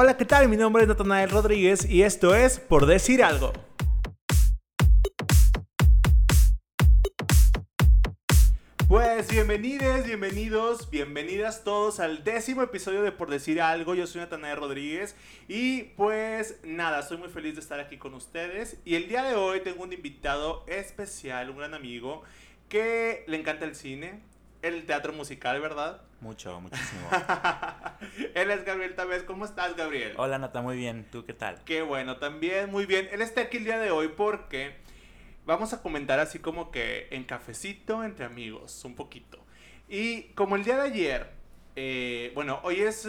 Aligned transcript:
Hola, 0.00 0.16
¿qué 0.16 0.24
tal? 0.24 0.48
Mi 0.48 0.56
nombre 0.56 0.84
es 0.84 0.88
Natanael 0.88 1.28
Rodríguez 1.28 1.84
y 1.84 2.04
esto 2.04 2.32
es 2.32 2.60
Por 2.60 2.86
Decir 2.86 3.24
Algo. 3.24 3.52
Pues 8.86 9.28
bienvenidos, 9.28 10.06
bienvenidos, 10.06 10.88
bienvenidas 10.88 11.64
todos 11.64 11.98
al 11.98 12.22
décimo 12.22 12.62
episodio 12.62 13.02
de 13.02 13.10
Por 13.10 13.28
Decir 13.28 13.60
Algo. 13.60 13.96
Yo 13.96 14.06
soy 14.06 14.20
Natanael 14.20 14.58
Rodríguez 14.58 15.16
y 15.48 15.82
pues 15.96 16.60
nada, 16.62 17.00
estoy 17.00 17.16
muy 17.16 17.28
feliz 17.28 17.56
de 17.56 17.60
estar 17.60 17.80
aquí 17.80 17.96
con 17.96 18.14
ustedes. 18.14 18.76
Y 18.84 18.94
el 18.94 19.08
día 19.08 19.24
de 19.24 19.34
hoy 19.34 19.62
tengo 19.62 19.82
un 19.82 19.92
invitado 19.92 20.64
especial, 20.68 21.50
un 21.50 21.56
gran 21.56 21.74
amigo 21.74 22.22
que 22.68 23.24
le 23.26 23.36
encanta 23.36 23.64
el 23.64 23.74
cine, 23.74 24.20
el 24.62 24.86
teatro 24.86 25.12
musical, 25.12 25.60
¿verdad? 25.60 26.02
Mucho, 26.20 26.60
muchísimo. 26.60 27.08
Él 28.34 28.50
es 28.50 28.64
Gabriel 28.64 28.94
Tavés. 28.96 29.22
¿Cómo 29.22 29.44
estás, 29.44 29.76
Gabriel? 29.76 30.14
Hola, 30.16 30.38
Nata, 30.38 30.62
muy 30.62 30.76
bien. 30.76 31.06
¿Tú 31.12 31.24
qué 31.24 31.32
tal? 31.32 31.62
Qué 31.64 31.82
bueno, 31.82 32.16
también 32.16 32.70
muy 32.72 32.86
bien. 32.86 33.08
Él 33.12 33.22
está 33.22 33.42
aquí 33.42 33.58
el 33.58 33.64
día 33.64 33.78
de 33.78 33.92
hoy 33.92 34.08
porque 34.08 34.74
vamos 35.46 35.72
a 35.72 35.80
comentar 35.80 36.18
así 36.18 36.40
como 36.40 36.72
que 36.72 37.06
en 37.12 37.22
cafecito 37.22 38.02
entre 38.02 38.24
amigos, 38.24 38.84
un 38.84 38.96
poquito. 38.96 39.38
Y 39.88 40.24
como 40.34 40.56
el 40.56 40.64
día 40.64 40.76
de 40.76 40.82
ayer, 40.82 41.30
eh, 41.76 42.32
bueno, 42.34 42.58
hoy 42.64 42.80
es... 42.80 43.08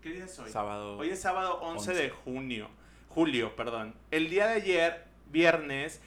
¿Qué 0.00 0.10
día 0.10 0.26
es 0.26 0.38
hoy? 0.38 0.50
Sábado. 0.50 0.98
Hoy 0.98 1.10
es 1.10 1.20
sábado 1.20 1.58
11, 1.60 1.92
de 1.92 2.10
junio. 2.10 2.68
Julio, 3.08 3.56
perdón. 3.56 3.96
El 4.12 4.30
día 4.30 4.46
de 4.46 4.54
ayer, 4.54 5.04
viernes 5.26 6.00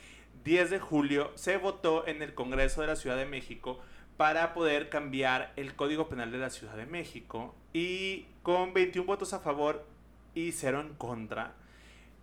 10 0.46 0.70
de 0.70 0.80
julio, 0.80 1.32
se 1.36 1.58
votó 1.58 2.08
en 2.08 2.22
el 2.22 2.34
Congreso 2.34 2.80
de 2.80 2.88
la 2.88 2.96
Ciudad 2.96 3.18
de 3.18 3.26
México 3.26 3.80
para 4.18 4.54
poder 4.54 4.90
cambiar 4.90 5.54
el 5.56 5.76
Código 5.76 6.10
Penal 6.10 6.32
de 6.32 6.40
la 6.40 6.50
Ciudad 6.50 6.76
de 6.76 6.88
México 6.88 7.56
y 7.72 8.26
con 8.42 8.74
21 8.74 9.06
votos 9.06 9.34
a 9.34 9.40
favor 9.40 9.86
y 10.34 10.52
0 10.52 10.82
en 10.82 10.94
contra, 10.96 11.54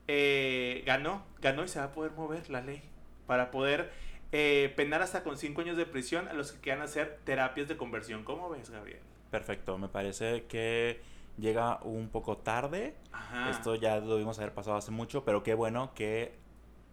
eh, 0.09 0.83
ganó, 0.85 1.25
ganó 1.41 1.65
y 1.65 1.69
se 1.69 1.79
va 1.79 1.87
a 1.87 1.93
poder 1.93 2.13
mover 2.13 2.51
la 2.51 2.61
ley 2.61 2.83
para 3.27 3.51
poder 3.51 3.93
eh, 4.33 4.73
penar 4.77 5.03
hasta 5.03 5.23
con 5.23 5.39
5 5.39 5.61
años 5.61 5.77
de 5.77 5.87
prisión 5.87 6.29
a 6.29 6.33
los 6.33 6.53
que 6.53 6.61
quieran 6.61 6.83
hacer 6.83 7.21
terapias 7.25 7.69
de 7.69 7.77
conversión. 7.77 8.25
¿Cómo 8.25 8.51
ves, 8.51 8.71
Gabriel? 8.71 9.01
Perfecto, 9.31 9.79
me 9.79 9.89
parece 9.89 10.45
que 10.47 11.01
llega 11.39 11.81
un 11.83 12.09
poco 12.09 12.37
tarde. 12.37 12.95
Esto 13.51 13.75
ya 13.77 13.99
lo 13.99 14.15
debimos 14.15 14.39
haber 14.39 14.53
pasado 14.53 14.77
hace 14.77 14.91
mucho, 14.91 15.25
pero 15.25 15.43
qué 15.43 15.55
bueno 15.55 15.93
que 15.95 16.35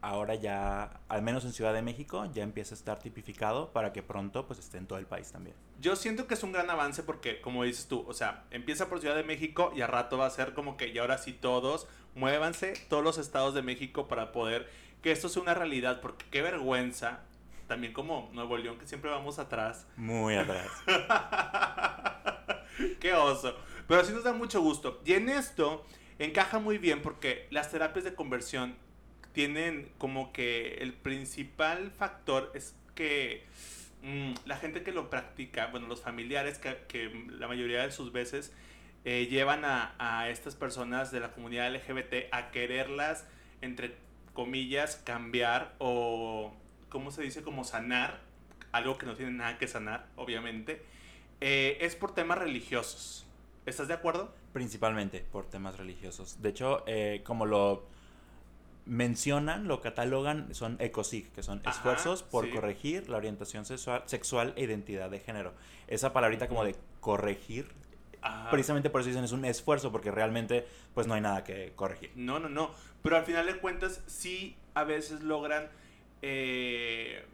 ahora 0.02 0.36
ya, 0.36 1.02
al 1.08 1.22
menos 1.22 1.46
en 1.46 1.54
Ciudad 1.54 1.74
de 1.74 1.82
México, 1.82 2.28
ya 2.34 2.44
empieza 2.44 2.74
a 2.74 2.78
estar 2.78 3.00
tipificado 3.00 3.72
para 3.72 3.94
que 3.94 4.04
pronto 4.04 4.48
pues 4.48 4.60
esté 4.60 4.78
en 4.78 4.88
todo 4.88 5.00
el 5.00 5.06
país 5.06 5.32
también. 5.32 5.56
Yo 5.80 5.96
siento 5.96 6.28
que 6.28 6.34
es 6.34 6.44
un 6.44 6.52
gran 6.52 6.70
avance 6.70 7.04
porque, 7.04 7.42
como 7.42 7.64
dices 7.64 7.88
tú, 7.88 8.04
o 8.08 8.14
sea, 8.14 8.46
empieza 8.52 8.90
por 8.90 9.00
Ciudad 9.00 9.16
de 9.16 9.24
México 9.24 9.72
y 9.76 9.82
a 9.82 9.88
rato 9.88 10.18
va 10.18 10.26
a 10.26 10.30
ser 10.30 10.54
como 10.54 10.78
que, 10.78 10.88
y 10.88 10.98
ahora 10.98 11.18
sí 11.18 11.34
todos, 11.34 11.88
muévanse 12.16 12.74
todos 12.90 13.04
los 13.04 13.18
estados 13.18 13.54
de 13.54 13.62
México 13.62 14.08
para 14.08 14.32
poder 14.32 14.70
que 15.02 15.12
esto 15.12 15.30
sea 15.30 15.42
una 15.42 15.54
realidad, 15.54 16.02
porque 16.02 16.26
qué 16.30 16.42
vergüenza, 16.42 17.22
también 17.68 17.94
como 17.94 18.30
Nuevo 18.34 18.58
León, 18.58 18.78
que 18.78 18.88
siempre 18.88 19.10
vamos 19.10 19.40
atrás. 19.40 19.88
Muy 19.96 20.36
atrás. 20.36 20.68
qué 23.00 23.14
oso. 23.14 23.56
Pero 23.88 24.04
sí 24.04 24.14
nos 24.14 24.24
da 24.24 24.34
mucho 24.34 24.62
gusto. 24.62 25.02
Y 25.06 25.14
en 25.14 25.30
esto 25.30 25.86
encaja 26.20 26.60
muy 26.60 26.78
bien 26.78 27.02
porque 27.02 27.48
las 27.50 27.72
terapias 27.72 28.06
de 28.06 28.14
conversión 28.14 28.76
tienen 29.34 29.92
como 29.98 30.32
que 30.34 30.76
el 30.76 30.94
principal 30.94 31.92
factor 31.92 32.52
es 32.54 32.76
que 32.96 33.44
mm, 34.04 34.34
la 34.46 34.58
gente 34.58 34.84
que 34.84 34.92
lo 34.92 35.10
practica, 35.10 35.68
bueno, 35.68 35.88
los 35.88 36.02
familiares 36.02 36.60
que, 36.60 37.28
la 37.30 37.48
mayoría 37.48 37.84
de 37.84 37.92
sus 37.92 38.12
veces 38.12 38.54
eh, 39.06 39.28
llevan 39.30 39.66
a, 39.66 39.96
a, 39.98 40.30
estas 40.30 40.56
personas 40.56 41.12
de 41.12 41.20
la 41.20 41.32
comunidad 41.32 41.74
LGBT 41.74 42.32
a 42.32 42.52
quererlas, 42.52 43.26
entre 43.62 43.96
comillas, 44.34 44.96
cambiar 44.98 45.76
o, 45.80 46.54
¿cómo 46.90 47.12
se 47.12 47.22
dice? 47.22 47.42
Como 47.42 47.64
sanar, 47.64 48.20
algo 48.72 48.98
que 48.98 49.06
no 49.06 49.16
tiene 49.16 49.32
nada 49.32 49.58
que 49.58 49.68
sanar, 49.68 50.08
obviamente, 50.16 50.82
eh, 51.42 51.78
es 51.82 51.96
por 51.96 52.14
temas 52.14 52.38
religiosos. 52.38 53.26
¿Estás 53.66 53.88
de 53.88 53.94
acuerdo? 53.94 54.34
Principalmente 54.54 55.26
por 55.32 55.46
temas 55.46 55.78
religiosos. 55.78 56.42
De 56.42 56.50
hecho, 56.50 56.84
eh, 56.88 57.22
como 57.24 57.46
lo 57.46 57.88
mencionan, 58.86 59.68
lo 59.68 59.82
catalogan, 59.82 60.54
son 60.54 60.78
ECOSIG, 60.80 61.32
que 61.32 61.44
son 61.44 61.62
esfuerzos 61.66 62.24
por 62.24 62.50
corregir 62.50 63.10
la 63.10 63.18
orientación 63.18 63.66
sexual, 63.66 64.04
sexual 64.06 64.54
e 64.56 64.64
identidad 64.64 65.10
de 65.10 65.20
género. 65.20 65.54
Esa 65.88 66.14
palabrita 66.14 66.48
como 66.48 66.64
de 66.64 66.76
corregir, 67.00 67.68
precisamente 68.50 68.90
por 68.90 69.02
eso 69.02 69.10
dicen 69.10 69.24
es 69.24 69.32
un 69.32 69.46
esfuerzo, 69.46 69.92
porque 69.92 70.12
realmente 70.12 70.66
pues 70.94 71.08
no 71.08 71.14
hay 71.14 71.22
nada 71.22 71.44
que 71.44 71.74
corregir. 71.76 72.12
No, 72.16 72.40
no, 72.40 72.50
no. 72.50 72.72
Pero 73.04 73.18
al 73.18 73.26
final 73.26 73.46
de 73.46 73.58
cuentas 73.58 74.02
sí 74.08 74.56
a 74.74 74.84
veces 74.84 75.22
logran... 75.22 75.70
Eh, 76.22 77.26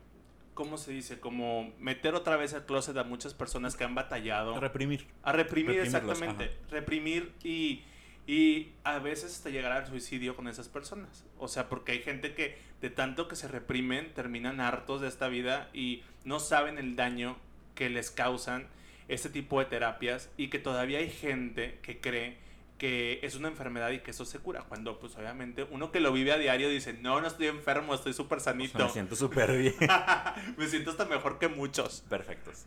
¿cómo 0.57 0.80
se 0.80 0.91
dice? 0.91 1.19
Como 1.19 1.72
meter 1.78 2.16
otra 2.16 2.36
vez 2.36 2.56
al 2.56 2.66
closet 2.66 2.97
a 2.97 3.03
muchas 3.03 3.36
personas 3.36 3.75
que 3.75 3.84
han 3.84 3.94
batallado. 3.94 4.56
A 4.56 4.59
reprimir. 4.59 5.06
A 5.22 5.31
reprimir, 5.31 5.80
exactamente. 5.80 6.52
Reprimir 6.72 7.31
y 7.44 7.84
y 8.27 8.73
a 8.83 8.99
veces 8.99 9.33
hasta 9.33 9.49
llegar 9.49 9.71
al 9.71 9.88
suicidio 9.88 10.35
con 10.35 10.49
esas 10.49 10.67
personas. 10.67 11.25
O 11.39 11.47
sea, 11.47 11.69
porque 11.69 11.93
hay 11.93 11.99
gente 11.99 12.35
que 12.35 12.57
de 12.81 12.89
tanto 12.89 13.29
que 13.29 13.38
se 13.38 13.47
reprimen 13.47 14.13
terminan 14.13 14.59
hartos 14.59 14.99
de 14.99 15.07
esta 15.07 15.29
vida 15.29 15.69
y 15.73 16.03
no 16.25 16.41
saben 16.41 16.77
el 16.77 16.97
daño 16.97 17.38
que 17.73 17.89
les 17.89 18.11
causan 18.11 18.67
este 19.07 19.29
tipo 19.29 19.59
de 19.59 19.65
terapias 19.65 20.29
y 20.35 20.49
que 20.49 20.59
todavía 20.59 20.99
hay 20.99 21.09
gente 21.09 21.79
que 21.81 22.01
cree 22.01 22.38
que 22.77 23.21
es 23.23 23.35
una 23.35 23.47
enfermedad 23.47 23.91
y 23.91 23.99
que 23.99 24.11
eso 24.11 24.25
se 24.25 24.39
cura. 24.39 24.63
Cuando, 24.67 24.99
pues 24.99 25.15
obviamente, 25.15 25.65
uno 25.71 25.91
que 25.91 26.01
lo 26.01 26.11
vive 26.11 26.33
a 26.33 26.38
diario 26.38 26.69
dice, 26.69 26.94
no, 26.94 27.21
no 27.21 27.27
estoy 27.27 27.47
enfermo, 27.47 27.94
estoy 27.94 28.13
súper 28.13 28.41
sanito. 28.41 28.77
me 28.77 28.89
siento 28.89 29.15
súper 29.15 29.57
bien. 29.57 29.75
me 30.57 30.67
siento 30.67 30.91
hasta 30.91 31.05
mejor 31.05 31.39
que 31.39 31.47
muchos. 31.47 32.03
Perfectos. 32.09 32.65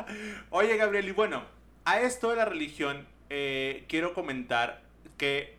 Oye, 0.50 0.76
Gabriel, 0.76 1.08
y 1.08 1.12
bueno, 1.12 1.42
a 1.84 2.00
esto 2.00 2.30
de 2.30 2.36
la 2.36 2.44
religión, 2.44 3.06
eh, 3.28 3.84
quiero 3.88 4.14
comentar 4.14 4.91
que 5.16 5.56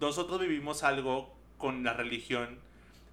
nosotros 0.00 0.40
vivimos 0.40 0.82
algo 0.82 1.34
con 1.56 1.84
la 1.84 1.92
religión 1.92 2.58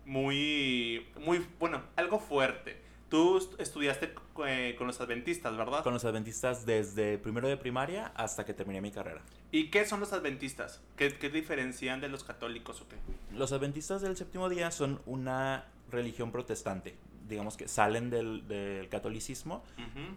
muy, 0.05 1.05
muy, 1.19 1.45
bueno, 1.59 1.81
algo 1.95 2.19
fuerte. 2.19 2.83
Tú 3.09 3.37
estudiaste 3.59 4.13
eh, 4.47 4.75
con 4.77 4.87
los 4.87 4.99
adventistas, 4.99 5.55
¿verdad? 5.55 5.83
Con 5.83 5.93
los 5.93 6.05
adventistas 6.05 6.65
desde 6.65 7.17
primero 7.17 7.47
de 7.47 7.55
primaria 7.55 8.11
hasta 8.15 8.45
que 8.45 8.53
terminé 8.53 8.81
mi 8.81 8.91
carrera. 8.91 9.21
¿Y 9.51 9.69
qué 9.69 9.85
son 9.85 9.99
los 9.99 10.11
adventistas? 10.11 10.81
¿Qué, 10.97 11.15
qué 11.17 11.29
diferencian 11.29 12.01
de 12.01 12.09
los 12.09 12.23
católicos 12.23 12.81
o 12.81 12.87
qué? 12.87 12.95
Los 13.35 13.51
adventistas 13.51 14.01
del 14.01 14.17
séptimo 14.17 14.49
día 14.49 14.71
son 14.71 15.01
una 15.05 15.65
religión 15.91 16.31
protestante. 16.31 16.95
Digamos 17.27 17.57
que 17.57 17.67
salen 17.67 18.09
del, 18.09 18.47
del 18.47 18.89
catolicismo 18.89 19.63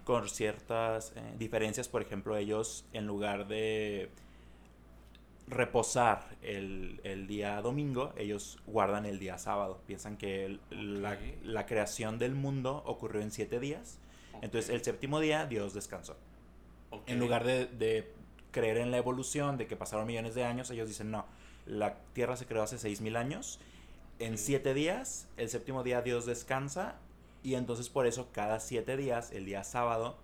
con 0.05 0.29
ciertas 0.29 1.13
eh, 1.15 1.35
diferencias. 1.39 1.89
Por 1.89 2.03
ejemplo, 2.03 2.37
ellos 2.37 2.85
en 2.93 3.07
lugar 3.07 3.49
de 3.49 4.11
reposar 5.49 6.37
el, 6.43 7.01
el, 7.05 7.27
día 7.27 7.61
domingo, 7.63 8.13
ellos 8.17 8.59
guardan 8.67 9.07
el 9.07 9.19
día 9.19 9.39
sábado. 9.39 9.81
Piensan 9.87 10.17
que 10.17 10.59
la, 10.71 11.19
la, 11.43 11.67
creación 11.67 12.19
del 12.19 12.35
mundo 12.35 12.83
ocurrió 12.87 13.23
en 13.23 13.31
siete 13.31 13.61
días. 13.61 13.99
Entonces 14.43 14.71
el 14.71 14.83
séptimo 14.83 15.21
día 15.21 15.47
Dios 15.47 15.75
descansó. 15.75 16.17
En 17.07 17.19
lugar 17.19 17.45
de, 17.45 17.67
de, 17.67 18.13
creer 18.51 18.79
en 18.79 18.91
la 18.91 18.97
evolución, 18.97 19.59
de 19.59 19.67
que 19.67 19.77
pasaron 19.77 20.07
millones 20.07 20.35
de 20.35 20.45
años, 20.45 20.71
ellos 20.71 20.89
dicen, 20.89 21.11
no, 21.11 21.27
la 21.67 21.97
Tierra 22.13 22.37
se 22.37 22.47
creó 22.47 22.63
hace 22.63 22.79
seis 22.79 23.01
mil 23.01 23.17
años. 23.17 23.61
En 24.19 24.39
siete 24.39 24.75
días, 24.75 25.29
el 25.37 25.49
séptimo 25.49 25.85
día 25.85 26.03
Dios 26.03 26.27
descansa 26.27 26.97
y 27.43 27.55
entonces 27.55 27.89
por 27.89 28.07
eso 28.07 28.29
cada 28.33 28.59
siete 28.61 28.97
días, 28.97 29.31
el 29.33 29.45
día 29.45 29.65
sábado, 29.65 30.17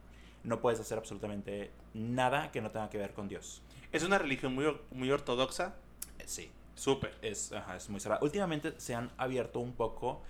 no 0.42 0.60
puedes 0.60 0.80
hacer 0.80 0.98
absolutamente 0.98 1.70
nada 1.94 2.50
que 2.50 2.60
no 2.60 2.70
tenga 2.70 2.90
que 2.90 2.98
ver 2.98 3.12
con 3.12 3.28
Dios. 3.28 3.62
¿Es 3.94 4.02
una 4.02 4.18
religión 4.18 4.52
muy, 4.52 4.76
muy 4.90 5.08
ortodoxa? 5.12 5.76
Eh, 6.18 6.24
sí. 6.26 6.50
Súper. 6.74 7.14
Es, 7.22 7.52
es 7.76 7.88
muy 7.88 8.00
cerrada. 8.00 8.20
Últimamente 8.24 8.74
se 8.78 8.92
han 8.92 9.12
abierto 9.16 9.60
un 9.60 9.72
poco 9.72 10.20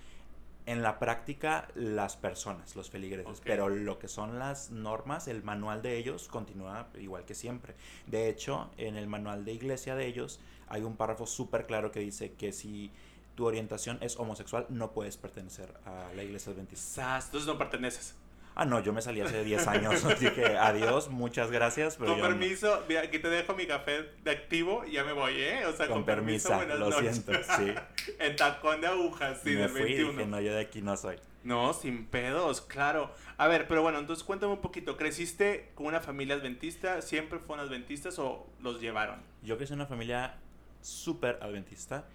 en 0.67 0.83
la 0.83 0.99
práctica 0.99 1.69
las 1.75 2.17
personas, 2.17 2.77
los 2.77 2.91
feligreses, 2.91 3.41
pero 3.43 3.71
lo 3.71 3.99
que 3.99 4.07
son 4.09 4.39
las 4.39 4.71
normas, 4.71 5.29
el 5.29 5.43
manual 5.43 5.81
de 5.81 5.97
ellos 5.97 6.29
continúa 6.29 6.89
igual 7.01 7.25
que 7.25 7.35
siempre. 7.35 7.75
De 8.07 8.29
hecho, 8.29 8.71
en 8.77 8.97
el 8.97 9.07
manual 9.07 9.47
de 9.47 9.53
iglesia 9.55 9.95
de 9.95 10.07
ellos 10.07 10.41
hay 10.69 10.83
un 10.83 10.97
párrafo 10.97 11.27
súper 11.27 11.67
claro 11.67 11.91
que 11.91 12.01
dice 12.01 12.33
que 12.33 12.53
si 12.53 12.91
tu 13.35 13.47
orientación 13.47 13.97
es 14.03 14.19
homosexual, 14.19 14.67
no 14.69 14.93
puedes 14.93 15.17
pertenecer 15.17 15.73
a 15.87 16.13
la 16.15 16.23
iglesia 16.23 16.53
adventista. 16.53 17.19
Entonces 17.25 17.47
no 17.47 17.57
perteneces. 17.57 18.15
Ah, 18.57 18.65
no, 18.65 18.81
yo 18.81 18.93
me 18.93 19.03
salí 19.03 19.21
hace 19.21 19.43
10 19.43 19.67
años. 19.67 20.05
Dije, 20.21 20.57
adiós, 20.57 21.09
muchas 21.09 21.51
gracias. 21.51 21.97
con 21.97 22.21
permiso, 22.21 22.85
aquí 23.03 23.19
te 23.19 23.29
dejo 23.29 23.55
mi 23.55 23.67
café 23.67 24.11
de 24.23 24.31
activo 24.31 24.85
y 24.87 24.93
ya 24.93 25.05
me 25.05 25.13
voy, 25.13 25.41
¿eh? 25.41 25.67
O 25.67 25.73
sea, 25.73 25.89
con, 25.89 26.05
permiso, 26.05 26.51
lo 26.65 26.93
siento, 26.93 27.33
sí. 27.57 27.75
en 28.19 28.37
tacón 28.37 28.81
de 28.81 28.87
agujas, 28.87 29.41
sí, 29.43 29.51
me 29.51 29.69
fui, 29.69 29.95
Dije, 29.95 30.27
no, 30.27 30.41
yo 30.41 30.55
de 30.55 30.61
aquí 30.61 30.83
no 30.83 30.97
soy. 30.97 31.17
No, 31.43 31.75
sin 31.75 32.07
pedos, 32.07 32.63
claro. 32.63 33.13
A 33.37 33.49
ver, 33.49 33.69
pero 33.69 33.83
bueno, 33.83 33.99
entonces 33.99 34.25
cuéntame 34.25 34.53
un 34.53 34.61
poquito. 34.61 34.97
¿Creciste 34.97 35.71
con 35.75 35.87
una 35.87 36.01
familia 36.01 36.37
adventista? 36.37 37.03
¿Siempre 37.03 37.39
fueron 37.39 37.67
adventistas 37.67 38.19
o 38.19 38.47
los 38.63 38.81
llevaron? 38.81 39.21
Yo 39.43 39.59
crecí 39.59 39.75
en 39.75 39.81
una 39.81 39.87
familia 39.87 40.37
súper 40.81 41.39
adventista. 41.43 42.07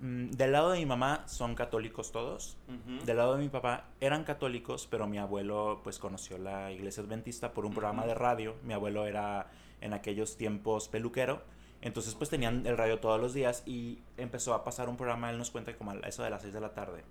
Mm, 0.00 0.30
del 0.30 0.52
lado 0.52 0.70
de 0.70 0.78
mi 0.78 0.86
mamá 0.86 1.24
son 1.26 1.54
católicos 1.54 2.12
todos. 2.12 2.56
Del 3.04 3.16
lado 3.16 3.36
de 3.36 3.42
mi 3.42 3.48
papá 3.48 3.88
eran 4.00 4.24
católicos, 4.24 4.86
pero 4.90 5.06
mi 5.06 5.18
abuelo 5.18 5.80
pues 5.82 5.98
conoció 5.98 6.38
la 6.38 6.72
iglesia 6.72 7.02
adventista 7.02 7.52
por 7.52 7.64
un 7.66 7.72
programa 7.72 8.06
de 8.06 8.14
radio. 8.14 8.56
Mi 8.62 8.74
abuelo 8.74 9.06
era 9.06 9.50
en 9.80 9.92
aquellos 9.92 10.36
tiempos 10.36 10.88
peluquero. 10.88 11.42
Entonces 11.80 12.14
pues 12.14 12.30
tenían 12.30 12.66
el 12.66 12.76
radio 12.76 12.98
todos 12.98 13.20
los 13.20 13.34
días 13.34 13.62
y 13.66 13.98
empezó 14.16 14.54
a 14.54 14.64
pasar 14.64 14.88
un 14.88 14.96
programa, 14.96 15.30
él 15.30 15.38
nos 15.38 15.50
cuenta 15.50 15.76
como 15.76 15.90
a 15.90 15.96
eso 16.08 16.22
de 16.22 16.30
las 16.30 16.42
6 16.42 16.54
de 16.54 16.60
la 16.60 16.72
tarde. 16.72 17.04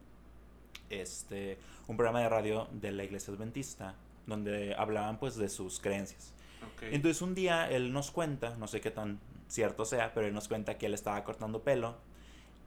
Este, 0.89 1.57
un 1.87 1.95
programa 1.95 2.21
de 2.21 2.29
radio 2.29 2.67
de 2.71 2.91
la 2.91 3.03
iglesia 3.03 3.33
adventista 3.33 3.95
donde 4.25 4.75
hablaban 4.75 5.19
pues 5.19 5.35
de 5.35 5.49
sus 5.49 5.79
creencias. 5.79 6.33
Entonces 6.81 7.21
un 7.21 7.35
día 7.35 7.69
él 7.69 7.93
nos 7.93 8.11
cuenta, 8.11 8.55
no 8.57 8.67
sé 8.67 8.81
qué 8.81 8.91
tan 8.91 9.19
cierto 9.47 9.85
sea, 9.85 10.13
pero 10.13 10.27
él 10.27 10.33
nos 10.33 10.47
cuenta 10.47 10.77
que 10.77 10.87
él 10.87 10.93
estaba 10.93 11.23
cortando 11.23 11.61
pelo 11.61 11.95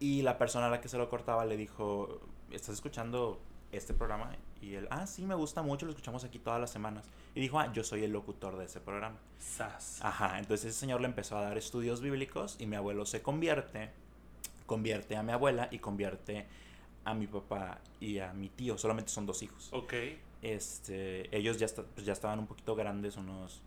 y 0.00 0.22
la 0.22 0.38
persona 0.38 0.66
a 0.66 0.70
la 0.70 0.81
que 0.81 0.88
se 0.88 0.98
lo 0.98 1.08
cortaba 1.08 1.44
le 1.44 1.56
dijo, 1.56 2.20
¿estás 2.50 2.75
escuchando 2.75 3.40
este 3.72 3.94
programa? 3.94 4.37
Y 4.60 4.75
él, 4.75 4.88
ah, 4.90 5.06
sí, 5.06 5.26
me 5.26 5.34
gusta 5.34 5.62
mucho, 5.62 5.87
lo 5.87 5.93
escuchamos 5.93 6.25
aquí 6.25 6.38
todas 6.38 6.60
las 6.60 6.70
semanas. 6.70 7.06
Y 7.34 7.40
dijo, 7.40 7.58
ah, 7.58 7.72
yo 7.72 7.84
soy 7.84 8.04
el 8.04 8.12
locutor 8.12 8.56
de 8.56 8.64
ese 8.64 8.81
programa. 8.81 9.16
Sas. 9.38 9.98
Ajá, 10.02 10.38
entonces 10.38 10.70
ese 10.70 10.78
señor 10.78 11.00
le 11.00 11.06
empezó 11.06 11.37
a 11.37 11.43
dar 11.43 11.58
estudios 11.58 12.00
bíblicos 12.00 12.56
y 12.58 12.66
mi 12.66 12.76
abuelo 12.76 13.06
se 13.06 13.22
convierte, 13.22 13.90
convierte 14.66 15.16
a 15.16 15.22
mi 15.22 15.32
abuela 15.32 15.69
y 15.70 15.78
convierte 15.78 16.46
a 17.04 17.14
mi 17.14 17.26
papá 17.26 17.78
y 18.00 18.19
a 18.19 18.32
mi 18.32 18.48
tío. 18.48 18.76
Solamente 18.78 19.10
son 19.10 19.26
dos 19.26 19.43
hijos. 19.43 19.69
Ok. 19.72 19.94
Este, 20.43 21.34
ellos 21.37 21.58
ya, 21.58 21.66
pues 21.94 22.06
ya 22.06 22.12
estaban 22.12 22.38
un 22.38 22.46
poquito 22.46 22.75
grandes, 22.75 23.16
unos 23.16 23.62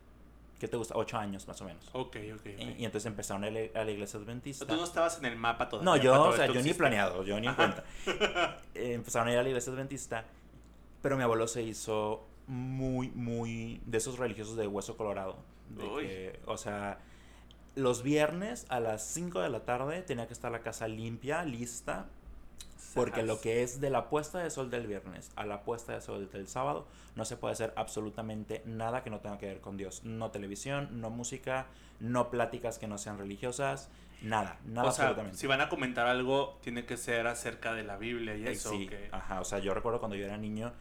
¿qué 0.60 0.68
te 0.68 0.76
gusta? 0.76 0.94
Ocho 0.96 1.16
años 1.16 1.48
más 1.48 1.60
o 1.62 1.64
menos. 1.64 1.88
Ok, 1.92 2.16
ok. 2.34 2.46
Y, 2.78 2.84
entonces 2.84 3.06
empezaron 3.06 3.42
a, 3.44 3.50
la 3.50 3.90
iglesia 3.90 4.20
adventista. 4.20 4.66
Tú 4.66 4.76
no 4.76 4.84
estabas 4.84 5.18
en 5.18 5.24
el 5.24 5.36
mapa 5.36 5.68
todavía. 5.68 5.90
No, 5.90 5.96
yo, 5.96 6.22
o 6.22 6.36
sea, 6.36 6.46
yo 6.46 6.62
ni 6.62 6.74
planeado, 6.74 7.24
yo 7.24 7.40
ni 7.40 7.48
en 7.48 7.54
cuenta. 7.54 7.82
Eh, 8.74 8.92
empezaron 8.94 9.28
a 9.28 9.32
ir 9.32 9.38
a 9.38 9.42
la 9.42 9.48
iglesia 9.48 9.72
adventista, 9.72 10.24
pero 11.02 11.16
mi 11.16 11.22
abuelo 11.22 11.48
se 11.48 11.62
hizo 11.62 12.26
muy, 12.46 13.10
muy 13.10 13.80
de 13.84 13.98
esos 13.98 14.18
religiosos 14.18 14.56
de 14.56 14.66
hueso 14.66 14.96
colorado. 14.96 15.38
o 16.46 16.56
sea, 16.56 16.98
los 17.74 18.02
viernes 18.02 18.66
a 18.68 18.80
las 18.80 19.04
5 19.06 19.40
de 19.40 19.48
la 19.48 19.64
tarde 19.64 20.02
tenía 20.02 20.26
que 20.26 20.32
estar 20.32 20.52
la 20.52 20.60
casa 20.60 20.86
limpia, 20.88 21.44
lista, 21.44 22.08
porque 22.94 23.22
lo 23.22 23.40
que 23.40 23.62
es 23.62 23.80
de 23.80 23.90
la 23.90 24.08
puesta 24.08 24.38
de 24.38 24.50
sol 24.50 24.70
del 24.70 24.86
viernes 24.86 25.30
a 25.36 25.44
la 25.44 25.62
puesta 25.62 25.92
de 25.92 26.00
sol 26.00 26.28
del 26.30 26.48
sábado, 26.48 26.86
no 27.16 27.24
se 27.24 27.36
puede 27.36 27.52
hacer 27.52 27.72
absolutamente 27.76 28.62
nada 28.64 29.02
que 29.02 29.10
no 29.10 29.20
tenga 29.20 29.38
que 29.38 29.46
ver 29.46 29.60
con 29.60 29.76
Dios. 29.76 30.04
No 30.04 30.30
televisión, 30.30 31.00
no 31.00 31.10
música, 31.10 31.66
no 32.00 32.30
pláticas 32.30 32.78
que 32.78 32.86
no 32.86 32.98
sean 32.98 33.18
religiosas, 33.18 33.90
nada, 34.22 34.58
nada 34.64 34.88
o 34.88 34.92
sea, 34.92 35.16
Si 35.32 35.46
van 35.46 35.60
a 35.60 35.68
comentar 35.68 36.06
algo, 36.06 36.58
tiene 36.62 36.84
que 36.84 36.96
ser 36.96 37.26
acerca 37.26 37.74
de 37.74 37.84
la 37.84 37.96
Biblia 37.96 38.36
y 38.36 38.46
eso. 38.46 38.70
Sí, 38.70 38.88
ajá, 39.12 39.40
o 39.40 39.44
sea, 39.44 39.58
yo 39.58 39.74
recuerdo 39.74 39.98
cuando 39.98 40.16
yo 40.16 40.24
era 40.24 40.36
niño, 40.36 40.72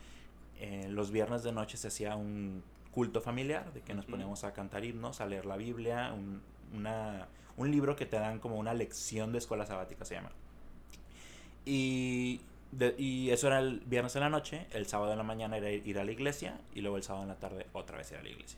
eh, 0.60 0.88
los 0.90 1.12
viernes 1.12 1.44
de 1.44 1.52
noche 1.52 1.78
se 1.78 1.88
hacía 1.88 2.16
un 2.16 2.64
culto 2.92 3.22
familiar, 3.22 3.72
de 3.74 3.82
que 3.82 3.94
nos 3.94 4.06
poníamos 4.06 4.44
a 4.44 4.54
cantar 4.54 4.84
himnos, 4.84 5.22
a 5.22 5.26
leer 5.26 5.46
la 5.46 5.58
Biblia, 5.58 6.12
un, 6.14 6.42
una, 6.74 7.28
un 7.58 7.72
libro 7.72 7.96
que 7.96 8.06
te 8.06 8.18
dan 8.18 8.40
como 8.40 8.58
una 8.58 8.74
lección 8.74 9.32
de 9.32 9.38
escuela 9.38 9.66
sabática, 9.66 10.06
se 10.06 10.16
llama. 10.16 10.32
Y, 11.70 12.42
y 12.98 13.30
eso 13.30 13.46
era 13.46 13.60
el 13.60 13.82
viernes 13.82 14.16
en 14.16 14.22
la 14.22 14.30
noche, 14.30 14.66
el 14.72 14.88
sábado 14.88 15.12
en 15.12 15.20
la 15.20 15.24
mañana 15.24 15.56
era 15.58 15.72
ir 15.72 16.00
a 16.00 16.04
la 16.04 16.12
iglesia 16.12 16.60
y 16.74 16.82
luego 16.82 16.98
el 16.98 17.04
sábado 17.04 17.24
en 17.24 17.30
la 17.30 17.36
tarde 17.36 17.68
otra 17.74 17.98
vez 17.98 18.12
ir 18.12 18.18
a 18.18 18.24
la 18.24 18.30
iglesia. 18.30 18.58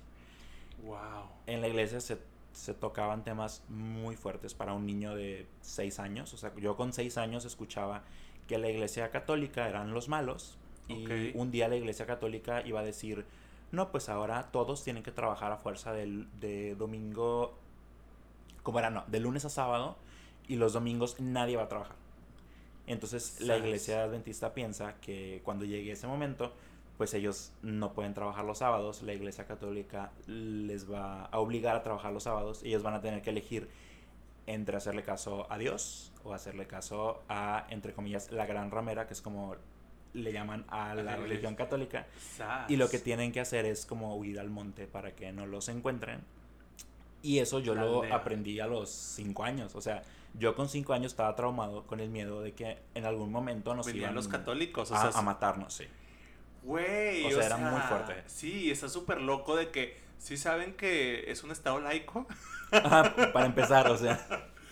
Wow. 0.84 1.28
En 1.46 1.60
la 1.60 1.68
iglesia 1.68 2.00
se, 2.00 2.20
se 2.54 2.74
tocaban 2.74 3.26
temas 3.26 3.64
muy 3.68 4.16
fuertes 4.16 4.54
para 4.54 4.74
un 4.74 4.86
niño 4.86 5.14
de 5.14 5.46
6 5.60 6.00
años. 6.00 6.34
O 6.34 6.38
sea, 6.38 6.54
yo 6.56 6.78
con 6.78 6.94
6 6.94 7.18
años 7.18 7.44
escuchaba 7.44 8.04
que 8.48 8.58
la 8.58 8.70
iglesia 8.70 9.12
católica 9.12 9.68
eran 9.68 9.94
los 9.94 10.08
malos. 10.08 10.58
Y 10.88 11.32
un 11.36 11.52
día 11.52 11.68
la 11.68 11.76
iglesia 11.76 12.06
católica 12.06 12.66
iba 12.66 12.80
a 12.80 12.84
decir, 12.84 13.26
no, 13.72 13.92
pues 13.92 14.08
ahora 14.08 14.52
todos 14.52 14.84
tienen 14.86 15.04
que 15.04 15.12
trabajar 15.12 15.52
a 15.52 15.58
fuerza 15.58 15.92
del, 15.92 16.28
de 16.40 16.76
domingo, 16.76 17.58
como 18.64 18.80
era, 18.80 18.90
no, 18.90 19.04
de 19.08 19.20
lunes 19.20 19.44
a 19.46 19.50
sábado, 19.50 19.98
y 20.48 20.56
los 20.56 20.74
domingos 20.74 21.20
nadie 21.20 21.58
va 21.58 21.64
a 21.64 21.70
trabajar. 21.70 21.96
Entonces 22.92 23.40
la 23.40 23.58
iglesia 23.58 24.04
adventista 24.04 24.54
piensa 24.54 24.96
que 25.02 25.42
cuando 25.44 25.66
llegue 25.66 25.92
ese 25.92 26.08
momento, 26.08 26.54
pues 26.98 27.14
ellos 27.14 27.52
no 27.62 27.94
pueden 27.94 28.14
trabajar 28.14 28.46
los 28.46 28.60
sábados, 28.60 29.02
la 29.02 29.14
iglesia 29.14 29.46
católica 29.46 30.12
les 30.28 30.92
va 30.92 31.26
a 31.26 31.40
obligar 31.40 31.76
a 31.76 31.84
trabajar 31.84 32.12
los 32.12 32.24
sábados, 32.24 32.62
ellos 32.64 32.84
van 32.84 32.94
a 32.94 33.02
tener 33.02 33.22
que 33.22 33.30
elegir 33.30 33.70
entre 34.46 34.76
hacerle 34.76 35.04
caso 35.04 35.48
a 35.50 35.58
Dios 35.58 36.12
o 36.24 36.34
hacerle 36.34 36.68
caso 36.68 37.24
a, 37.30 37.66
entre 37.70 37.94
comillas, 37.94 38.32
la 38.32 38.46
gran 38.46 38.72
ramera, 38.72 39.08
que 39.08 39.14
es 39.14 39.22
como 39.22 39.56
le 40.14 40.34
llaman 40.34 40.66
a 40.68 40.94
la 40.94 41.16
religión 41.16 41.56
católica. 41.56 42.08
Y 42.68 42.76
lo 42.76 42.90
que 42.90 43.00
tienen 43.00 43.32
que 43.32 43.40
hacer 43.40 43.66
es 43.66 43.86
como 43.86 44.16
huir 44.18 44.40
al 44.40 44.50
monte 44.50 44.86
para 44.86 45.16
que 45.16 45.32
no 45.32 45.46
los 45.46 45.70
encuentren. 45.70 46.20
Y 47.24 47.40
eso 47.40 47.60
yo 47.60 47.76
lo 47.76 48.04
aprendí 48.14 48.60
a 48.60 48.68
los 48.68 48.90
cinco 48.90 49.44
años. 49.44 49.76
O 49.76 49.82
sea, 49.82 50.04
yo 50.34 50.56
con 50.56 50.70
cinco 50.70 50.94
años 50.94 51.12
estaba 51.12 51.36
traumado 51.36 51.86
con 51.86 52.00
el 52.00 52.10
miedo 52.10 52.42
de 52.42 52.54
que 52.54 52.80
en 52.96 53.06
algún 53.06 53.32
momento 53.32 53.76
nos 53.76 53.88
iban 53.94 54.16
los 54.16 54.28
católicos 54.28 54.92
a, 54.92 55.10
a 55.10 55.22
matarnos, 55.22 55.74
sí. 55.74 55.86
Güey, 56.64 57.26
o, 57.26 57.32
sea, 57.32 57.46
era 57.46 57.58
muy 57.58 57.82
fuerte. 57.82 58.24
Sí, 58.28 58.70
está 58.70 58.88
súper 58.88 59.20
loco 59.20 59.56
de 59.56 59.72
que 59.72 59.98
sí 60.20 60.38
saben 60.38 60.74
que 60.74 61.32
es 61.32 61.44
un 61.44 61.52
estado 61.52 61.80
laico. 61.80 62.28
para 62.72 63.46
empezar, 63.46 63.90
o 63.90 63.98
sea. 63.98 64.26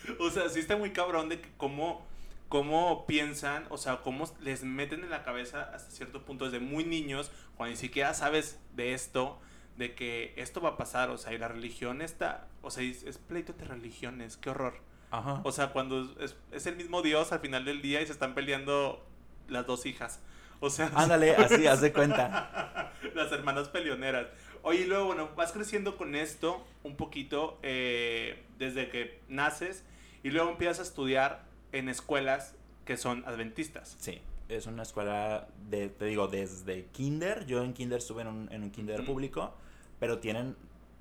o 0.19 0.29
sea, 0.29 0.49
sí 0.49 0.59
está 0.59 0.77
muy 0.77 0.91
cabrón 0.91 1.29
de 1.29 1.41
que 1.41 1.49
cómo, 1.57 2.05
cómo 2.47 3.05
piensan, 3.07 3.65
o 3.69 3.77
sea, 3.77 3.97
cómo 3.97 4.25
les 4.39 4.63
meten 4.63 5.03
en 5.03 5.09
la 5.09 5.23
cabeza 5.23 5.63
hasta 5.73 5.91
cierto 5.91 6.23
punto 6.23 6.45
desde 6.45 6.59
muy 6.59 6.85
niños, 6.85 7.31
cuando 7.57 7.71
ni 7.71 7.77
siquiera 7.77 8.13
sabes 8.13 8.59
de 8.75 8.93
esto, 8.93 9.39
de 9.77 9.95
que 9.95 10.33
esto 10.37 10.61
va 10.61 10.69
a 10.69 10.77
pasar, 10.77 11.09
o 11.09 11.17
sea, 11.17 11.33
y 11.33 11.37
la 11.37 11.47
religión 11.47 12.01
está, 12.01 12.47
o 12.61 12.69
sea, 12.71 12.83
es, 12.83 13.03
es 13.03 13.17
pleito 13.17 13.53
de 13.53 13.65
religiones, 13.65 14.37
qué 14.37 14.51
horror. 14.51 14.88
O 15.11 15.51
sea, 15.51 15.71
cuando 15.71 16.07
es, 16.51 16.65
el 16.67 16.75
mismo 16.75 17.01
Dios 17.01 17.31
al 17.31 17.39
final 17.39 17.65
del 17.65 17.81
día 17.81 18.01
y 18.01 18.05
se 18.05 18.11
están 18.11 18.35
peleando 18.35 19.03
las 19.47 19.65
dos 19.65 19.85
hijas. 19.85 20.19
O 20.59 20.69
sea. 20.69 20.91
Ándale, 20.95 21.35
así, 21.35 21.67
haz 21.67 21.81
de 21.81 21.91
cuenta. 21.91 22.93
las 23.15 23.31
hermanas 23.31 23.69
peleoneras. 23.69 24.27
Oye, 24.61 24.81
y 24.81 24.85
luego, 24.85 25.05
bueno, 25.05 25.29
vas 25.35 25.51
creciendo 25.51 25.97
con 25.97 26.15
esto 26.15 26.65
un 26.83 26.95
poquito 26.95 27.57
eh, 27.63 28.43
desde 28.57 28.89
que 28.89 29.21
naces 29.29 29.85
y 30.21 30.31
luego 30.31 30.49
empiezas 30.49 30.79
a 30.79 30.83
estudiar 30.83 31.43
en 31.71 31.89
escuelas 31.89 32.55
que 32.85 32.97
son 32.97 33.23
adventistas. 33.25 33.95
Sí, 33.99 34.21
es 34.49 34.65
una 34.65 34.83
escuela, 34.83 35.47
de, 35.69 35.89
te 35.89 36.05
digo, 36.05 36.27
desde 36.27 36.85
kinder. 36.87 37.45
Yo 37.45 37.63
en 37.63 37.73
kinder 37.73 37.99
estuve 37.99 38.23
en 38.23 38.27
un, 38.27 38.51
en 38.51 38.63
un 38.63 38.71
kinder 38.71 39.05
público, 39.05 39.53
pero 39.99 40.19
tienen, 40.19 40.55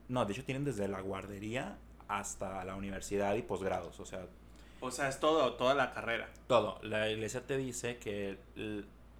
no, 0.09 0.25
de 0.25 0.33
hecho 0.33 0.45
tienen 0.45 0.65
desde 0.65 0.87
la 0.87 1.01
guardería 1.01 1.79
hasta 2.09 2.65
la 2.65 2.75
universidad 2.75 3.35
y 3.37 3.43
posgrados, 3.43 4.01
o 4.01 4.07
sea... 4.07 4.27
O 4.81 4.91
sea, 4.91 5.09
es 5.09 5.19
todo, 5.19 5.55
toda 5.55 5.75
la 5.75 5.93
carrera. 5.93 6.29
Todo. 6.47 6.79
La 6.83 7.11
iglesia 7.11 7.45
te 7.45 7.57
dice 7.57 7.99
que 7.99 8.39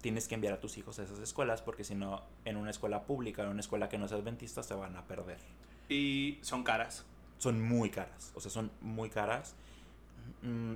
tienes 0.01 0.27
que 0.27 0.35
enviar 0.35 0.53
a 0.53 0.59
tus 0.59 0.77
hijos 0.77 0.99
a 0.99 1.03
esas 1.03 1.19
escuelas 1.19 1.61
porque 1.61 1.83
si 1.83 1.95
no, 1.95 2.23
en 2.45 2.55
una 2.55 2.71
escuela 2.71 3.03
pública, 3.03 3.43
en 3.43 3.49
una 3.49 3.59
escuela 3.59 3.89
que 3.89 3.97
no 3.97 4.05
es 4.05 4.13
adventista, 4.13 4.63
se 4.63 4.73
van 4.73 4.95
a 4.95 5.05
perder. 5.05 5.37
Y 5.89 6.39
son 6.41 6.63
caras. 6.63 7.05
Son 7.39 7.61
muy 7.61 7.89
caras, 7.89 8.31
o 8.35 8.41
sea, 8.41 8.51
son 8.51 8.71
muy 8.81 9.09
caras. 9.09 9.55
Mm, 10.41 10.75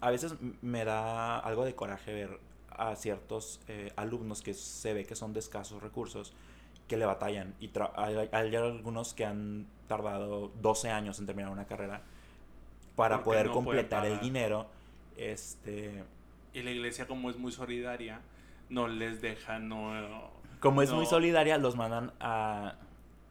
a 0.00 0.10
veces 0.10 0.34
me 0.62 0.84
da 0.84 1.38
algo 1.38 1.64
de 1.64 1.74
coraje 1.74 2.12
ver 2.12 2.40
a 2.70 2.96
ciertos 2.96 3.60
eh, 3.68 3.92
alumnos 3.96 4.42
que 4.42 4.54
se 4.54 4.94
ve 4.94 5.04
que 5.04 5.14
son 5.14 5.32
de 5.32 5.40
escasos 5.40 5.82
recursos 5.82 6.32
que 6.92 6.98
le 6.98 7.06
batallan. 7.06 7.54
Y 7.58 7.70
hay, 7.96 8.28
hay, 8.30 8.54
algunos 8.54 9.14
que 9.14 9.24
han 9.24 9.66
tardado 9.88 10.52
12 10.60 10.90
años 10.90 11.18
en 11.20 11.24
terminar 11.24 11.50
una 11.50 11.64
carrera 11.64 12.02
para 12.96 13.24
poder 13.24 13.48
completar 13.48 14.04
el 14.04 14.20
dinero. 14.20 14.66
Este... 15.16 16.04
Y 16.52 16.60
la 16.60 16.70
iglesia 16.70 17.06
como 17.06 17.30
es 17.30 17.38
muy 17.38 17.50
solidaria, 17.50 18.20
no 18.68 18.88
les 18.88 19.22
deja, 19.22 19.58
no... 19.58 20.30
Como 20.60 20.82
es 20.82 20.92
muy 20.92 21.06
solidaria, 21.06 21.56
los 21.56 21.76
mandan 21.76 22.12
a, 22.20 22.74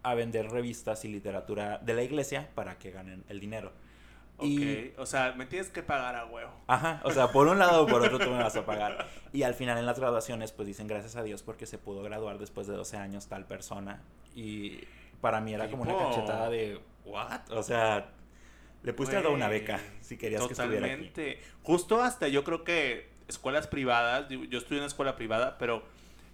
a 0.01 0.15
vender 0.15 0.49
revistas 0.49 1.05
y 1.05 1.09
literatura 1.09 1.77
de 1.77 1.93
la 1.93 2.01
iglesia 2.01 2.49
para 2.55 2.79
que 2.79 2.89
ganen 2.89 3.23
el 3.29 3.39
dinero. 3.39 3.73
Ok, 4.41 4.99
o 4.99 5.05
sea, 5.05 5.33
me 5.33 5.45
tienes 5.45 5.69
que 5.69 5.83
pagar 5.83 6.15
a 6.15 6.25
huevo. 6.25 6.51
Ajá, 6.67 7.01
o 7.03 7.11
sea, 7.11 7.31
por 7.31 7.47
un 7.47 7.59
lado 7.59 7.83
o 7.83 7.87
por 7.87 8.01
otro 8.01 8.19
tú 8.19 8.29
me 8.29 8.37
vas 8.37 8.55
a 8.55 8.65
pagar. 8.65 9.07
Y 9.33 9.43
al 9.43 9.53
final 9.53 9.77
en 9.77 9.85
las 9.85 9.97
graduaciones 9.97 10.51
pues 10.51 10.67
dicen 10.67 10.87
gracias 10.87 11.15
a 11.15 11.23
Dios 11.23 11.41
porque 11.41 11.65
se 11.65 11.77
pudo 11.77 12.03
graduar 12.03 12.37
después 12.37 12.67
de 12.67 12.73
12 12.73 12.97
años 12.97 13.27
tal 13.27 13.45
persona. 13.45 14.01
Y 14.35 14.81
para 15.21 15.39
mí 15.39 15.53
era 15.53 15.69
como 15.69 15.83
una 15.83 15.97
cachetada 15.97 16.49
de, 16.49 16.81
¿what? 17.05 17.49
O 17.51 17.63
sea, 17.63 18.09
le 18.83 18.93
puse 18.93 19.15
a 19.15 19.29
una 19.29 19.47
beca 19.47 19.79
si 20.01 20.17
querías 20.17 20.45
que 20.45 20.53
estuviera 20.53 20.87
aquí. 20.87 21.11
Justo 21.63 22.01
hasta 22.01 22.27
yo 22.27 22.43
creo 22.43 22.65
que 22.65 23.09
escuelas 23.27 23.67
privadas, 23.67 24.27
yo 24.27 24.57
estudié 24.57 24.77
en 24.77 24.83
una 24.83 24.87
escuela 24.87 25.15
privada, 25.15 25.57
pero 25.57 25.83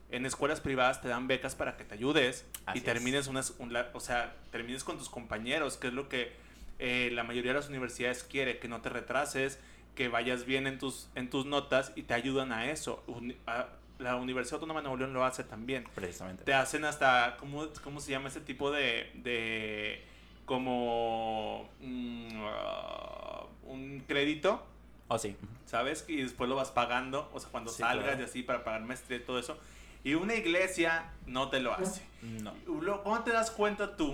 en 0.09 0.25
escuelas 0.25 0.61
privadas 0.61 1.01
te 1.01 1.09
dan 1.09 1.27
becas 1.27 1.55
para 1.55 1.75
que 1.77 1.83
te 1.83 1.93
ayudes 1.93 2.45
Así 2.65 2.79
y 2.79 2.81
termines 2.81 3.27
unas, 3.27 3.51
un 3.59 3.75
o 3.93 3.99
sea, 3.99 4.35
termines 4.51 4.83
con 4.83 4.97
tus 4.97 5.09
compañeros, 5.09 5.77
que 5.77 5.87
es 5.87 5.93
lo 5.93 6.07
que 6.07 6.31
eh, 6.79 7.09
la 7.13 7.23
mayoría 7.23 7.51
de 7.53 7.59
las 7.59 7.69
universidades 7.69 8.23
quiere, 8.23 8.59
que 8.59 8.67
no 8.67 8.81
te 8.81 8.89
retrases, 8.89 9.59
que 9.95 10.07
vayas 10.09 10.45
bien 10.45 10.67
en 10.67 10.77
tus, 10.77 11.09
en 11.15 11.29
tus 11.29 11.45
notas 11.45 11.91
y 11.95 12.03
te 12.03 12.13
ayudan 12.13 12.51
a 12.51 12.69
eso. 12.71 13.03
A- 13.47 13.67
la 13.99 14.15
Universidad 14.15 14.55
Autónoma 14.57 14.81
de 14.81 14.83
Nuevo 14.83 14.97
León 14.97 15.13
lo 15.13 15.25
hace 15.25 15.43
también. 15.43 15.83
Precisamente. 15.95 16.43
Te 16.43 16.53
hacen 16.53 16.85
hasta, 16.85 17.35
¿cómo, 17.39 17.67
cómo 17.83 17.99
se 17.99 18.11
llama 18.11 18.27
ese 18.27 18.41
tipo 18.41 18.69
de, 18.69 19.09
de 19.15 20.03
como 20.45 21.67
mm, 21.81 22.27
ah, 22.45 23.45
un 23.63 24.03
crédito? 24.07 24.63
Oh, 25.07 25.17
sí. 25.17 25.35
¿sabes? 25.65 26.05
Y 26.07 26.17
después 26.17 26.49
lo 26.49 26.55
vas 26.55 26.69
pagando, 26.71 27.29
o 27.33 27.39
sea, 27.39 27.49
cuando 27.49 27.71
Sí, 27.71 27.79
salgas 27.79 28.05
claro. 28.05 28.21
y 28.21 28.25
así 28.25 28.43
para 28.43 28.63
pagar 28.63 28.81
maestría 28.83 29.17
y 29.17 29.21
todo 29.21 29.39
eso. 29.39 29.57
Y 30.03 30.13
una 30.13 30.35
iglesia 30.35 31.11
no 31.25 31.49
te 31.49 31.59
lo 31.59 31.73
hace. 31.73 32.01
No. 32.21 32.53
Luego, 32.67 33.03
¿Cómo 33.03 33.23
te 33.23 33.31
das 33.31 33.49
cuenta 33.51 33.97
tú 33.97 34.13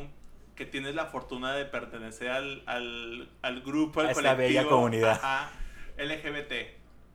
que 0.56 0.66
tienes 0.66 0.96
la 0.96 1.06
fortuna 1.08 1.54
de 1.54 1.66
pertenecer 1.66 2.30
al, 2.30 2.64
al, 2.66 3.30
al 3.42 3.62
grupo, 3.62 4.02
al 4.02 4.08
A 4.08 4.12
esta 4.12 4.34
bella 4.36 4.62
colectivo, 4.64 4.70
comunidad. 4.70 5.12
ajá, 5.12 5.52
LGBT? 5.98 6.54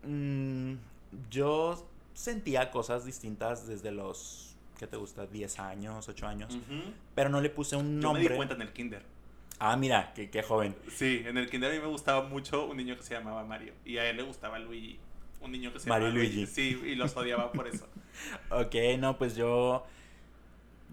Mm, 0.04 0.74
yo 1.30 1.88
sentía 2.14 2.70
cosas 2.70 3.04
distintas 3.04 3.66
desde 3.66 3.92
los, 3.92 4.56
¿qué 4.78 4.86
te 4.86 4.96
gusta? 4.96 5.26
10 5.26 5.58
años, 5.60 6.08
8 6.08 6.26
años. 6.26 6.58
Pero 7.14 7.28
no 7.30 7.40
le 7.40 7.50
puse 7.50 7.76
un 7.76 8.00
Yo 8.00 8.08
me 8.12 8.14
nombre. 8.14 8.28
di 8.28 8.36
cuenta 8.36 8.54
en 8.54 8.62
el 8.62 8.72
kinder. 8.72 9.02
Ah, 9.60 9.76
mira, 9.76 10.12
qué, 10.14 10.30
qué 10.30 10.42
joven. 10.42 10.76
Sí, 10.88 11.22
en 11.26 11.36
el 11.36 11.50
kinder 11.50 11.72
a 11.72 11.74
mí 11.74 11.80
me 11.80 11.88
gustaba 11.88 12.28
mucho 12.28 12.66
un 12.66 12.76
niño 12.76 12.96
que 12.96 13.02
se 13.02 13.14
llamaba 13.14 13.44
Mario. 13.44 13.72
Y 13.84 13.98
a 13.98 14.08
él 14.08 14.16
le 14.16 14.22
gustaba 14.22 14.58
Luigi. 14.58 14.98
Un 15.40 15.50
niño 15.52 15.72
que 15.72 15.80
se 15.80 15.88
Mario 15.88 16.08
llamaba 16.08 16.24
y 16.24 16.28
Luigi. 16.28 16.46
Sí, 16.46 16.80
y 16.84 16.94
los 16.94 17.16
odiaba 17.16 17.52
por 17.52 17.66
eso. 17.68 17.86
Ok, 18.50 18.74
no, 18.98 19.16
pues 19.16 19.36
yo. 19.36 19.86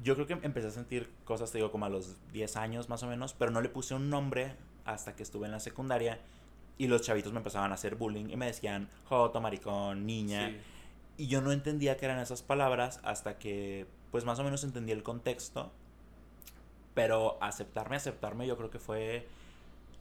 Yo 0.03 0.15
creo 0.15 0.27
que 0.27 0.33
empecé 0.33 0.67
a 0.67 0.71
sentir 0.71 1.09
cosas, 1.23 1.51
te 1.51 1.57
digo, 1.57 1.71
como 1.71 1.85
a 1.85 1.89
los 1.89 2.17
10 2.33 2.57
años 2.57 2.89
más 2.89 3.01
o 3.03 3.07
menos, 3.07 3.33
pero 3.33 3.51
no 3.51 3.61
le 3.61 3.69
puse 3.69 3.93
un 3.95 4.09
nombre 4.09 4.55
hasta 4.83 5.15
que 5.15 5.23
estuve 5.23 5.45
en 5.45 5.51
la 5.53 5.59
secundaria 5.59 6.19
y 6.77 6.87
los 6.87 7.01
chavitos 7.01 7.31
me 7.31 7.37
empezaban 7.39 7.71
a 7.71 7.75
hacer 7.75 7.95
bullying 7.95 8.29
y 8.29 8.35
me 8.35 8.45
decían 8.47 8.89
joto, 9.05 9.39
maricón, 9.41 10.05
niña. 10.05 10.49
Sí. 10.49 10.57
Y 11.23 11.27
yo 11.27 11.41
no 11.41 11.51
entendía 11.53 11.95
qué 11.95 12.05
eran 12.05 12.19
esas 12.19 12.41
palabras 12.43 12.99
hasta 13.03 13.37
que, 13.39 13.87
pues 14.11 14.25
más 14.25 14.37
o 14.39 14.43
menos 14.43 14.63
entendí 14.65 14.91
el 14.91 15.01
contexto. 15.03 15.71
Pero 16.93 17.37
aceptarme, 17.41 17.95
aceptarme, 17.95 18.47
yo 18.47 18.57
creo 18.57 18.69
que 18.69 18.79
fue 18.79 19.27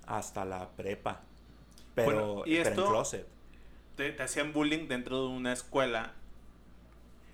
hasta 0.07 0.45
la 0.45 0.71
prepa. 0.71 1.23
Pero, 1.95 2.07
Bueno, 2.35 2.43
¿y 2.47 2.57
pero 2.57 2.69
esto? 2.71 2.85
en 2.85 2.91
closet. 2.91 3.27
te, 3.97 4.11
te 4.13 4.23
hacían 4.23 4.53
bullying 4.53 4.89
dentro 4.89 5.23
de 5.23 5.29
una 5.29 5.53
escuela 5.53 6.15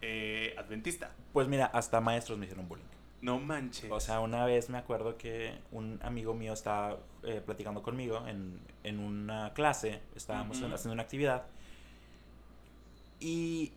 eh, 0.00 0.54
adventista. 0.58 1.12
Pues 1.32 1.48
mira, 1.48 1.66
hasta 1.66 2.00
maestros 2.00 2.38
me 2.38 2.46
hicieron 2.46 2.68
bullying. 2.68 2.84
No 3.22 3.38
manches. 3.38 3.90
O 3.90 4.00
sea, 4.00 4.20
una 4.20 4.44
vez 4.46 4.70
me 4.70 4.78
acuerdo 4.78 5.18
que 5.18 5.58
un 5.72 6.00
amigo 6.02 6.34
mío 6.34 6.54
estaba 6.54 6.98
eh, 7.22 7.42
platicando 7.44 7.82
conmigo 7.82 8.26
en, 8.26 8.58
en 8.82 8.98
una 8.98 9.52
clase, 9.52 10.00
estábamos 10.16 10.62
haciendo 10.62 10.92
una 10.92 11.02
actividad, 11.02 11.44
y 13.20 13.72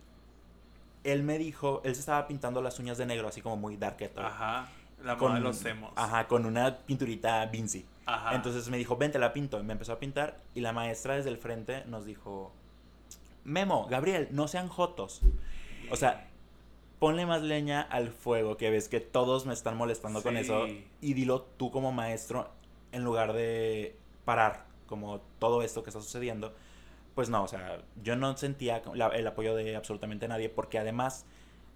él 1.03 1.24
me 1.24 1.38
dijo, 1.38 1.82
él 1.84 1.94
se 1.94 2.00
estaba 2.00 2.27
pintando 2.27 2.62
las 2.62 2.80
uñas 2.80 2.98
de 2.98 3.06
negro, 3.06 3.27
así 3.27 3.42
como 3.42 3.58
muy 3.58 3.75
darketo. 3.75 4.22
Ajá. 4.22 4.70
La 5.03 5.18
con, 5.18 5.34
de 5.34 5.42
los 5.42 5.63
emos. 5.65 5.92
Ajá, 5.98 6.27
con 6.27 6.46
una 6.46 6.77
pinturita 6.77 7.46
Vinci. 7.48 7.86
Ajá. 8.06 8.36
Entonces 8.36 8.70
me 8.70 8.77
dijo, 8.77 8.96
ven, 8.96 9.12
te 9.12 9.20
la 9.20 9.34
pinto. 9.34 9.60
Y 9.60 9.63
me 9.63 9.74
empezó 9.74 9.92
a 9.92 10.00
pintar. 10.00 10.39
Y 10.56 10.62
la 10.62 10.72
maestra 10.72 11.15
desde 11.15 11.30
el 11.30 11.38
frente 11.38 11.84
nos 11.88 12.06
dijo, 12.06 12.53
Memo, 13.44 13.86
Gabriel, 13.88 14.30
no 14.32 14.48
sean 14.48 14.70
jotos. 14.70 15.22
O 15.91 15.95
sea, 15.95 16.29
ponle 16.99 17.25
más 17.25 17.41
leña 17.41 17.81
al 17.81 18.09
fuego, 18.09 18.57
que 18.57 18.69
ves 18.69 18.87
que 18.89 18.99
todos 18.99 19.45
me 19.45 19.53
están 19.53 19.75
molestando 19.77 20.21
con 20.23 20.37
eso. 20.37 20.65
Y 21.01 21.13
dilo 21.13 21.41
tú 21.57 21.71
como 21.71 21.91
maestro, 21.91 22.49
en 22.91 23.03
lugar 23.03 23.33
de 23.33 23.95
parar 24.25 24.65
como 24.87 25.21
todo 25.39 25.63
esto 25.63 25.83
que 25.83 25.89
está 25.89 26.01
sucediendo. 26.01 26.53
Pues 27.15 27.29
no, 27.29 27.43
o 27.43 27.47
sea, 27.47 27.79
yo 28.03 28.15
no 28.15 28.35
sentía 28.37 28.81
la- 28.95 29.07
el 29.09 29.27
apoyo 29.27 29.55
de 29.55 29.75
absolutamente 29.75 30.27
nadie, 30.27 30.49
porque 30.49 30.79
además 30.79 31.25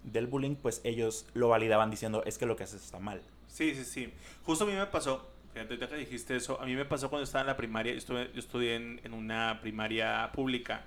del 0.02 0.26
bullying, 0.26 0.56
pues 0.56 0.80
ellos 0.84 1.26
lo 1.34 1.48
validaban 1.48 1.90
diciendo, 1.90 2.22
es 2.24 2.38
que 2.38 2.46
lo 2.46 2.56
que 2.56 2.64
haces 2.64 2.82
está 2.84 2.98
mal. 2.98 3.20
Sí, 3.48 3.74
sí, 3.74 3.84
sí. 3.84 4.12
Justo 4.44 4.64
a 4.64 4.66
mí 4.66 4.72
me 4.74 4.86
pasó, 4.86 5.28
fíjate, 5.52 5.78
que 5.78 5.86
dijiste 5.96 6.36
eso, 6.36 6.60
a 6.60 6.64
mí 6.66 6.74
me 6.74 6.84
pasó 6.84 7.08
cuando 7.10 7.24
estaba 7.24 7.42
en 7.42 7.46
la 7.48 7.56
primaria, 7.56 7.92
yo, 7.92 7.98
estuve, 7.98 8.30
yo 8.32 8.38
estudié 8.38 8.76
en, 8.76 9.00
en 9.04 9.12
una 9.14 9.58
primaria 9.60 10.30
pública, 10.32 10.84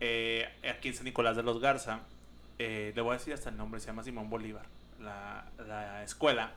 eh, 0.00 0.46
aquí 0.68 0.88
en 0.88 0.94
San 0.94 1.04
Nicolás 1.04 1.36
de 1.36 1.42
los 1.42 1.60
Garza, 1.60 2.00
eh, 2.62 2.92
le 2.94 3.00
voy 3.00 3.14
a 3.14 3.18
decir 3.18 3.32
hasta 3.32 3.48
el 3.48 3.56
nombre, 3.56 3.80
se 3.80 3.86
llama 3.86 4.02
Simón 4.02 4.28
Bolívar, 4.28 4.66
la, 5.00 5.46
la 5.66 6.04
escuela. 6.04 6.52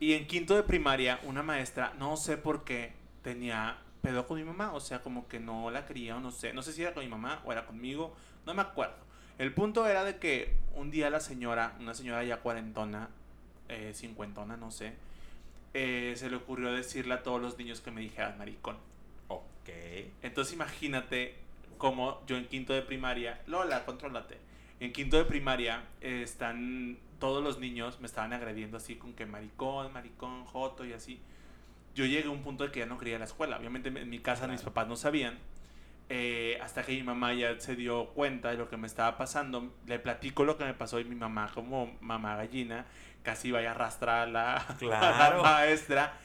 Y 0.00 0.14
en 0.14 0.26
quinto 0.26 0.56
de 0.56 0.64
primaria, 0.64 1.20
una 1.22 1.44
maestra, 1.44 1.92
no 1.96 2.16
sé 2.16 2.36
por 2.36 2.64
qué, 2.64 2.92
tenía 3.22 3.78
pedo 4.00 4.26
con 4.26 4.36
mi 4.36 4.42
mamá, 4.42 4.72
o 4.72 4.80
sea, 4.80 5.00
como 5.00 5.28
que 5.28 5.38
no 5.38 5.70
la 5.70 5.86
quería, 5.86 6.16
o 6.16 6.20
no 6.20 6.32
sé, 6.32 6.52
no 6.52 6.60
sé 6.62 6.72
si 6.72 6.82
era 6.82 6.92
con 6.92 7.04
mi 7.04 7.08
mamá 7.08 7.40
o 7.44 7.52
era 7.52 7.66
conmigo, 7.66 8.16
no 8.46 8.52
me 8.52 8.62
acuerdo. 8.62 8.96
El 9.38 9.54
punto 9.54 9.86
era 9.86 10.02
de 10.02 10.18
que 10.18 10.56
un 10.74 10.90
día 10.90 11.08
la 11.08 11.20
señora, 11.20 11.76
una 11.78 11.94
señora 11.94 12.24
ya 12.24 12.40
cuarentona, 12.40 13.08
eh, 13.68 13.92
cincuentona, 13.94 14.56
no 14.56 14.72
sé, 14.72 14.94
eh, 15.72 16.14
se 16.16 16.30
le 16.30 16.34
ocurrió 16.34 16.72
decirle 16.72 17.14
a 17.14 17.22
todos 17.22 17.40
los 17.40 17.56
niños 17.58 17.80
que 17.80 17.92
me 17.92 18.00
dijeran 18.00 18.36
maricón. 18.38 18.76
Ok. 19.28 19.68
Entonces 20.22 20.52
imagínate 20.52 21.36
cómo 21.78 22.26
yo 22.26 22.36
en 22.36 22.48
quinto 22.48 22.72
de 22.72 22.82
primaria, 22.82 23.40
Lola, 23.46 23.84
contrólate. 23.84 24.50
En 24.82 24.92
quinto 24.92 25.16
de 25.16 25.24
primaria 25.24 25.84
eh, 26.00 26.22
están 26.24 26.98
todos 27.20 27.40
los 27.40 27.60
niños 27.60 28.00
me 28.00 28.06
estaban 28.06 28.32
agrediendo 28.32 28.78
así 28.78 28.96
con 28.96 29.12
que 29.12 29.26
maricón, 29.26 29.92
maricón, 29.92 30.44
joto 30.44 30.84
y 30.84 30.92
así. 30.92 31.20
Yo 31.94 32.04
llegué 32.04 32.26
a 32.26 32.30
un 32.32 32.42
punto 32.42 32.64
de 32.64 32.72
que 32.72 32.80
ya 32.80 32.86
no 32.86 32.98
quería 32.98 33.12
ir 33.12 33.16
a 33.16 33.18
la 33.20 33.26
escuela. 33.26 33.58
Obviamente 33.58 33.90
en 33.90 34.10
mi 34.10 34.18
casa 34.18 34.48
mis 34.48 34.62
papás 34.62 34.88
no 34.88 34.96
sabían. 34.96 35.38
Eh, 36.08 36.58
hasta 36.60 36.82
que 36.82 36.94
mi 36.94 37.04
mamá 37.04 37.32
ya 37.32 37.60
se 37.60 37.76
dio 37.76 38.06
cuenta 38.08 38.50
de 38.50 38.56
lo 38.56 38.68
que 38.68 38.76
me 38.76 38.88
estaba 38.88 39.16
pasando. 39.16 39.72
Le 39.86 40.00
platico 40.00 40.42
lo 40.42 40.58
que 40.58 40.64
me 40.64 40.74
pasó 40.74 40.98
y 40.98 41.04
mi 41.04 41.14
mamá, 41.14 41.48
como 41.54 41.96
mamá 42.00 42.34
gallina, 42.34 42.86
casi 43.22 43.48
iba 43.48 43.60
a 43.60 43.70
arrastrar 43.70 44.26
a 44.26 44.30
la, 44.32 44.56
a 44.56 45.30
la 45.30 45.40
maestra. 45.40 46.18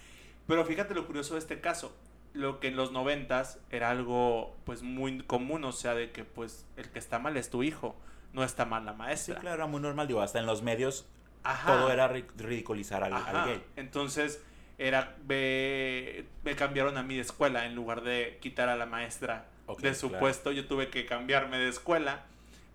Pero 0.48 0.66
fíjate 0.66 0.96
lo 0.96 1.06
curioso 1.06 1.36
de 1.36 1.42
este 1.42 1.62
caso. 1.62 1.96
Lo 2.34 2.60
que 2.60 2.70
en 2.70 2.76
los 2.76 2.92
noventas 2.92 3.60
era 3.70 3.92
algo 3.92 4.58
pues 4.66 4.82
muy 4.82 5.20
común, 5.20 5.64
o 5.64 5.72
sea, 5.72 5.94
de 5.94 6.10
que 6.10 6.24
pues 6.24 6.66
el 6.76 6.90
que 6.90 6.98
está 6.98 7.20
mal 7.20 7.38
es 7.38 7.52
tu 7.52 7.62
hijo, 7.62 7.96
no 8.34 8.44
está 8.44 8.66
mal 8.66 8.86
la 8.86 8.92
Sí, 8.94 8.98
maestra. 8.98 9.40
claro, 9.40 9.56
era 9.56 9.66
muy 9.68 9.82
normal. 9.82 10.08
Digo, 10.08 10.22
hasta 10.22 10.40
en 10.40 10.46
los 10.46 10.62
medios 10.62 11.06
Ajá. 11.44 11.68
todo 11.74 11.92
era 11.92 12.12
ri- 12.12 12.26
ridiculizar 12.38 13.04
al, 13.04 13.14
gay. 13.46 13.64
Entonces, 13.76 14.44
era 14.78 15.16
me, 15.28 16.26
me 16.44 16.56
cambiaron 16.56 16.98
a 16.98 17.04
mí 17.04 17.16
de 17.16 17.22
escuela 17.22 17.66
en 17.66 17.74
lugar 17.76 18.02
de 18.02 18.38
quitar 18.42 18.70
a 18.70 18.76
la 18.76 18.86
maestra 18.86 19.46
de 19.80 19.96
su 19.96 20.10
claro. 20.10 20.22
puesto, 20.22 20.52
yo 20.52 20.66
tuve 20.68 20.90
que 20.90 21.06
cambiarme 21.06 21.58
de 21.58 21.68
escuela 21.70 22.26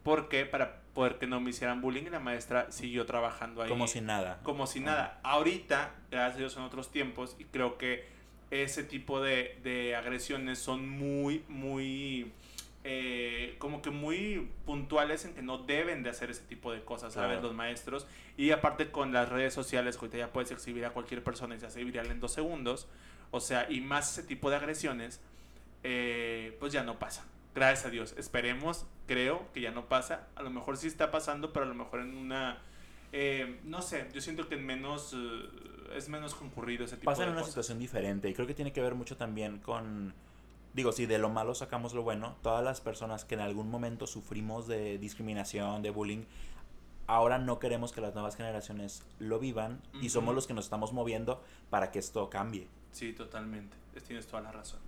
porque 0.02 0.44
para 0.44 0.80
poder 0.94 1.18
que 1.18 1.26
no 1.26 1.40
me 1.40 1.50
hicieran 1.50 1.80
bullying 1.80 2.02
y 2.06 2.10
la 2.10 2.18
maestra 2.20 2.70
siguió 2.70 3.06
trabajando 3.06 3.62
ahí 3.62 3.68
Como 3.68 3.86
si 3.86 4.00
nada. 4.00 4.40
como 4.42 4.66
si 4.66 4.80
nada. 4.80 5.20
Ahorita, 5.22 5.90
gracias 6.10 6.34
a 6.34 6.38
Dios, 6.38 6.52
son 6.52 6.64
otros 6.64 6.90
tiempos 6.90 7.36
y 7.38 7.44
creo 7.44 7.78
que 7.78 8.04
ese 8.50 8.82
tipo 8.84 9.22
de, 9.22 9.58
de 9.62 9.94
agresiones 9.96 10.58
son 10.58 10.86
muy, 10.88 11.44
muy, 11.48 12.30
eh, 12.84 13.54
como 13.58 13.80
que 13.82 13.90
muy 13.90 14.48
puntuales 14.66 15.24
en 15.24 15.34
que 15.34 15.42
no 15.42 15.58
deben 15.58 16.02
de 16.02 16.10
hacer 16.10 16.30
ese 16.30 16.42
tipo 16.42 16.72
de 16.72 16.82
cosas, 16.84 17.12
¿sabes? 17.14 17.32
Claro. 17.38 17.48
Los 17.48 17.54
maestros. 17.56 18.06
Y 18.36 18.50
aparte 18.50 18.90
con 18.90 19.12
las 19.12 19.28
redes 19.28 19.54
sociales, 19.54 19.96
que 19.96 20.06
ahorita 20.06 20.18
ya 20.18 20.32
puedes 20.32 20.50
exhibir 20.50 20.84
a 20.84 20.90
cualquier 20.90 21.22
persona 21.22 21.54
y 21.54 21.60
se 21.60 21.66
hace 21.66 21.84
viral 21.84 22.06
en 22.10 22.20
dos 22.20 22.32
segundos. 22.32 22.88
O 23.30 23.40
sea, 23.40 23.70
y 23.70 23.80
más 23.80 24.12
ese 24.18 24.26
tipo 24.26 24.50
de 24.50 24.56
agresiones, 24.56 25.20
eh, 25.84 26.56
pues 26.60 26.72
ya 26.72 26.82
no 26.82 26.98
pasa. 26.98 27.24
Gracias 27.54 27.86
a 27.86 27.90
Dios. 27.90 28.14
Esperemos, 28.18 28.86
creo 29.06 29.46
que 29.52 29.60
ya 29.60 29.70
no 29.70 29.86
pasa. 29.86 30.28
A 30.36 30.42
lo 30.42 30.50
mejor 30.50 30.76
sí 30.76 30.86
está 30.86 31.10
pasando, 31.10 31.52
pero 31.52 31.66
a 31.66 31.68
lo 31.68 31.74
mejor 31.74 32.00
en 32.00 32.16
una... 32.16 32.58
eh, 33.12 33.60
no 33.64 33.82
sé, 33.82 34.08
yo 34.12 34.20
siento 34.20 34.48
que 34.48 34.54
en 34.56 34.66
menos... 34.66 35.14
eh, 35.14 35.96
es 35.96 36.08
menos 36.08 36.34
concurrido 36.34 36.86
ese 36.86 36.96
tipo 36.96 37.10
Pasa 37.10 37.20
de 37.22 37.26
en 37.28 37.32
una 37.32 37.40
cosas. 37.42 37.52
situación 37.52 37.78
diferente 37.78 38.26
y 38.30 38.32
creo 38.32 38.46
que 38.46 38.54
tiene 38.54 38.72
que 38.72 38.80
ver 38.80 38.94
mucho 38.94 39.18
también 39.18 39.58
con, 39.58 40.14
digo, 40.74 40.92
si 40.92 41.06
de 41.06 41.18
lo 41.18 41.28
malo 41.28 41.54
sacamos 41.54 41.94
lo 41.94 42.02
bueno, 42.02 42.36
todas 42.42 42.64
las 42.64 42.80
personas 42.80 43.24
que 43.24 43.34
en 43.34 43.40
algún 43.40 43.70
momento 43.70 44.06
sufrimos 44.06 44.66
de 44.66 44.98
discriminación, 44.98 45.82
de 45.82 45.90
bullying, 45.90 46.24
ahora 47.06 47.38
no 47.38 47.58
queremos 47.58 47.92
que 47.92 48.00
las 48.00 48.14
nuevas 48.14 48.36
generaciones 48.36 49.02
lo 49.18 49.38
vivan 49.38 49.80
y 50.00 50.08
somos 50.10 50.34
los 50.34 50.46
que 50.46 50.54
nos 50.54 50.64
estamos 50.64 50.92
moviendo 50.92 51.42
para 51.70 51.90
que 51.90 51.98
esto 51.98 52.30
cambie. 52.30 52.68
Sí, 52.92 53.12
totalmente. 53.12 53.76
Es- 53.94 54.04
Tienes 54.04 54.26
toda 54.26 54.42
la 54.42 54.52
razón. 54.52 54.80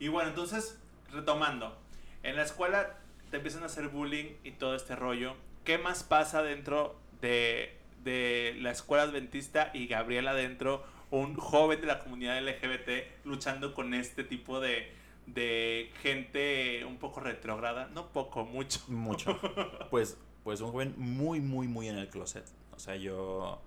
Y 0.00 0.08
bueno, 0.08 0.30
entonces, 0.30 0.78
retomando. 1.12 1.76
En 2.22 2.36
la 2.36 2.42
escuela 2.42 2.96
te 3.30 3.36
empiezan 3.36 3.62
a 3.62 3.66
hacer 3.66 3.88
bullying 3.88 4.34
y 4.44 4.52
todo 4.52 4.74
este 4.74 4.96
rollo. 4.96 5.34
¿Qué 5.64 5.78
más 5.78 6.02
pasa 6.02 6.42
dentro 6.42 6.96
de, 7.20 7.76
de 8.02 8.56
la 8.60 8.70
escuela 8.70 9.04
adventista 9.04 9.70
y 9.74 9.86
Gabriela 9.86 10.34
dentro, 10.34 10.82
un 11.10 11.34
joven 11.36 11.80
de 11.80 11.86
la 11.86 11.98
comunidad 12.00 12.38
LGBT, 12.42 13.24
luchando 13.24 13.74
con 13.74 13.92
este 13.94 14.24
tipo 14.24 14.60
de, 14.60 14.92
de 15.34 15.90
gente 16.02 16.84
un 16.84 16.98
poco 16.98 17.20
retrógrada? 17.20 17.88
No 17.94 18.08
poco, 18.08 18.44
mucho. 18.44 18.80
Mucho. 18.88 19.38
Pues, 19.90 20.16
pues 20.44 20.60
un 20.60 20.70
joven 20.72 20.94
muy, 20.96 21.40
muy, 21.40 21.68
muy 21.68 21.88
en 21.88 21.96
el 21.98 22.08
closet. 22.08 22.44
O 22.74 22.78
sea, 22.78 22.96
yo 22.96 23.60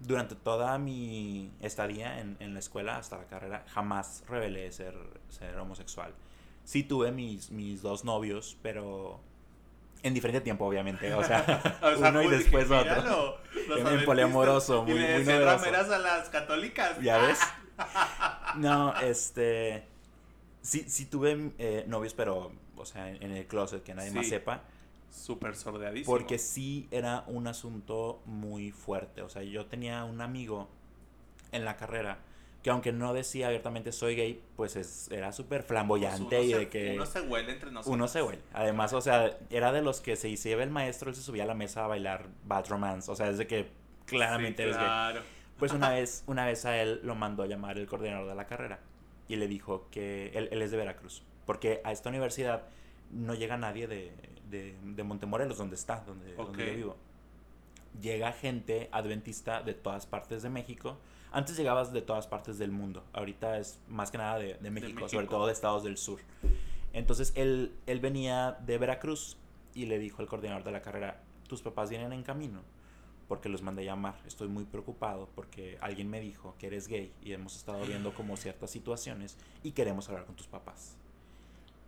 durante 0.00 0.34
toda 0.34 0.78
mi 0.78 1.50
estadía 1.60 2.18
en, 2.20 2.36
en 2.40 2.54
la 2.54 2.58
escuela 2.60 2.96
hasta 2.96 3.16
la 3.18 3.26
carrera 3.26 3.64
jamás 3.68 4.24
revelé 4.28 4.70
ser, 4.72 4.94
ser 5.28 5.56
homosexual. 5.58 6.12
Sí 6.64 6.82
tuve 6.82 7.12
mis, 7.12 7.50
mis 7.50 7.82
dos 7.82 8.04
novios, 8.04 8.56
pero 8.62 9.20
en 10.02 10.14
diferente 10.14 10.40
tiempo, 10.40 10.64
obviamente. 10.66 11.12
O 11.14 11.22
sea, 11.24 11.78
O 11.82 11.96
sea, 11.96 12.10
uno 12.10 12.22
y 12.22 12.28
después 12.28 12.68
dije, 12.68 12.80
otro. 12.90 13.38
En- 13.76 14.04
poliamoroso, 14.04 14.82
muy- 14.84 14.92
y 14.94 14.98
le 14.98 15.14
muy 15.18 15.24
novedoso. 15.24 15.94
a 15.94 15.98
las 15.98 16.28
católicas. 16.28 17.00
¿Ya 17.00 17.18
ves? 17.18 17.38
No, 18.56 18.94
este. 19.00 19.86
Sí, 20.62 20.84
sí 20.88 21.06
tuve 21.06 21.52
eh, 21.58 21.84
novios, 21.88 22.14
pero, 22.14 22.52
o 22.76 22.84
sea, 22.86 23.10
en, 23.10 23.22
en 23.22 23.32
el 23.32 23.46
closet, 23.46 23.82
que 23.82 23.94
nadie 23.94 24.10
más 24.12 24.28
sepa. 24.28 24.62
Súper 25.10 25.54
sordeadísimo. 25.56 26.10
Porque 26.16 26.38
sí 26.38 26.88
era 26.90 27.24
un 27.26 27.46
asunto 27.46 28.22
muy 28.24 28.70
fuerte. 28.70 29.20
O 29.22 29.28
sea, 29.28 29.42
yo 29.42 29.66
tenía 29.66 30.04
un 30.04 30.20
amigo 30.22 30.68
en 31.50 31.64
la 31.66 31.76
carrera 31.76 32.18
que 32.62 32.70
aunque 32.70 32.92
no 32.92 33.12
decía 33.12 33.48
abiertamente 33.48 33.90
soy 33.90 34.14
gay, 34.14 34.40
pues 34.56 34.76
es- 34.76 35.10
era 35.10 35.32
súper 35.32 35.62
Pues 35.62 35.68
flamboyante 35.68 36.36
uno 36.36 36.44
y 36.44 36.50
se- 36.52 36.58
de 36.60 36.68
que 36.68 36.92
Uno 36.94 37.06
se 37.06 37.20
huele 37.22 37.52
entre 37.52 37.72
nosotros. 37.72 37.92
uno 37.94 38.06
se 38.06 38.22
huele. 38.22 38.40
Además, 38.52 38.92
o 38.92 39.00
sea, 39.00 39.36
era 39.50 39.72
de 39.72 39.82
los 39.82 40.00
que 40.00 40.14
se 40.14 40.28
hiciera 40.28 40.62
el 40.62 40.70
maestro, 40.70 41.10
él 41.10 41.16
se 41.16 41.22
subía 41.22 41.42
a 41.42 41.46
la 41.46 41.54
mesa 41.54 41.84
a 41.84 41.88
bailar 41.88 42.28
Bad 42.46 42.68
Romance. 42.68 43.10
O 43.10 43.16
sea, 43.16 43.28
es 43.28 43.36
de 43.36 43.48
que 43.48 43.68
claramente 44.06 44.62
Sí, 44.62 44.68
eres 44.68 44.76
gay. 44.76 44.84
claro. 44.86 45.22
Pues 45.58 45.72
una 45.72 45.90
vez, 45.90 46.22
una 46.28 46.46
vez 46.46 46.64
a 46.64 46.80
él 46.80 47.00
lo 47.02 47.16
mandó 47.16 47.42
a 47.42 47.46
llamar 47.46 47.76
el 47.78 47.86
coordinador 47.88 48.28
de 48.28 48.34
la 48.36 48.46
carrera 48.46 48.78
y 49.32 49.36
le 49.36 49.48
dijo 49.48 49.88
que 49.90 50.28
él, 50.34 50.50
él 50.52 50.60
es 50.60 50.70
de 50.70 50.76
Veracruz, 50.76 51.22
porque 51.46 51.80
a 51.84 51.92
esta 51.92 52.10
universidad 52.10 52.64
no 53.10 53.34
llega 53.34 53.56
nadie 53.56 53.86
de, 53.86 54.12
de, 54.50 54.76
de 54.84 55.02
Montemorelos, 55.04 55.56
donde 55.56 55.74
está, 55.74 56.04
donde, 56.06 56.34
donde 56.34 56.66
yo 56.66 56.74
vivo. 56.74 56.96
Llega 57.98 58.32
gente 58.32 58.90
adventista 58.92 59.62
de 59.62 59.72
todas 59.72 60.04
partes 60.04 60.42
de 60.42 60.50
México. 60.50 60.98
Antes 61.30 61.56
llegabas 61.56 61.94
de 61.94 62.02
todas 62.02 62.26
partes 62.26 62.58
del 62.58 62.72
mundo, 62.72 63.04
ahorita 63.14 63.56
es 63.56 63.80
más 63.88 64.10
que 64.10 64.18
nada 64.18 64.38
de, 64.38 64.54
de 64.54 64.70
México, 64.70 65.08
sobre 65.08 65.22
México. 65.22 65.36
todo 65.36 65.46
de 65.46 65.54
estados 65.54 65.82
del 65.82 65.96
sur. 65.96 66.20
Entonces 66.92 67.32
él, 67.34 67.72
él 67.86 68.00
venía 68.00 68.58
de 68.66 68.76
Veracruz 68.76 69.38
y 69.72 69.86
le 69.86 69.98
dijo 69.98 70.20
al 70.20 70.28
coordinador 70.28 70.62
de 70.62 70.72
la 70.72 70.82
carrera, 70.82 71.22
tus 71.48 71.62
papás 71.62 71.88
vienen 71.88 72.12
en 72.12 72.22
camino 72.22 72.60
porque 73.32 73.48
los 73.48 73.62
mandé 73.62 73.82
llamar. 73.82 74.20
Estoy 74.26 74.48
muy 74.48 74.64
preocupado 74.66 75.26
porque 75.34 75.78
alguien 75.80 76.10
me 76.10 76.20
dijo 76.20 76.54
que 76.58 76.66
eres 76.66 76.86
gay 76.86 77.14
y 77.22 77.32
hemos 77.32 77.56
estado 77.56 77.82
viendo 77.86 78.12
como 78.12 78.36
ciertas 78.36 78.70
situaciones 78.70 79.38
y 79.62 79.70
queremos 79.70 80.06
hablar 80.10 80.26
con 80.26 80.36
tus 80.36 80.48
papás. 80.48 80.98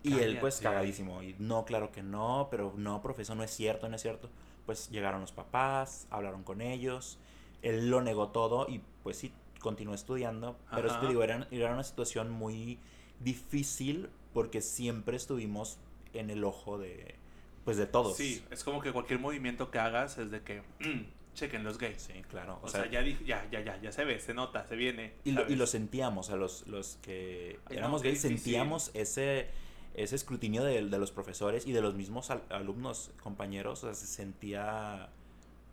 Y 0.02 0.20
él 0.20 0.38
pues 0.40 0.56
cagadísimo. 0.62 1.22
Y 1.22 1.36
no, 1.38 1.66
claro 1.66 1.92
que 1.92 2.02
no, 2.02 2.48
pero 2.50 2.72
no, 2.78 3.02
profesor, 3.02 3.36
no 3.36 3.42
es 3.42 3.50
cierto, 3.50 3.90
no 3.90 3.96
es 3.96 4.00
cierto. 4.00 4.30
Pues 4.64 4.88
llegaron 4.88 5.20
los 5.20 5.32
papás, 5.32 6.06
hablaron 6.08 6.44
con 6.44 6.62
ellos. 6.62 7.18
Él 7.60 7.90
lo 7.90 8.00
negó 8.00 8.28
todo 8.28 8.66
y 8.66 8.80
pues 9.02 9.18
sí, 9.18 9.30
continuó 9.60 9.94
estudiando. 9.94 10.56
Pero 10.74 10.90
Ajá. 10.90 11.00
te 11.02 11.08
digo, 11.08 11.22
era, 11.22 11.46
era 11.50 11.74
una 11.74 11.84
situación 11.84 12.30
muy 12.30 12.78
difícil 13.20 14.08
porque 14.32 14.62
siempre 14.62 15.18
estuvimos 15.18 15.76
en 16.14 16.30
el 16.30 16.42
ojo 16.42 16.78
de 16.78 17.16
pues 17.64 17.76
de 17.78 17.86
todos. 17.86 18.16
Sí, 18.16 18.44
es 18.50 18.62
como 18.62 18.80
que 18.80 18.92
cualquier 18.92 19.18
movimiento 19.18 19.70
que 19.70 19.78
hagas 19.78 20.18
es 20.18 20.30
de 20.30 20.42
que, 20.42 20.62
mm, 20.80 21.04
chequen 21.34 21.64
los 21.64 21.78
gays. 21.78 22.02
Sí, 22.02 22.22
claro. 22.28 22.58
O, 22.62 22.68
sea, 22.68 22.86
ya, 22.90 23.02
dije, 23.02 23.24
ya, 23.24 23.46
ya, 23.50 23.60
ya, 23.60 23.80
ya 23.80 23.92
se 23.92 24.04
ve, 24.04 24.18
se 24.20 24.34
nota, 24.34 24.66
se 24.66 24.76
viene. 24.76 25.14
Y 25.24 25.32
lo, 25.32 25.48
y 25.50 25.56
lo 25.56 25.66
sentíamos, 25.66 26.30
a 26.30 26.36
los, 26.36 26.66
los 26.66 26.96
que 27.02 27.58
éramos 27.70 28.02
no, 28.02 28.08
gays, 28.08 28.20
sentíamos 28.20 28.90
ese, 28.94 29.48
ese 29.94 30.16
escrutinio 30.16 30.64
de, 30.64 30.84
de 30.86 30.98
los 30.98 31.10
profesores 31.12 31.66
y 31.66 31.72
de 31.72 31.80
los 31.82 31.94
mismos 31.94 32.30
al- 32.30 32.42
alumnos, 32.50 33.10
compañeros, 33.22 33.84
o 33.84 33.86
sea, 33.88 33.94
se 33.94 34.06
sentía 34.06 35.10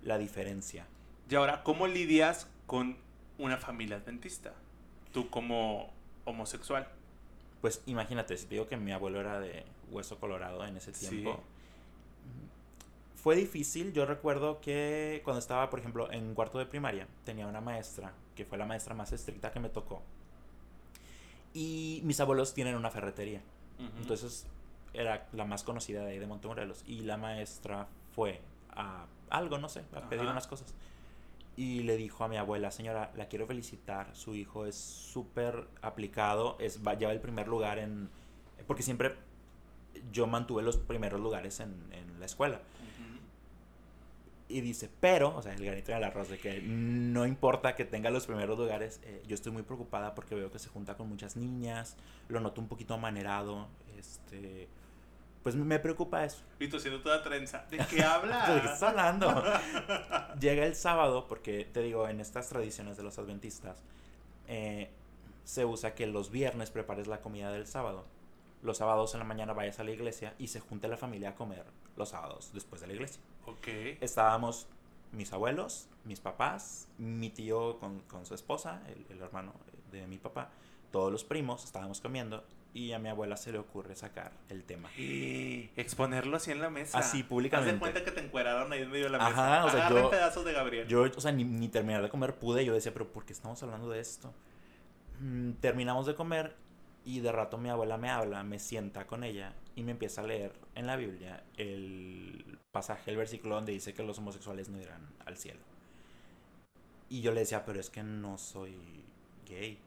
la 0.03 0.18
diferencia. 0.18 0.88
Y 1.30 1.36
ahora, 1.36 1.63
¿cómo 1.63 1.88
lidias 1.88 2.48
con 2.65 2.98
una 3.38 3.58
familia 3.58 3.98
adventista? 3.98 4.53
Tú 5.13 5.30
como 5.30 5.94
homosexual. 6.25 6.88
Pues 7.62 7.84
imagínate, 7.86 8.36
si 8.38 8.46
te 8.48 8.56
digo 8.56 8.68
que 8.68 8.77
mi 8.77 8.91
abuelo 8.91 9.20
era 9.20 9.39
de 9.39 9.63
hueso 9.89 10.20
colorado 10.20 10.65
en 10.65 10.77
ese 10.77 10.94
Sí. 10.94 11.24
Fue 13.22 13.36
difícil, 13.36 13.94
yo 13.94 14.07
recuerdo 14.07 14.62
que 14.62 15.22
cuando 15.24 15.38
estaba, 15.38 15.70
por 15.70 15.77
ejemplo, 15.77 16.12
en 16.12 16.34
cuarto 16.34 16.57
de 16.57 16.66
primaria, 16.66 17.07
tenía 17.24 17.46
una 17.46 17.62
maestra, 17.62 18.14
que 18.34 18.46
fue 18.46 18.57
la 18.57 18.66
maestra 18.66 18.96
más 18.96 19.12
estricta 19.12 19.51
que 19.51 19.60
me 19.60 19.70
tocó. 19.70 20.01
Y 21.53 22.01
mis 22.03 22.20
abuelos 22.20 22.55
tienen 22.55 22.75
una 22.75 22.90
ferretería. 22.90 23.44
Ujú. 23.77 23.92
Entonces 24.00 24.48
era 24.96 25.27
la 25.34 25.46
más 25.46 25.62
conocida 25.62 26.03
de 26.03 26.14
ahí 26.14 26.20
de 26.20 26.25
Montemorelos. 26.25 26.84
Y 26.88 27.01
la 27.01 27.18
maestra 27.18 27.88
fue 28.16 28.42
a 28.72 29.05
algo, 29.29 29.60
no 29.60 29.70
sé, 29.70 29.84
a 29.94 30.10
pedir 30.10 30.24
Ajá. 30.24 30.31
unas 30.31 30.48
cosas. 30.48 30.74
Y 31.55 31.84
le 31.84 31.98
dijo 31.98 32.24
a 32.24 32.27
mi 32.27 32.38
abuela, 32.38 32.72
señora, 32.72 33.12
la 33.16 33.27
quiero 33.27 33.46
felicitar. 33.46 34.16
Su 34.16 34.34
hijo 34.34 34.66
es 34.66 34.75
súper 34.75 35.68
aplicado, 35.84 36.57
es, 36.60 36.81
va, 36.86 36.96
lleva 36.96 37.12
el 37.12 37.22
primer 37.22 37.48
lugar 37.48 37.77
en... 37.77 38.10
Porque 38.66 38.81
siempre 38.81 39.14
yo 40.12 40.25
mantuve 40.25 40.64
los 40.64 40.77
primeros 40.77 41.20
lugares 41.20 41.60
en, 41.60 41.75
en 41.92 42.20
la 42.20 42.25
escuela. 42.25 42.62
Y 44.51 44.61
dice, 44.61 44.90
pero, 45.00 45.35
o 45.35 45.42
sea, 45.42 45.53
el 45.53 45.64
granito 45.64 45.92
en 45.92 45.98
el 45.98 46.03
arroz, 46.03 46.29
de 46.29 46.37
que 46.37 46.61
no 46.61 47.25
importa 47.25 47.74
que 47.74 47.85
tenga 47.85 48.09
los 48.09 48.27
primeros 48.27 48.57
lugares, 48.57 49.00
eh, 49.03 49.24
yo 49.25 49.33
estoy 49.33 49.53
muy 49.53 49.64
preocupada 49.64 50.14
porque 50.14 50.35
veo 50.35 50.51
que 50.51 50.59
se 50.59 50.68
junta 50.68 50.98
con 50.98 51.07
muchas 51.07 51.37
niñas, 51.37 51.96
lo 52.27 52.42
noto 52.42 52.59
un 52.59 52.68
poquito 52.68 52.94
amanerado, 52.94 53.70
este, 53.98 54.68
pues 55.42 55.55
me 55.55 55.79
preocupa 55.79 56.25
eso. 56.25 56.44
Y 56.59 56.68
tú 56.68 56.79
siendo 56.79 57.01
toda 57.01 57.24
trenza. 57.24 57.66
¿De 57.70 57.77
qué 57.77 57.83
¿De 57.90 57.96
qué 57.96 58.03
hablas? 58.03 58.50
estás 58.50 58.83
hablando? 58.83 59.44
Llega 60.40 60.66
el 60.66 60.75
sábado, 60.75 61.27
porque 61.27 61.66
te 61.66 61.81
digo, 61.81 62.07
en 62.09 62.20
estas 62.20 62.50
tradiciones 62.50 62.98
de 62.98 63.03
los 63.03 63.18
adventistas, 63.18 63.83
eh, 64.48 64.92
se 65.46 65.66
usa 65.66 65.96
que 65.96 66.07
los 66.07 66.29
viernes 66.29 66.72
prepares 66.72 67.07
la 67.07 67.22
comida 67.22 67.51
del 67.51 67.68
sábado. 67.68 68.05
Los 68.61 68.77
sábados 68.77 69.14
en 69.14 69.20
la 69.20 69.25
mañana 69.25 69.53
vayas 69.53 69.79
a 69.79 69.83
la 69.83 69.92
iglesia 69.92 70.35
y 70.37 70.50
se 70.50 70.59
junte 70.59 70.87
la 70.87 70.98
familia 70.98 71.29
a 71.29 71.35
comer 71.35 71.66
los 71.96 72.09
sábados 72.09 72.51
después 72.53 72.81
de 72.81 72.87
la 72.87 72.94
iglesia. 72.94 73.22
Ok. 73.46 73.68
estábamos 74.01 74.68
mis 75.12 75.32
abuelos, 75.34 75.90
mis 76.06 76.20
papás, 76.20 76.88
mi 76.98 77.30
tío 77.30 77.77
con, 77.80 78.00
con 78.01 78.25
su 78.25 78.34
esposa, 78.34 78.82
el, 78.88 79.06
el 79.10 79.22
hermano 79.22 79.54
de 79.92 80.08
mi 80.08 80.18
papá, 80.18 80.50
todos 80.92 81.12
los 81.12 81.24
primos, 81.24 81.64
estábamos 81.66 82.00
comiendo 82.01 82.44
y 82.74 82.94
a 82.94 83.00
mi 83.00 83.10
abuela 83.10 83.36
se 83.36 83.51
le 83.51 83.58
ocurre 83.58 83.96
sacar 83.98 84.32
el 84.48 84.64
tema. 84.64 84.90
Y 84.98 85.70
exponerlo 85.75 86.38
así 86.38 86.51
en 86.51 86.62
la 86.62 86.70
mesa. 86.70 86.98
Así, 87.00 87.20
Haz 87.22 87.27
públicamente. 87.27 87.74
de 87.74 87.80
cuenta 87.80 88.04
que 88.06 88.12
te 88.12 88.22
encueraron 88.22 88.72
ahí 88.72 88.82
en 88.84 88.90
medio 88.92 89.06
de 89.06 89.10
la 89.10 89.18
Ajá, 89.18 89.64
mesa. 89.64 89.66
o 89.66 89.70
sea, 89.70 89.90
yo- 89.90 90.10
pedazos 90.10 90.46
de 90.46 90.54
Gabriel. 90.54 90.88
Yo, 90.88 91.01
o 91.04 91.20
sea, 91.22 91.34
ni, 91.34 91.44
ni 91.44 91.68
terminar 91.68 92.01
de 92.01 92.08
comer 92.10 92.36
pude, 92.40 92.64
yo 92.64 92.74
decía, 92.74 92.94
pero 92.94 93.12
¿por 93.12 93.25
qué 93.25 93.34
estamos 93.34 93.62
hablando 93.62 93.90
de 93.90 94.00
esto? 94.00 94.34
Mm, 95.20 95.51
terminamos 95.60 96.06
de 96.06 96.16
comer 96.16 96.56
y 97.05 97.20
de 97.20 97.31
rato 97.31 97.57
mi 97.57 97.70
abuela 97.70 97.98
me 97.98 98.09
habla, 98.09 98.44
me 98.44 98.59
sienta 98.59 99.07
con 99.07 99.24
ella 99.24 99.53
y 99.75 99.83
me 99.83 99.92
empieza 99.92 100.22
a 100.22 100.27
leer 100.27 100.53
en 100.75 100.87
la 100.87 100.96
Biblia 100.96 101.44
el 101.57 102.59
pasaje, 102.72 103.11
el 103.11 103.18
versículo 103.18 103.55
donde 103.55 103.72
dice 103.72 103.94
que 103.94 104.03
los 104.03 104.18
homosexuales 104.20 104.70
no 104.70 104.79
irán 104.79 105.09
al 105.25 105.37
cielo. 105.37 105.61
Y 107.09 107.22
yo 107.22 107.31
le 107.31 107.42
decía, 107.42 107.66
pero 107.66 107.79
es 107.79 107.90
que 107.90 108.03
no 108.03 108.37
soy 108.37 108.75
gay. 109.46 109.79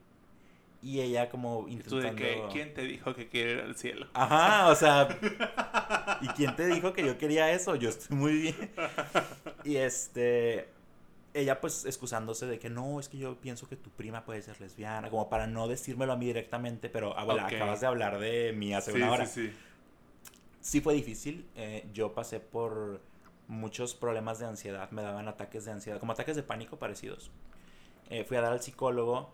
Y 0.82 1.00
ella 1.00 1.30
como 1.30 1.66
¿Y 1.66 1.76
tú 1.76 1.98
de 1.98 2.08
intentando... 2.08 2.48
qué? 2.48 2.52
¿Quién 2.52 2.74
te 2.74 2.82
dijo 2.82 3.14
que 3.14 3.28
quiere 3.28 3.52
ir 3.52 3.60
al 3.60 3.74
cielo? 3.76 4.06
Ajá, 4.12 4.68
o 4.68 4.74
sea, 4.74 5.08
¿y 6.20 6.28
quién 6.28 6.54
te 6.56 6.66
dijo 6.66 6.92
que 6.92 7.06
yo 7.06 7.16
quería 7.16 7.50
eso? 7.52 7.74
Yo 7.76 7.88
estoy 7.88 8.16
muy 8.16 8.32
bien. 8.38 8.70
Y 9.64 9.76
este, 9.76 10.68
ella 11.34 11.60
pues 11.60 11.84
excusándose 11.84 12.46
de 12.46 12.58
que 12.58 12.70
no, 12.70 13.00
es 13.00 13.08
que 13.08 13.18
yo 13.18 13.40
pienso 13.40 13.68
que 13.68 13.76
tu 13.76 13.90
prima 13.90 14.24
puede 14.24 14.40
ser 14.40 14.60
lesbiana, 14.60 15.10
como 15.10 15.28
para 15.28 15.46
no 15.46 15.68
decírmelo 15.68 16.12
a 16.12 16.16
mí 16.16 16.26
directamente, 16.26 16.88
pero 16.88 17.18
abuela, 17.18 17.46
acabas 17.46 17.80
de 17.80 17.86
hablar 17.86 18.18
de 18.18 18.52
mí 18.52 18.72
hace 18.72 18.92
sí, 18.92 18.96
una 18.96 19.10
hora. 19.10 19.26
sí, 19.26 19.48
sí. 19.48 19.54
Sí 20.60 20.80
fue 20.80 20.94
difícil, 20.94 21.46
eh, 21.56 21.86
yo 21.92 22.14
pasé 22.14 22.40
por 22.40 23.02
muchos 23.48 23.94
problemas 23.94 24.38
de 24.38 24.46
ansiedad, 24.46 24.90
me 24.92 25.02
daban 25.02 25.28
ataques 25.28 25.66
de 25.66 25.72
ansiedad, 25.72 26.00
como 26.00 26.12
ataques 26.12 26.36
de 26.36 26.42
pánico 26.42 26.78
parecidos. 26.78 27.30
Eh, 28.08 28.24
fui 28.24 28.36
a 28.36 28.40
dar 28.40 28.52
al 28.52 28.62
psicólogo 28.62 29.30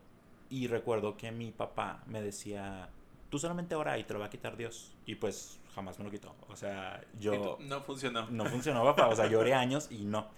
y 0.49 0.67
recuerdo 0.67 1.17
que 1.17 1.31
mi 1.31 1.53
papá 1.53 2.03
me 2.07 2.21
decía, 2.21 2.89
tú 3.31 3.39
solamente 3.39 3.75
ora 3.75 3.99
y 3.99 4.05
te 4.05 4.13
lo 4.13 4.21
va 4.21 4.27
a 4.27 4.31
quitar 4.31 4.57
Dios. 4.57 4.93
Y 5.07 5.15
pues 5.15 5.61
jamás 5.75 5.99
me 5.99 6.05
lo 6.05 6.11
quitó. 6.11 6.35
O 6.49 6.57
sea, 6.57 7.01
yo 7.19 7.59
no 7.61 7.81
funcionó. 7.83 8.29
no 8.31 8.45
funcionó, 8.47 8.85
papá. 8.85 9.09
O 9.09 9.17
sea, 9.17 9.27
lloré 9.27 9.55
años 9.55 9.89
y 9.91 10.05
no. 10.05 10.29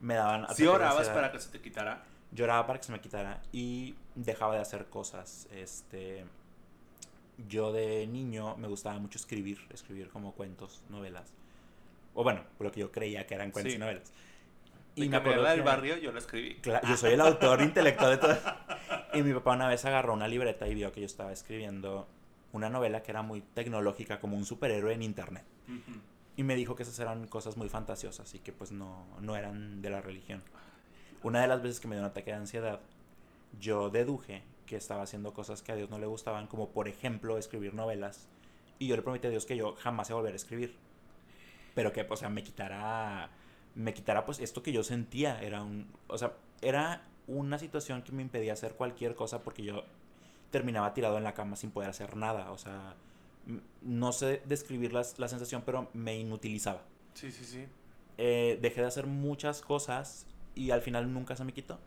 Me 0.00 0.14
daban 0.14 0.46
de 0.56 0.68
orabas 0.68 1.08
para 1.08 1.32
que 1.32 1.40
se 1.40 1.50
te 1.50 1.60
quitara. 1.60 2.02
Lloraba 2.32 2.66
para 2.66 2.78
que 2.80 2.86
se 2.86 2.92
me 2.92 3.00
quitara 3.00 3.40
y 3.52 3.94
dejaba 4.14 4.54
de 4.54 4.60
hacer 4.60 4.86
cosas. 4.86 5.48
Este, 5.52 6.24
yo 7.48 7.72
de 7.72 8.06
niño 8.06 8.56
me 8.56 8.68
gustaba 8.68 8.98
mucho 8.98 9.18
escribir, 9.18 9.58
escribir 9.72 10.08
como 10.08 10.32
cuentos, 10.32 10.82
novelas. 10.88 11.32
O 12.14 12.24
bueno, 12.24 12.42
lo 12.58 12.72
que 12.72 12.80
yo 12.80 12.90
creía 12.90 13.26
que 13.26 13.34
eran 13.34 13.50
cuentos 13.50 13.72
Sí. 13.72 13.76
y 13.76 13.80
novelas. 13.80 14.12
Y 14.96 15.02
me 15.02 15.08
me 15.08 15.16
acuerdo 15.18 15.44
del 15.44 15.62
barrio, 15.62 15.98
yo 15.98 16.10
lo 16.10 16.18
escribí. 16.18 16.58
Yo 16.88 16.96
soy 16.96 17.12
el 17.12 17.20
autor 17.20 17.60
intelectual 17.62 18.12
de 18.12 18.16
todo. 18.18 18.36
Y 19.14 19.22
mi 19.22 19.32
papá 19.32 19.52
una 19.52 19.68
vez 19.68 19.84
agarró 19.84 20.12
una 20.12 20.28
libreta 20.28 20.68
y 20.68 20.74
vio 20.74 20.92
que 20.92 21.00
yo 21.00 21.06
estaba 21.06 21.32
escribiendo 21.32 22.06
una 22.52 22.68
novela 22.68 23.02
que 23.02 23.12
era 23.12 23.22
muy 23.22 23.40
tecnológica, 23.40 24.20
como 24.20 24.36
un 24.36 24.44
superhéroe 24.44 24.92
en 24.92 25.02
internet. 25.02 25.44
Ujú. 25.68 26.00
Y 26.36 26.42
me 26.42 26.54
dijo 26.54 26.76
que 26.76 26.82
esas 26.82 26.98
eran 26.98 27.26
cosas 27.26 27.56
muy 27.56 27.68
fantasiosas 27.68 28.34
y 28.34 28.40
que 28.40 28.52
pues 28.52 28.70
no, 28.70 29.06
no 29.20 29.36
eran 29.36 29.80
de 29.80 29.90
la 29.90 30.02
religión. 30.02 30.42
Una 31.22 31.40
de 31.40 31.48
las 31.48 31.62
veces 31.62 31.80
que 31.80 31.88
me 31.88 31.96
dio 31.96 32.02
un 32.04 32.10
ataque 32.10 32.30
de 32.30 32.36
ansiedad, 32.36 32.80
yo 33.58 33.88
deduje 33.88 34.42
que 34.66 34.76
estaba 34.76 35.02
haciendo 35.02 35.32
cosas 35.32 35.62
que 35.62 35.72
a 35.72 35.76
Dios 35.76 35.88
no 35.88 35.98
le 35.98 36.06
gustaban, 36.06 36.46
como 36.46 36.70
por 36.70 36.88
ejemplo 36.88 37.38
escribir 37.38 37.72
novelas. 37.72 38.28
Y 38.78 38.88
yo 38.88 38.96
le 38.96 39.02
prometí 39.02 39.26
a 39.26 39.30
Dios 39.30 39.46
que 39.46 39.56
yo 39.56 39.74
jamás 39.76 40.10
iba 40.10 40.18
a 40.18 40.20
volver 40.20 40.34
a 40.34 40.36
escribir. 40.36 40.76
Pero 41.74 41.92
que, 41.92 42.06
o 42.08 42.16
sea, 42.16 42.28
me 42.28 42.42
quitara, 42.42 43.30
me 43.74 43.94
quitara 43.94 44.26
pues 44.26 44.40
esto 44.40 44.62
que 44.62 44.72
yo 44.72 44.82
sentía. 44.82 45.40
Era 45.40 45.62
un, 45.62 45.88
o 46.08 46.18
sea, 46.18 46.34
era 46.60 47.02
una 47.26 47.58
situación 47.58 48.02
que 48.02 48.12
me 48.12 48.22
impedía 48.22 48.52
hacer 48.52 48.74
cualquier 48.74 49.14
cosa 49.14 49.42
porque 49.42 49.62
yo 49.62 49.84
terminaba 50.50 50.94
tirado 50.94 51.16
en 51.16 51.24
la 51.24 51.34
cama 51.34 51.56
sin 51.56 51.70
poder 51.70 51.90
hacer 51.90 52.16
nada. 52.16 52.50
O 52.50 52.58
sea, 52.58 52.94
no 53.82 54.12
sé 54.12 54.42
describir 54.46 54.92
la, 54.92 55.06
la 55.18 55.28
sensación, 55.28 55.62
pero 55.64 55.88
me 55.92 56.18
inutilizaba. 56.18 56.82
Sí, 57.14 57.30
sí, 57.30 57.44
sí. 57.44 57.66
Eh, 58.18 58.58
dejé 58.60 58.80
de 58.80 58.86
hacer 58.86 59.06
muchas 59.06 59.60
cosas 59.60 60.26
y 60.54 60.70
al 60.70 60.82
final 60.82 61.12
nunca 61.12 61.36
se 61.36 61.44
me 61.44 61.52
quitó. 61.52 61.78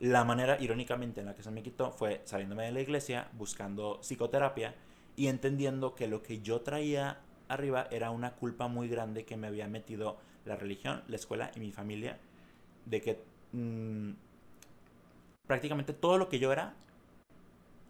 La 0.00 0.24
manera, 0.24 0.60
irónicamente, 0.60 1.20
en 1.20 1.26
la 1.26 1.34
que 1.34 1.42
se 1.42 1.50
me 1.50 1.62
quitó 1.62 1.90
fue 1.92 2.22
saliéndome 2.24 2.64
de 2.64 2.72
la 2.72 2.80
iglesia, 2.80 3.28
buscando 3.32 4.00
psicoterapia 4.02 4.74
y 5.16 5.28
entendiendo 5.28 5.94
que 5.94 6.08
lo 6.08 6.22
que 6.22 6.40
yo 6.40 6.60
traía 6.62 7.18
arriba 7.48 7.86
era 7.90 8.10
una 8.10 8.32
culpa 8.34 8.68
muy 8.68 8.88
grande 8.88 9.24
que 9.24 9.36
me 9.36 9.46
había 9.46 9.68
metido 9.68 10.16
la 10.44 10.56
religión, 10.56 11.02
la 11.08 11.16
escuela 11.16 11.50
y 11.54 11.60
mi 11.60 11.72
familia, 11.72 12.18
de 12.86 13.00
que 13.00 13.22
mmm, 13.52 14.10
prácticamente 15.46 15.92
todo 15.92 16.18
lo 16.18 16.28
que 16.28 16.38
yo 16.38 16.52
era 16.52 16.74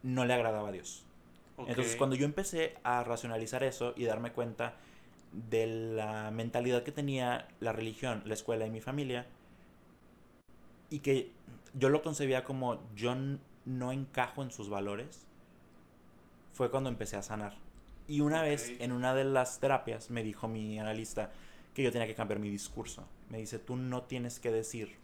no 0.02 0.24
le 0.24 0.34
agradaba 0.34 0.68
a 0.68 0.72
Dios. 0.72 1.04
Okay. 1.56 1.70
Entonces, 1.70 1.96
cuando 1.96 2.16
yo 2.16 2.24
empecé 2.24 2.76
a 2.82 3.04
racionalizar 3.04 3.62
eso 3.62 3.94
y 3.96 4.04
darme 4.04 4.32
cuenta 4.32 4.76
de 5.32 5.66
la 5.66 6.30
mentalidad 6.30 6.82
que 6.82 6.92
tenía 6.92 7.48
la 7.60 7.72
religión, 7.72 8.22
la 8.24 8.34
escuela 8.34 8.66
y 8.66 8.70
mi 8.70 8.80
familia, 8.80 9.26
y 10.90 11.00
que 11.00 11.30
yo 11.74 11.88
lo 11.88 12.02
concebía 12.02 12.44
como 12.44 12.80
yo 12.94 13.14
no 13.64 13.92
encajo 13.92 14.42
en 14.42 14.50
sus 14.50 14.68
valores, 14.68 15.26
fue 16.52 16.70
cuando 16.70 16.88
empecé 16.88 17.16
a 17.16 17.22
sanar. 17.22 17.56
Y 18.06 18.20
una 18.20 18.40
okay. 18.40 18.50
vez 18.50 18.72
en 18.80 18.92
una 18.92 19.14
de 19.14 19.24
las 19.24 19.60
terapias 19.60 20.10
me 20.10 20.22
dijo 20.22 20.46
mi 20.46 20.78
analista 20.78 21.32
que 21.74 21.82
yo 21.82 21.90
tenía 21.90 22.06
que 22.06 22.14
cambiar 22.14 22.38
mi 22.38 22.50
discurso. 22.50 23.04
Me 23.28 23.38
dice, 23.38 23.58
tú 23.58 23.76
no 23.76 24.02
tienes 24.02 24.38
que 24.38 24.50
decir 24.50 24.96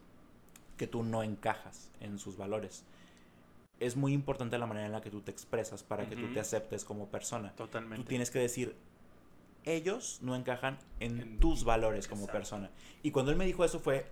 que 0.77 0.87
tú 0.87 1.03
no 1.03 1.23
encajas 1.23 1.91
en 2.01 2.19
sus 2.19 2.37
valores. 2.37 2.85
Es 3.81 3.97
muy 3.97 4.13
importante 4.13 4.59
la 4.59 4.67
manera 4.67 4.87
en 4.87 4.93
la 4.93 5.01
que 5.01 5.11
tú 5.11 5.23
te 5.23 5.31
expresas 5.31 5.83
para 5.83 6.03
uh 6.03 6.07
-huh. 6.07 6.09
que 6.11 6.17
tú 6.17 6.33
te 6.33 6.41
aceptes 6.41 6.85
como 6.85 7.09
persona. 7.09 7.53
Totalmente. 7.57 8.03
Tú 8.03 8.09
tienes 8.09 8.31
que 8.31 8.39
decir, 8.39 8.77
ellos 9.65 10.19
no 10.23 10.37
encajan 10.37 10.79
en, 11.01 11.21
en 11.21 11.39
tus 11.39 11.65
valores 11.65 12.07
como 12.07 12.23
exacto. 12.23 12.39
persona. 12.39 12.71
Y 13.03 13.11
cuando 13.11 13.33
él 13.33 13.39
me 13.39 13.47
dijo 13.47 13.65
eso 13.65 13.81
fue, 13.81 14.07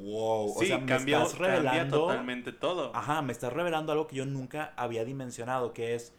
wow, 0.00 0.48
sí, 0.58 0.64
o 0.64 0.68
sea, 0.68 0.78
me 0.78 0.86
cambió, 0.86 1.22
estás 1.22 1.38
revelando 1.38 2.00
totalmente 2.00 2.52
todo. 2.52 2.94
Ajá, 2.94 3.22
me 3.22 3.32
estás 3.32 3.52
revelando 3.52 3.92
algo 3.92 4.06
que 4.06 4.16
yo 4.16 4.26
nunca 4.26 4.72
había 4.76 5.04
dimensionado, 5.04 5.72
que 5.72 5.94
es 5.94 6.12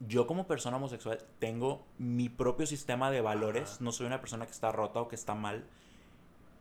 yo 0.00 0.26
como 0.26 0.46
persona 0.46 0.76
homosexual 0.76 1.18
tengo 1.38 1.84
mi 1.98 2.28
propio 2.28 2.66
sistema 2.66 3.10
de 3.10 3.20
valores, 3.20 3.72
Ajá. 3.72 3.78
no 3.84 3.92
soy 3.92 4.06
una 4.06 4.20
persona 4.20 4.46
que 4.46 4.52
está 4.52 4.70
rota 4.70 5.00
o 5.00 5.08
que 5.08 5.16
está 5.16 5.34
mal 5.34 5.64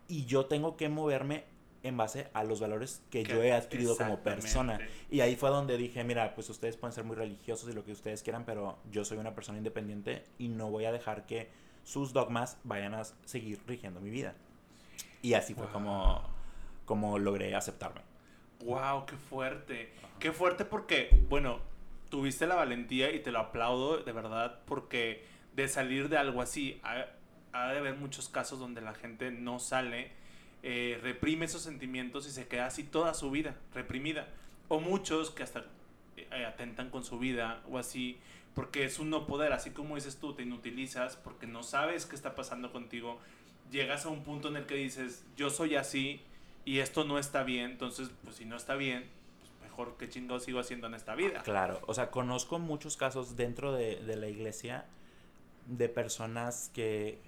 y 0.08 0.26
yo 0.26 0.46
tengo 0.46 0.78
que 0.78 0.90
moverme 0.90 1.46
en 1.84 1.98
base 1.98 2.28
a 2.34 2.44
los 2.44 2.60
valores 2.60 3.02
que, 3.10 3.24
que 3.24 3.34
yo 3.34 3.44
he 3.44 3.54
adquirido 3.54 3.96
como 3.98 4.20
persona. 4.20 4.80
Y 5.10 5.22
ahí 5.22 5.36
fue 5.36 5.50
donde 5.50 5.78
dije, 5.78 6.04
mira, 6.04 6.36
pues 6.36 6.50
ustedes 6.50 6.78
pueden 6.78 6.94
ser 6.94 7.04
muy 7.04 7.16
religiosos 7.16 7.70
y 7.70 7.74
lo 7.74 7.84
que 7.84 7.92
ustedes 7.92 8.24
quieran, 8.24 8.46
pero 8.46 8.78
yo 8.92 9.06
soy 9.06 9.18
una 9.18 9.36
persona 9.36 9.58
independiente 9.58 10.26
y 10.38 10.50
no 10.50 10.70
voy 10.70 10.86
a 10.86 10.92
dejar 10.92 11.26
que 11.26 11.50
sus 11.84 12.14
dogmas 12.14 12.58
vayan 12.64 12.94
a 12.94 13.04
seguir 13.26 13.62
rigiendo 13.66 14.02
mi 14.02 14.10
vida. 14.10 14.36
Y 15.22 15.34
así 15.34 15.54
fue 15.54 15.66
wow. 15.66 15.74
como, 15.74 16.24
como 16.86 17.20
logré 17.20 17.56
aceptarme. 17.56 18.02
¡Wow! 18.64 19.06
¡Qué 19.06 19.16
fuerte! 19.16 19.94
Ajá. 19.98 20.08
¡Qué 20.20 20.32
fuerte 20.32 20.66
porque, 20.66 21.10
bueno, 21.30 21.60
tuviste 22.10 22.48
la 22.48 22.56
valentía 22.56 23.12
y 23.12 23.20
te 23.20 23.32
lo 23.32 23.40
aplaudo 23.40 23.98
de 23.98 24.12
verdad 24.12 24.60
porque 24.66 25.26
de 25.54 25.68
salir 25.68 26.10
de 26.10 26.18
algo 26.18 26.42
así, 26.42 26.80
ha, 26.84 27.06
ha 27.52 27.72
de 27.72 27.80
haber 27.80 27.96
muchos 27.96 28.30
casos 28.30 28.60
donde 28.60 28.82
la 28.82 28.94
gente 28.94 29.32
no 29.32 29.60
sale, 29.60 30.12
eh, 30.64 31.00
reprime 31.02 31.46
esos 31.46 31.62
sentimientos 31.62 32.28
y 32.28 32.32
se 32.32 32.48
queda 32.48 32.66
así 32.66 32.84
toda 32.84 33.14
su 33.14 33.32
vida, 33.32 33.56
reprimida. 33.74 34.28
O 34.68 34.80
muchos 34.80 35.32
que 35.32 35.44
hasta 35.44 35.66
eh, 36.18 36.46
atentan 36.46 36.90
con 36.90 37.04
su 37.04 37.20
vida 37.20 37.62
o 37.70 37.78
así, 37.78 38.18
porque 38.54 38.86
es 38.86 39.00
un 39.00 39.10
no 39.10 39.28
poder, 39.28 39.54
así 39.54 39.70
como 39.70 39.96
dices 39.96 40.18
tú, 40.18 40.34
te 40.34 40.44
inutilizas 40.44 41.16
porque 41.16 41.48
no 41.48 41.64
sabes 41.64 42.06
qué 42.06 42.16
está 42.16 42.36
pasando 42.36 42.72
contigo, 42.72 43.20
llegas 43.72 44.06
a 44.06 44.10
un 44.10 44.24
punto 44.24 44.48
en 44.48 44.58
el 44.58 44.66
que 44.66 44.76
dices, 44.76 45.24
yo 45.36 45.50
soy 45.50 45.76
así 45.76 46.22
y 46.66 46.80
esto 46.80 47.04
no 47.04 47.20
está 47.20 47.44
bien, 47.44 47.72
entonces, 47.72 48.10
pues 48.24 48.38
si 48.38 48.46
no 48.46 48.58
está 48.58 48.76
bien, 48.76 49.06
pues 49.40 49.52
mejor 49.70 49.96
que 49.98 50.10
chingo 50.10 50.40
sigo 50.40 50.60
haciendo 50.60 50.88
en 50.88 50.96
esta 50.96 51.16
vida. 51.16 51.44
Claro, 51.44 51.80
o 51.86 51.94
sea, 51.94 52.10
conozco 52.10 52.60
muchos 52.60 52.98
casos 52.98 53.36
dentro 53.38 53.74
de, 53.74 53.98
de 53.98 54.16
la 54.16 54.28
iglesia 54.28 54.86
de 55.68 55.88
personas 55.88 56.72
que 56.74 57.20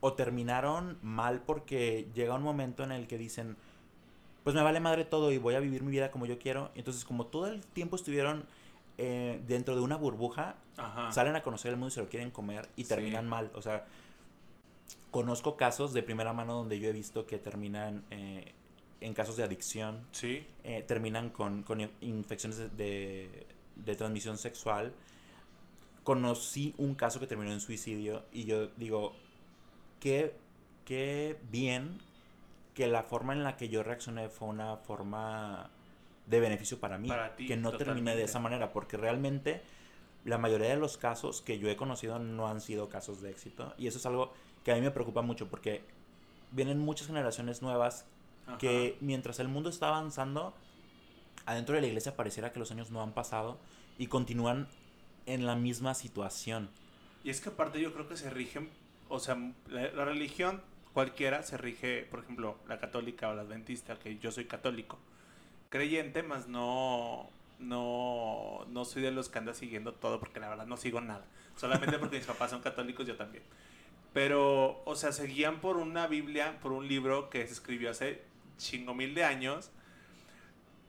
o 0.00 0.12
terminaron 0.12 0.98
mal 1.02 1.42
porque 1.42 2.08
llega 2.14 2.34
un 2.34 2.42
momento 2.42 2.84
en 2.84 2.92
el 2.92 3.06
que 3.06 3.18
dicen, 3.18 3.56
pues 4.44 4.54
me 4.54 4.62
vale 4.62 4.78
madre 4.78 5.04
todo 5.04 5.32
y 5.32 5.38
voy 5.38 5.54
a 5.54 5.60
vivir 5.60 5.82
mi 5.82 5.90
vida 5.90 6.10
como 6.10 6.26
yo 6.26 6.38
quiero. 6.38 6.70
Entonces, 6.74 7.04
como 7.04 7.26
todo 7.26 7.48
el 7.48 7.62
tiempo 7.66 7.96
estuvieron 7.96 8.44
eh, 8.98 9.42
dentro 9.46 9.74
de 9.74 9.82
una 9.82 9.96
burbuja, 9.96 10.54
Ajá. 10.76 11.10
salen 11.12 11.34
a 11.34 11.42
conocer 11.42 11.72
el 11.72 11.76
mundo 11.76 11.88
y 11.88 11.90
se 11.92 12.00
lo 12.00 12.08
quieren 12.08 12.30
comer 12.30 12.68
y 12.76 12.84
terminan 12.84 13.24
sí. 13.24 13.30
mal. 13.30 13.50
O 13.54 13.62
sea, 13.62 13.86
conozco 15.10 15.56
casos 15.56 15.92
de 15.92 16.02
primera 16.02 16.32
mano 16.32 16.54
donde 16.54 16.78
yo 16.78 16.88
he 16.88 16.92
visto 16.92 17.26
que 17.26 17.38
terminan 17.38 18.04
eh, 18.10 18.52
en 19.00 19.14
casos 19.14 19.36
de 19.36 19.42
adicción. 19.42 20.06
Sí. 20.12 20.46
Eh, 20.62 20.84
terminan 20.86 21.30
con, 21.30 21.62
con 21.62 21.80
infecciones 22.00 22.58
de, 22.58 22.68
de, 22.68 23.46
de, 23.74 23.96
transmisión 23.96 24.38
sexual. 24.38 24.92
Conocí 26.04 26.72
un 26.78 26.94
caso 26.94 27.18
que 27.18 27.26
terminó 27.26 27.52
en 27.52 27.60
suicidio 27.60 28.24
y 28.32 28.44
yo 28.44 28.68
digo, 28.76 29.16
qué, 30.06 30.36
qué 30.84 31.36
bien 31.50 31.98
que 32.74 32.86
la 32.86 33.02
forma 33.02 33.32
en 33.32 33.42
la 33.42 33.56
que 33.56 33.68
yo 33.68 33.82
reaccioné 33.82 34.28
fue 34.28 34.46
una 34.46 34.76
forma 34.76 35.68
de 36.26 36.38
beneficio 36.38 36.78
para 36.78 36.96
mí. 36.96 37.08
Para 37.08 37.34
ti, 37.34 37.48
que 37.48 37.56
no 37.56 37.76
terminé 37.76 38.14
de 38.14 38.22
esa 38.22 38.38
manera, 38.38 38.72
porque 38.72 38.96
realmente 38.96 39.62
la 40.24 40.38
mayoría 40.38 40.68
de 40.68 40.76
los 40.76 40.96
casos 40.96 41.42
que 41.42 41.58
yo 41.58 41.68
he 41.68 41.74
conocido 41.74 42.20
no 42.20 42.46
han 42.46 42.60
sido 42.60 42.88
casos 42.88 43.20
de 43.20 43.30
éxito. 43.30 43.74
Y 43.78 43.88
eso 43.88 43.98
es 43.98 44.06
algo 44.06 44.32
que 44.62 44.70
a 44.70 44.76
mí 44.76 44.80
me 44.80 44.92
preocupa 44.92 45.22
mucho, 45.22 45.48
porque 45.48 45.82
vienen 46.52 46.78
muchas 46.78 47.08
generaciones 47.08 47.60
nuevas 47.60 48.04
Ajá. 48.46 48.58
que 48.58 48.96
mientras 49.00 49.40
el 49.40 49.48
mundo 49.48 49.70
está 49.70 49.88
avanzando, 49.88 50.54
adentro 51.46 51.74
de 51.74 51.80
la 51.80 51.88
iglesia 51.88 52.14
pareciera 52.14 52.52
que 52.52 52.60
los 52.60 52.70
años 52.70 52.92
no 52.92 53.02
han 53.02 53.10
pasado 53.10 53.58
y 53.98 54.06
continúan 54.06 54.68
en 55.26 55.46
la 55.46 55.56
misma 55.56 55.94
situación. 55.94 56.70
Y 57.24 57.30
es 57.30 57.40
que 57.40 57.48
aparte 57.48 57.80
yo 57.80 57.92
creo 57.92 58.06
que 58.06 58.16
se 58.16 58.30
rigen, 58.30 58.70
o 59.08 59.18
sea, 59.18 59.36
la, 59.68 60.04
religión 60.04 60.62
cualquiera 60.92 61.42
se 61.42 61.56
rige, 61.56 62.06
por 62.10 62.20
ejemplo, 62.20 62.58
la 62.68 62.78
católica 62.78 63.28
o 63.28 63.34
la 63.34 63.42
adventista, 63.42 63.98
que 63.98 64.18
yo 64.18 64.30
soy 64.32 64.46
católico, 64.46 64.98
creyente, 65.68 66.22
más 66.22 66.48
no, 66.48 67.28
no, 67.58 68.64
no 68.68 68.84
soy 68.84 69.02
de 69.02 69.10
los 69.10 69.28
que 69.28 69.38
anda 69.38 69.54
siguiendo 69.54 69.92
todo, 69.92 70.18
porque 70.20 70.40
la 70.40 70.48
verdad 70.48 70.66
no 70.66 70.76
sigo 70.76 71.00
nada, 71.00 71.24
solamente 71.56 71.98
porque 71.98 72.16
mis 72.16 72.26
papás 72.26 72.50
son 72.50 72.62
católicos, 72.62 73.06
yo 73.06 73.16
también. 73.16 73.44
Pero, 74.12 74.82
o 74.86 74.96
sea, 74.96 75.12
se 75.12 75.26
guían 75.26 75.60
por 75.60 75.76
una 75.76 76.06
Biblia, 76.06 76.58
por 76.62 76.72
un 76.72 76.88
libro 76.88 77.28
que 77.28 77.46
se 77.46 77.52
escribió 77.52 77.90
hace 77.90 78.22
chingo 78.56 78.94
mil 78.94 79.14
de 79.14 79.24
años, 79.24 79.70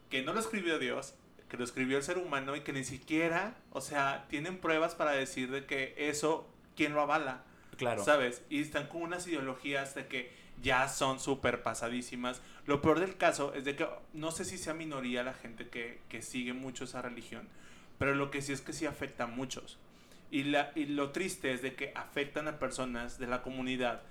que 0.09 0.21
no 0.21 0.33
lo 0.33 0.39
escribió 0.39 0.79
Dios, 0.79 1.13
que 1.49 1.57
lo 1.57 1.63
escribió 1.63 1.97
el 1.97 2.03
ser 2.03 2.17
humano 2.17 2.55
y 2.55 2.61
que 2.61 2.73
ni 2.73 2.83
siquiera, 2.83 3.55
o 3.71 3.81
sea, 3.81 4.25
tienen 4.29 4.59
pruebas 4.59 4.95
para 4.95 5.11
decir 5.11 5.51
de 5.51 5.65
que 5.65 5.93
eso, 5.97 6.47
¿quién 6.75 6.93
lo 6.93 7.01
avala? 7.01 7.43
Claro. 7.77 8.03
¿Sabes? 8.03 8.41
Y 8.49 8.61
están 8.61 8.87
con 8.87 9.01
unas 9.01 9.27
ideologías 9.27 9.95
de 9.95 10.07
que 10.07 10.31
ya 10.61 10.87
son 10.87 11.19
súper 11.19 11.63
pasadísimas. 11.63 12.41
Lo 12.65 12.81
peor 12.81 12.99
del 12.99 13.17
caso 13.17 13.53
es 13.53 13.63
de 13.65 13.75
que 13.75 13.87
no 14.13 14.31
sé 14.31 14.45
si 14.45 14.57
sea 14.57 14.73
minoría 14.73 15.23
la 15.23 15.33
gente 15.33 15.69
que, 15.69 16.01
que 16.09 16.21
sigue 16.21 16.53
mucho 16.53 16.83
esa 16.83 17.01
religión, 17.01 17.47
pero 17.97 18.15
lo 18.15 18.31
que 18.31 18.41
sí 18.41 18.53
es 18.53 18.61
que 18.61 18.73
sí 18.73 18.85
afecta 18.85 19.25
a 19.25 19.27
muchos. 19.27 19.77
Y, 20.29 20.43
la, 20.43 20.71
y 20.75 20.85
lo 20.85 21.11
triste 21.11 21.53
es 21.53 21.61
de 21.61 21.75
que 21.75 21.93
afectan 21.95 22.47
a 22.47 22.59
personas 22.59 23.17
de 23.17 23.27
la 23.27 23.41
comunidad 23.41 24.01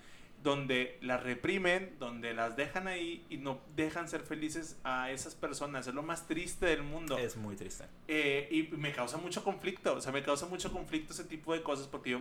donde 0.46 0.96
las 1.02 1.24
reprimen, 1.24 1.96
donde 1.98 2.32
las 2.32 2.56
dejan 2.56 2.86
ahí 2.86 3.26
y 3.28 3.36
no 3.36 3.58
dejan 3.74 4.08
ser 4.08 4.20
felices 4.20 4.78
a 4.84 5.10
esas 5.10 5.34
personas. 5.34 5.88
Es 5.88 5.94
lo 5.94 6.04
más 6.04 6.28
triste 6.28 6.66
del 6.66 6.84
mundo. 6.84 7.18
Es 7.18 7.36
muy 7.36 7.56
triste. 7.56 7.84
Eh, 8.06 8.48
y 8.52 8.76
me 8.76 8.92
causa 8.92 9.16
mucho 9.16 9.42
conflicto, 9.42 9.94
o 9.94 10.00
sea, 10.00 10.12
me 10.12 10.22
causa 10.22 10.46
mucho 10.46 10.70
conflicto 10.72 11.12
ese 11.12 11.24
tipo 11.24 11.52
de 11.52 11.64
cosas 11.64 11.88
porque 11.88 12.10
yo, 12.10 12.20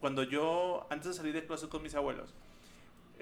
cuando 0.00 0.22
yo, 0.22 0.86
antes 0.88 1.08
de 1.08 1.14
salir 1.14 1.34
de 1.34 1.44
clase 1.44 1.68
con 1.68 1.82
mis 1.82 1.94
abuelos, 1.94 2.32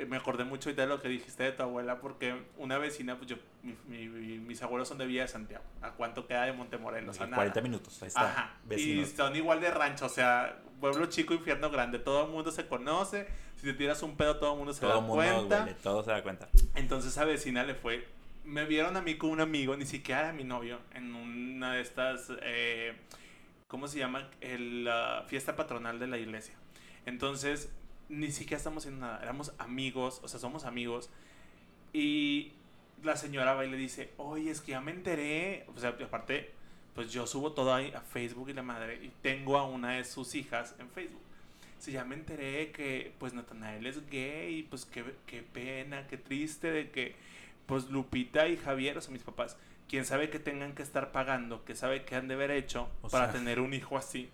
me 0.06 0.16
acordé 0.16 0.44
mucho 0.44 0.72
de 0.72 0.87
lo 0.87 1.00
que 1.00 1.08
dijiste 1.08 1.42
de 1.44 1.52
tu 1.52 1.62
abuela 1.62 2.00
porque 2.00 2.34
una 2.56 2.78
vecina, 2.78 3.16
pues 3.16 3.28
yo, 3.30 3.37
mi, 3.62 4.08
mi, 4.08 4.38
mis 4.38 4.62
abuelos 4.62 4.88
son 4.88 4.98
de 4.98 5.06
Villa 5.06 5.22
de 5.22 5.28
Santiago. 5.28 5.64
¿A 5.82 5.90
cuánto 5.92 6.26
queda 6.26 6.44
de 6.44 6.52
Montemorelos? 6.52 7.16
Sí, 7.16 7.22
a 7.22 7.30
40 7.30 7.61
minutos, 7.61 8.00
ahí 8.02 8.08
está. 8.08 8.28
Ajá. 8.30 8.54
Vecinos. 8.64 9.08
Y 9.08 9.16
son 9.16 9.34
igual 9.37 9.61
de 9.61 9.70
rancho, 9.70 10.06
o 10.06 10.11
sea, 10.11 10.61
pueblo 10.80 11.06
chico, 11.06 11.34
infierno 11.34 11.70
grande. 11.70 11.98
Todo 11.98 12.26
el 12.26 12.30
mundo 12.30 12.50
se 12.52 12.66
conoce. 12.66 13.26
Si 13.56 13.62
te 13.66 13.72
tiras 13.74 14.02
un 14.02 14.16
pedo, 14.16 14.37
todo 14.38 14.52
el 14.52 14.58
mundo 14.58 14.72
se 14.72 14.80
Todo 14.82 14.90
da 14.90 15.00
mundo 15.00 15.14
cuenta. 15.14 15.62
huele, 15.64 15.74
todo 15.82 16.02
se 16.04 16.11
da 16.12 16.22
cuenta. 16.22 16.48
Entonces 16.76 17.16
a 17.18 17.24
vecina 17.24 17.64
le 17.64 17.74
fue. 17.74 18.06
Me 18.44 18.64
vieron 18.64 18.96
a 18.96 19.02
mí 19.02 19.16
con 19.18 19.30
un 19.30 19.40
amigo, 19.40 19.76
ni 19.76 19.84
siquiera 19.84 20.20
era 20.20 20.32
mi 20.32 20.44
novio, 20.44 20.78
en 20.94 21.14
una 21.14 21.74
de 21.74 21.80
estas. 21.82 22.32
eh, 22.42 22.96
¿Cómo 23.66 23.88
se 23.88 23.98
llama? 23.98 24.30
La 24.40 25.24
fiesta 25.26 25.56
patronal 25.56 25.98
de 25.98 26.06
la 26.06 26.16
iglesia. 26.18 26.54
Entonces, 27.04 27.70
ni 28.09 28.31
siquiera 28.33 28.57
estamos 28.59 28.85
haciendo 28.85 29.07
nada. 29.07 29.21
Éramos 29.23 29.53
amigos, 29.59 30.21
o 30.23 30.29
sea, 30.29 30.40
somos 30.40 30.64
amigos. 30.64 31.11
Y 31.92 32.53
la 33.03 33.16
señora 33.16 33.55
va 33.55 33.64
y 33.64 33.71
le 33.71 33.77
dice: 33.77 34.11
Oye, 34.16 34.51
es 34.51 34.61
que 34.61 34.73
ya 34.73 34.81
me 34.81 34.90
enteré. 34.92 35.66
O 35.75 35.79
sea, 35.79 35.90
aparte, 35.90 36.51
pues 36.94 37.12
yo 37.12 37.27
subo 37.27 37.53
todo 37.53 37.75
ahí 37.75 37.92
a 37.94 38.01
Facebook 38.01 38.49
y 38.51 38.53
la 38.53 38.62
madre. 38.62 39.03
Y 39.05 39.11
tengo 39.23 39.59
a 39.59 39.64
una 39.64 39.92
de 39.92 40.05
sus 40.05 40.35
hijas 40.35 40.75
en 40.79 40.88
Facebook. 40.90 41.23
Si 41.79 41.92
ya 41.92 42.05
me 42.05 42.16
enteré 42.16 42.73
que 42.73 43.12
pues 43.21 43.35
Natanael 43.35 43.87
es 43.87 44.09
gay, 44.11 44.64
pues 44.64 44.85
qué, 44.85 45.05
qué 45.27 45.42
pena, 45.42 46.09
qué 46.09 46.16
triste 46.16 46.73
de 46.73 46.90
que 46.90 47.14
pues 47.66 47.88
Lupita 47.90 48.49
y 48.49 48.57
Javier, 48.57 48.99
o 48.99 49.01
sea, 49.01 49.12
mis 49.12 49.23
papás, 49.23 49.57
quién 49.88 50.05
sabe 50.05 50.29
que 50.29 50.40
tengan 50.40 50.75
que 50.75 50.83
estar 50.83 51.12
pagando, 51.12 51.64
que 51.64 51.77
sabe 51.77 52.05
que 52.05 52.16
han 52.16 52.27
de 52.27 52.35
haber 52.35 52.51
hecho 52.51 52.88
O 53.03 53.09
para 53.09 53.27
sea- 53.27 53.35
tener 53.35 53.61
un 53.61 53.75
hijo 53.75 53.97
así. 53.97 54.29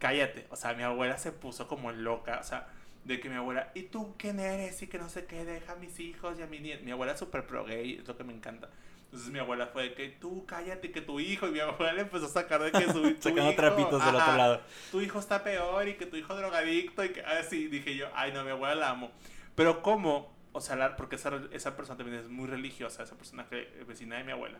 Cállate, 0.00 0.46
o 0.50 0.56
sea, 0.56 0.74
mi 0.74 0.82
abuela 0.82 1.18
se 1.18 1.30
puso 1.30 1.68
como 1.68 1.92
loca, 1.92 2.38
o 2.40 2.44
sea, 2.44 2.66
de 3.08 3.20
que 3.20 3.30
mi 3.30 3.36
abuela, 3.36 3.72
¿y 3.74 3.84
tú 3.84 4.14
quién 4.18 4.38
eres? 4.38 4.82
Y 4.82 4.86
que 4.86 4.98
no 4.98 5.08
sé 5.08 5.24
qué, 5.24 5.44
deja 5.46 5.72
a 5.72 5.76
mis 5.76 5.98
hijos 5.98 6.38
y 6.38 6.42
a 6.42 6.46
mi 6.46 6.60
nieta. 6.60 6.84
Mi 6.84 6.90
abuela 6.90 7.14
es 7.14 7.18
súper 7.18 7.46
pro 7.46 7.64
gay, 7.64 7.94
es 7.94 8.06
lo 8.06 8.16
que 8.16 8.22
me 8.22 8.34
encanta. 8.34 8.68
Entonces 9.06 9.30
mi 9.30 9.38
abuela 9.38 9.68
fue 9.68 9.84
de 9.84 9.94
que 9.94 10.10
tú 10.10 10.44
cállate, 10.44 10.92
que 10.92 11.00
tu 11.00 11.18
hijo, 11.18 11.48
y 11.48 11.52
mi 11.52 11.60
abuela 11.60 11.94
le 11.94 12.02
empezó 12.02 12.26
a 12.26 12.28
sacar 12.28 12.62
de 12.62 12.70
que 12.70 12.92
su, 12.92 13.00
tu 13.14 13.22
Sacando 13.22 13.50
hijo, 13.50 13.56
trapitos 13.56 14.04
del 14.04 14.14
otro 14.14 14.36
lado. 14.36 14.60
tu 14.90 15.00
hijo 15.00 15.18
está 15.18 15.42
peor 15.42 15.88
y 15.88 15.94
que 15.94 16.04
tu 16.04 16.16
hijo 16.16 16.34
es 16.34 16.38
drogadicto 16.38 17.02
y 17.02 17.08
que 17.08 17.22
así 17.22 17.68
dije 17.68 17.96
yo, 17.96 18.08
ay 18.14 18.32
no, 18.32 18.44
mi 18.44 18.50
abuela 18.50 18.74
la 18.74 18.90
amo. 18.90 19.10
Pero 19.54 19.80
cómo, 19.80 20.30
o 20.52 20.60
sea, 20.60 20.94
porque 20.96 21.16
esa, 21.16 21.40
esa 21.50 21.76
persona 21.76 21.96
también 21.96 22.18
es 22.20 22.28
muy 22.28 22.46
religiosa, 22.46 23.02
esa 23.02 23.16
persona 23.16 23.46
que 23.48 23.72
es 23.80 23.86
vecina 23.86 24.18
de 24.18 24.24
mi 24.24 24.32
abuela. 24.32 24.58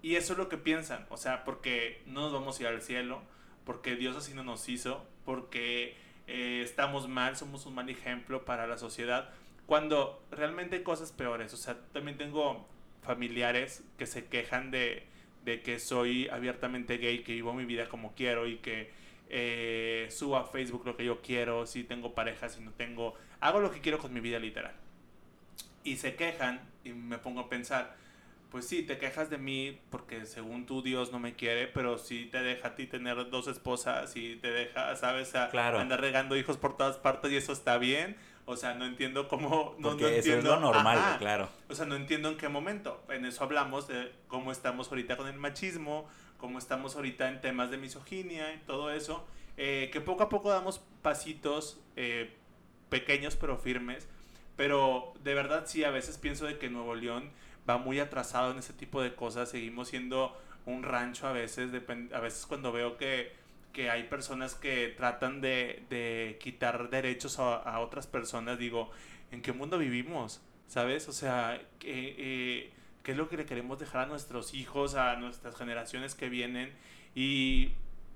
Y 0.00 0.16
eso 0.16 0.32
es 0.32 0.38
lo 0.38 0.48
que 0.48 0.56
piensan, 0.56 1.06
o 1.10 1.18
sea, 1.18 1.44
porque 1.44 2.02
no 2.06 2.22
nos 2.22 2.32
vamos 2.32 2.58
a 2.58 2.62
ir 2.62 2.68
al 2.68 2.80
cielo, 2.80 3.20
porque 3.66 3.94
Dios 3.94 4.16
así 4.16 4.32
no 4.32 4.42
nos 4.42 4.66
hizo, 4.70 5.06
porque 5.26 5.94
eh, 6.32 6.62
estamos 6.62 7.08
mal, 7.08 7.36
somos 7.36 7.66
un 7.66 7.74
mal 7.74 7.90
ejemplo 7.90 8.46
para 8.46 8.66
la 8.66 8.78
sociedad, 8.78 9.28
cuando 9.66 10.24
realmente 10.30 10.76
hay 10.76 10.82
cosas 10.82 11.12
peores. 11.12 11.52
O 11.52 11.58
sea, 11.58 11.76
también 11.92 12.16
tengo 12.16 12.66
familiares 13.02 13.84
que 13.98 14.06
se 14.06 14.24
quejan 14.24 14.70
de, 14.70 15.02
de 15.44 15.60
que 15.60 15.78
soy 15.78 16.28
abiertamente 16.28 16.96
gay, 16.96 17.22
que 17.22 17.32
vivo 17.32 17.52
mi 17.52 17.66
vida 17.66 17.86
como 17.90 18.14
quiero 18.14 18.46
y 18.46 18.56
que 18.56 18.90
eh, 19.28 20.08
subo 20.10 20.38
a 20.38 20.44
Facebook 20.46 20.86
lo 20.86 20.96
que 20.96 21.04
yo 21.04 21.20
quiero, 21.20 21.66
si 21.66 21.84
tengo 21.84 22.14
pareja, 22.14 22.48
si 22.48 22.62
no 22.62 22.70
tengo, 22.70 23.14
hago 23.40 23.60
lo 23.60 23.70
que 23.70 23.80
quiero 23.80 23.98
con 23.98 24.14
mi 24.14 24.20
vida 24.20 24.38
literal. 24.38 24.72
Y 25.84 25.96
se 25.96 26.14
quejan 26.14 26.62
y 26.82 26.94
me 26.94 27.18
pongo 27.18 27.40
a 27.40 27.48
pensar, 27.50 27.94
pues 28.52 28.68
sí, 28.68 28.82
te 28.84 28.98
quejas 28.98 29.30
de 29.30 29.38
mí 29.38 29.80
porque 29.90 30.24
según 30.26 30.66
tú 30.66 30.82
Dios 30.82 31.10
no 31.10 31.18
me 31.18 31.34
quiere, 31.34 31.66
pero 31.66 31.98
sí 31.98 32.28
te 32.30 32.40
deja 32.42 32.68
a 32.68 32.74
ti 32.76 32.86
tener 32.86 33.28
dos 33.30 33.48
esposas 33.48 34.14
y 34.14 34.36
te 34.36 34.52
deja, 34.52 34.94
sabes, 34.94 35.34
a 35.34 35.48
Claro. 35.48 35.80
andar 35.80 36.00
regando 36.00 36.36
hijos 36.36 36.56
por 36.58 36.76
todas 36.76 36.96
partes 36.98 37.32
y 37.32 37.36
eso 37.36 37.52
está 37.52 37.78
bien. 37.78 38.16
O 38.44 38.56
sea, 38.56 38.74
no 38.74 38.84
entiendo 38.84 39.26
cómo... 39.28 39.74
No, 39.78 39.90
Porque 39.90 40.02
no 40.02 40.08
eso 40.08 40.18
es 40.18 40.26
entiendo, 40.26 40.54
lo 40.56 40.60
normal, 40.60 40.98
Ajá. 40.98 41.18
claro. 41.18 41.48
O 41.68 41.74
sea, 41.74 41.86
no 41.86 41.94
entiendo 41.96 42.28
en 42.28 42.36
qué 42.36 42.48
momento. 42.48 43.02
En 43.08 43.24
eso 43.24 43.42
hablamos 43.44 43.88
de 43.88 44.12
cómo 44.28 44.52
estamos 44.52 44.88
ahorita 44.88 45.16
con 45.16 45.28
el 45.28 45.38
machismo, 45.38 46.08
cómo 46.38 46.58
estamos 46.58 46.96
ahorita 46.96 47.28
en 47.28 47.40
temas 47.40 47.70
de 47.70 47.78
misoginia 47.78 48.52
y 48.54 48.58
todo 48.58 48.90
eso. 48.92 49.26
eh, 49.56 49.90
que 49.92 50.00
poco 50.00 50.22
a 50.24 50.28
poco 50.28 50.50
damos 50.50 50.80
pasitos 51.02 51.80
eh, 51.96 52.34
pequeños 52.90 53.36
pero 53.36 53.56
firmes. 53.56 54.08
Pero 54.56 55.14
de 55.22 55.34
verdad 55.34 55.64
sí, 55.66 55.84
a 55.84 55.90
veces 55.90 56.18
pienso 56.18 56.44
de 56.46 56.58
que 56.58 56.68
Nuevo 56.68 56.94
León 56.94 57.30
va 57.68 57.78
muy 57.78 58.00
atrasado 58.00 58.50
en 58.52 58.58
ese 58.58 58.72
tipo 58.72 59.02
de 59.02 59.14
cosas. 59.14 59.50
Seguimos 59.50 59.88
siendo 59.88 60.36
un 60.66 60.82
rancho 60.82 61.26
a 61.26 61.32
veces. 61.32 61.70
a 62.12 62.20
veces 62.20 62.46
cuando 62.46 62.72
veo 62.72 62.96
que, 62.96 63.32
que 63.72 63.90
hay 63.90 64.04
personas 64.04 64.54
que 64.54 64.88
tratan 64.96 65.40
de, 65.40 65.84
de 65.90 66.38
quitar 66.40 66.90
derechos 66.90 67.38
a, 67.38 67.56
a 67.56 67.80
otras 67.80 68.06
personas, 68.06 68.58
digo, 68.58 68.90
¿en 69.30 69.42
qué 69.42 69.52
mundo 69.52 69.78
vivimos? 69.78 70.40
¿Sabes? 70.66 71.08
O 71.08 71.12
sea, 71.12 71.60
¿qué, 71.78 72.14
eh, 72.18 72.72
¿qué 73.02 73.12
es 73.12 73.18
lo 73.18 73.28
que 73.28 73.36
le 73.36 73.46
queremos 73.46 73.78
dejar 73.78 74.02
a 74.02 74.06
nuestros 74.06 74.54
hijos, 74.54 74.94
a 74.94 75.16
nuestras 75.16 75.56
generaciones 75.56 76.14
que 76.14 76.28
vienen? 76.28 76.72
Y 77.14 77.72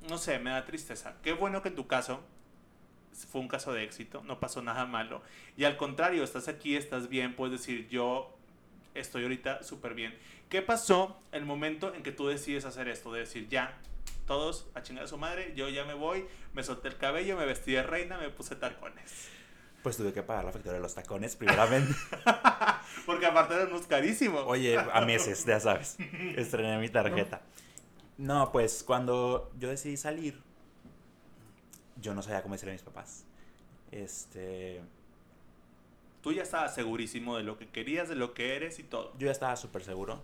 no 0.09 0.19
sé, 0.19 0.39
me 0.39 0.51
da 0.51 0.65
tristeza. 0.65 1.17
Qué 1.23 1.33
bueno 1.33 1.63
que 1.63 1.69
en 1.69 1.75
tu 1.75 1.87
caso 1.87 2.23
fue 3.31 3.41
un 3.41 3.49
caso 3.49 3.73
de 3.73 3.83
éxito, 3.83 4.23
no 4.25 4.41
pasó 4.41 4.63
nada 4.63 4.87
malo. 4.87 5.23
Y 5.57 5.65
al 5.65 5.77
contrario, 5.77 6.23
estás 6.23 6.49
aquí, 6.49 6.77
estás 6.77 7.09
bien, 7.09 7.35
puedes 7.35 7.61
decir, 7.61 7.89
yo 7.89 8.36
estoy 9.01 9.23
ahorita 9.23 9.63
súper 9.63 9.95
bien. 9.95 10.17
¿Qué 10.49 10.63
pasó 10.63 11.21
el 11.33 11.45
momento 11.45 11.95
en 11.95 12.03
que 12.03 12.13
tú 12.13 12.27
decides 12.27 12.65
hacer 12.65 12.89
esto? 12.89 13.13
De 13.13 13.21
decir, 13.21 13.49
ya, 13.49 13.79
todos 14.27 14.69
a 14.75 14.83
chingar 14.83 15.05
a 15.05 15.09
su 15.09 15.19
madre, 15.19 15.53
yo 15.57 15.69
ya 15.69 15.85
me 15.85 15.95
voy, 15.95 16.27
me 16.53 16.63
solté 16.63 16.89
el 16.89 16.97
cabello, 16.97 17.37
me 17.37 17.47
vestí 17.47 17.73
de 17.73 17.83
reina, 17.83 18.19
me 18.19 18.31
puse 18.31 18.57
tacones. 18.57 19.29
Pues 19.83 19.97
tuve 19.97 20.13
que 20.13 20.23
pagar 20.23 20.45
la 20.45 20.53
factura 20.53 20.75
de 20.75 20.81
los 20.81 20.95
tacones, 20.95 21.37
primeramente. 21.37 21.95
Porque 23.07 23.27
aparte 23.27 23.55
eran 23.55 23.69
unos 23.69 23.87
carísimos. 23.87 24.43
Oye, 24.47 24.77
a 24.77 25.01
meses, 25.03 25.45
ya 25.45 25.61
sabes. 25.61 25.97
Estrené 26.37 26.79
mi 26.79 26.89
tarjeta. 26.89 27.41
No, 28.19 28.51
pues 28.51 28.83
cuando 28.83 29.53
yo 29.59 29.69
decidí 29.69 29.97
salir, 29.97 30.43
yo 32.01 32.15
no 32.15 32.23
sabía 32.23 32.43
cómo 32.43 32.55
decirle 32.55 32.73
a 32.73 32.75
mis 32.75 32.83
papás. 32.83 33.25
Este. 33.93 34.83
Tú 36.23 36.33
ya 36.33 36.43
estabas 36.43 36.75
segurísimo 36.75 37.37
de 37.37 37.45
lo 37.45 37.57
que 37.57 37.69
querías, 37.69 38.09
de 38.09 38.15
lo 38.17 38.35
que 38.35 38.57
eres 38.57 38.79
y 38.79 38.83
todo. 38.83 39.13
Yo 39.19 39.27
ya 39.27 39.33
estaba 39.33 39.55
súper 39.57 39.85
seguro. 39.85 40.23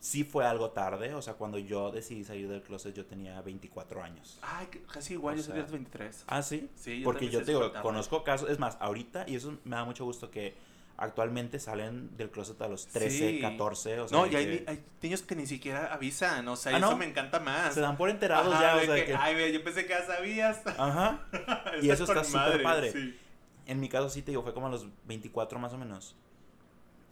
Sí 0.00 0.24
fue 0.24 0.44
algo 0.46 0.70
tarde, 0.70 1.14
o 1.14 1.22
sea, 1.22 1.34
cuando 1.34 1.58
yo 1.58 1.90
decidí 1.90 2.22
salir 2.22 2.48
del 2.48 2.62
closet 2.62 2.94
yo 2.94 3.06
tenía 3.06 3.40
24 3.40 4.02
años. 4.02 4.38
Ay, 4.42 4.68
casi 4.92 5.14
igual, 5.14 5.34
O 5.34 5.38
yo 5.38 5.42
salí 5.42 5.54
a 5.54 5.56
sea, 5.56 5.62
los 5.62 5.72
23. 5.72 6.24
Ah, 6.28 6.42
sí. 6.42 6.68
Sí, 6.76 7.00
Porque 7.02 7.28
yo 7.28 7.40
te 7.40 7.46
digo, 7.52 7.70
tarde. 7.70 7.82
conozco 7.82 8.22
casos, 8.22 8.50
es 8.50 8.58
más, 8.58 8.76
ahorita, 8.80 9.24
y 9.26 9.34
eso 9.36 9.56
me 9.64 9.74
da 9.74 9.84
mucho 9.84 10.04
gusto 10.04 10.30
que 10.30 10.54
actualmente 10.98 11.58
salen 11.58 12.16
del 12.16 12.30
closet 12.30 12.60
a 12.62 12.68
los 12.68 12.86
13, 12.86 13.30
Sí. 13.32 13.40
14, 13.40 14.00
o 14.00 14.08
sea, 14.08 14.18
No, 14.18 14.26
y 14.26 14.36
hay, 14.36 14.44
que 14.46 14.60
ni- 14.60 14.70
hay 14.70 14.84
niños 15.02 15.22
que 15.22 15.34
ni 15.34 15.46
siquiera 15.46 15.92
avisan, 15.92 16.46
o 16.48 16.56
sea, 16.56 16.74
Ah, 16.74 16.78
eso 16.78 16.90
¿no? 16.90 16.96
me 16.96 17.06
encanta 17.06 17.40
más. 17.40 17.74
se 17.74 17.80
dan 17.80 17.96
por 17.96 18.08
enterados 18.10 18.52
Ajá, 18.54 18.62
ya, 18.62 18.76
o 18.76 18.84
sea, 18.86 18.94
que, 18.96 19.04
que- 19.06 19.14
Ay, 19.14 19.34
ve, 19.34 19.52
yo 19.52 19.64
pensé 19.64 19.82
que 19.84 19.90
ya 19.90 20.06
sabías. 20.06 20.62
Ajá. 20.66 21.26
Y 21.82 21.90
eso 21.90 22.04
está 22.04 22.22
súper 22.22 22.62
padre. 22.62 22.92
sí. 22.92 23.18
En 23.66 23.80
mi 23.80 23.88
caso 23.88 24.08
sí 24.08 24.22
te 24.22 24.30
digo, 24.30 24.42
fue 24.42 24.54
como 24.54 24.66
a 24.66 24.70
los 24.70 24.86
24 25.06 25.58
más 25.58 25.72
o 25.72 25.78
menos. 25.78 26.14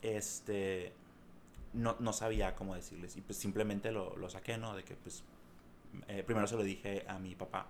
Este, 0.02 0.92
no, 1.72 1.96
no 1.98 2.12
sabía 2.12 2.54
cómo 2.54 2.74
decirles 2.74 3.16
y 3.16 3.20
pues 3.20 3.38
simplemente 3.38 3.90
lo, 3.90 4.16
lo 4.16 4.28
saqué, 4.28 4.56
¿no? 4.56 4.76
De 4.76 4.84
que 4.84 4.94
pues, 4.94 5.24
eh, 6.08 6.22
primero 6.24 6.46
se 6.46 6.56
lo 6.56 6.62
dije 6.62 7.04
a 7.08 7.18
mi 7.18 7.34
papá. 7.34 7.66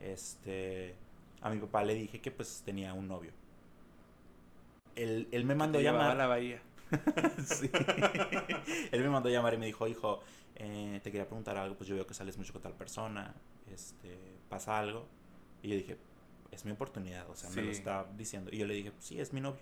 Este, 0.00 0.94
a 1.40 1.50
mi 1.50 1.60
papá 1.60 1.84
le 1.84 1.94
dije 1.94 2.20
que 2.20 2.30
pues 2.30 2.62
tenía 2.64 2.94
un 2.94 3.06
novio. 3.08 3.32
Él, 4.96 5.28
él 5.32 5.44
me 5.44 5.54
mandó 5.54 5.80
llamar. 5.80 6.10
a 6.10 6.14
la 6.14 6.26
bahía. 6.26 6.62
Sí. 7.44 7.70
Él 8.92 9.02
me 9.02 9.08
mandó 9.08 9.28
llamar 9.28 9.54
y 9.54 9.58
me 9.58 9.66
dijo, 9.66 9.88
hijo, 9.88 10.20
eh, 10.54 11.00
te 11.02 11.10
quería 11.10 11.26
preguntar 11.26 11.56
algo, 11.56 11.76
pues 11.76 11.88
yo 11.88 11.96
veo 11.96 12.06
que 12.06 12.14
sales 12.14 12.38
mucho 12.38 12.52
con 12.52 12.62
tal 12.62 12.74
persona, 12.74 13.34
este, 13.72 14.16
pasa 14.48 14.78
algo. 14.78 15.06
Y 15.62 15.68
yo 15.70 15.76
dije, 15.76 15.98
es 16.54 16.64
mi 16.64 16.72
oportunidad, 16.72 17.28
o 17.28 17.36
sea, 17.36 17.50
me 17.50 17.62
lo 17.62 17.70
está 17.70 18.06
diciendo. 18.16 18.50
Y 18.52 18.58
yo 18.58 18.66
le 18.66 18.74
dije, 18.74 18.92
sí, 18.98 19.20
es 19.20 19.32
mi 19.32 19.40
novio. 19.40 19.60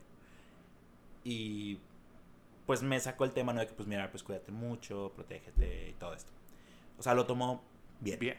Y 1.25 1.79
pues 2.67 2.83
me 2.83 2.99
sacó 3.01 3.25
el 3.25 3.33
tema, 3.33 3.53
¿no? 3.53 3.61
De 3.61 3.67
que 3.67 3.75
pues 3.75 3.89
mira, 3.89 4.11
pues 4.11 4.23
cuídate 4.23 4.53
mucho, 4.53 5.13
protégete 5.15 5.91
y 5.91 5.93
todo 5.95 6.15
esto. 6.15 6.31
O 6.99 7.03
sea, 7.03 7.15
lo 7.15 7.27
tomó 7.27 7.63
bien. 8.01 8.19
Bien. 8.19 8.39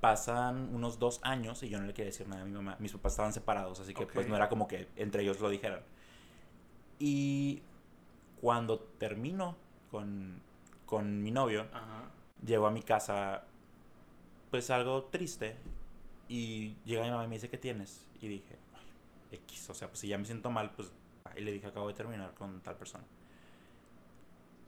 Pasan 0.00 0.74
unos 0.74 0.98
dos 0.98 1.20
años 1.22 1.62
y 1.62 1.68
yo 1.68 1.78
no 1.78 1.86
le 1.86 1.94
quería 1.94 2.10
decir 2.10 2.26
nada 2.26 2.42
a 2.42 2.44
mi 2.44 2.52
mamá. 2.52 2.76
Mis 2.80 2.92
papás 2.92 3.12
estaban 3.12 3.32
separados, 3.32 3.78
así 3.80 3.94
que 3.94 4.06
pues 4.06 4.28
no 4.28 4.34
era 4.34 4.48
como 4.48 4.66
que 4.66 4.88
entre 4.96 5.22
ellos 5.22 5.40
lo 5.40 5.48
dijeran. 5.48 5.82
Y 6.98 7.62
cuando 8.40 8.80
termino 8.80 9.56
con, 9.90 10.40
con 10.86 11.22
mi 11.22 11.30
novio, 11.30 11.66
Ajá. 11.72 12.10
llego 12.44 12.66
a 12.66 12.70
mi 12.70 12.82
casa 12.82 13.44
pues 14.50 14.70
algo 14.70 15.04
triste 15.04 15.56
y 16.28 16.76
llega 16.84 17.02
mi 17.04 17.10
mamá 17.10 17.24
y 17.24 17.28
me 17.28 17.34
dice, 17.36 17.48
¿qué 17.48 17.58
tienes? 17.58 18.06
Y 18.20 18.28
dije, 18.28 18.56
"Ay, 18.74 19.38
X, 19.38 19.68
o 19.70 19.74
sea, 19.74 19.88
pues 19.88 20.00
si 20.00 20.08
ya 20.08 20.18
me 20.18 20.24
siento 20.24 20.50
mal, 20.50 20.70
pues... 20.72 20.92
Y 21.36 21.40
le 21.40 21.52
dije, 21.52 21.66
acabo 21.66 21.88
de 21.88 21.94
terminar 21.94 22.34
con 22.34 22.60
tal 22.60 22.76
persona. 22.76 23.04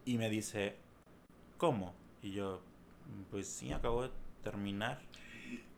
Y 0.04 0.18
me 0.18 0.28
dice, 0.30 0.76
¿cómo? 1.58 1.94
Y 2.22 2.32
yo, 2.32 2.60
pues 3.30 3.46
sí, 3.48 3.72
acabo 3.72 4.02
de 4.02 4.10
terminar. 4.42 5.00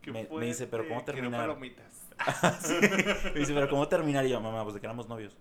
Me- 0.06 0.28
me 0.32 0.46
dice, 0.46 0.66
"¿Pero 0.66 0.86
cómo 0.88 1.04
terminar?" 1.04 1.40
palomitas. 1.48 2.02
Me 3.34 3.40
dice, 3.40 3.52
pero 3.52 3.68
¿cómo 3.68 3.88
terminar? 3.88 4.24
Y 4.24 4.30
yo, 4.30 4.40
mamá, 4.40 4.62
pues 4.62 4.74
de 4.74 4.80
que 4.80 4.86
éramos 4.86 5.06
novios. 5.08 5.36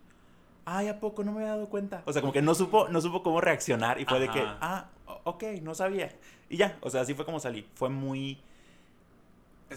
Ay, 0.66 0.88
¿a 0.88 1.00
poco 1.00 1.24
no 1.24 1.32
me 1.32 1.40
había 1.42 1.52
dado 1.52 1.70
cuenta? 1.70 2.02
O 2.06 2.12
sea, 2.12 2.22
como 2.22 2.34
que 2.34 2.42
no 2.42 2.54
supo, 2.56 2.90
no 2.90 3.00
supo 3.00 3.22
cómo 3.24 3.40
reaccionar 3.40 4.02
y 4.02 4.06
fue 4.06 4.20
de 4.20 4.30
que, 4.30 4.40
Ajá. 4.42 4.58
ah, 4.62 4.90
ok, 5.24 5.44
no 5.62 5.74
sabía. 5.76 6.12
Y 6.50 6.58
ya, 6.58 6.78
o 6.82 6.90
sea, 6.90 7.02
así 7.02 7.14
fue 7.14 7.24
como 7.26 7.40
salí. 7.40 7.66
Fue 7.76 7.90
muy... 7.90 8.40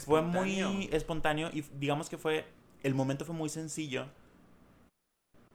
Fue 0.05 0.23
muy 0.23 0.89
espontáneo 0.93 1.51
y 1.53 1.63
digamos 1.79 2.09
que 2.09 2.19
fue, 2.19 2.47
el 2.83 2.95
momento 2.95 3.25
fue 3.25 3.35
muy 3.35 3.49
sencillo. 3.49 4.07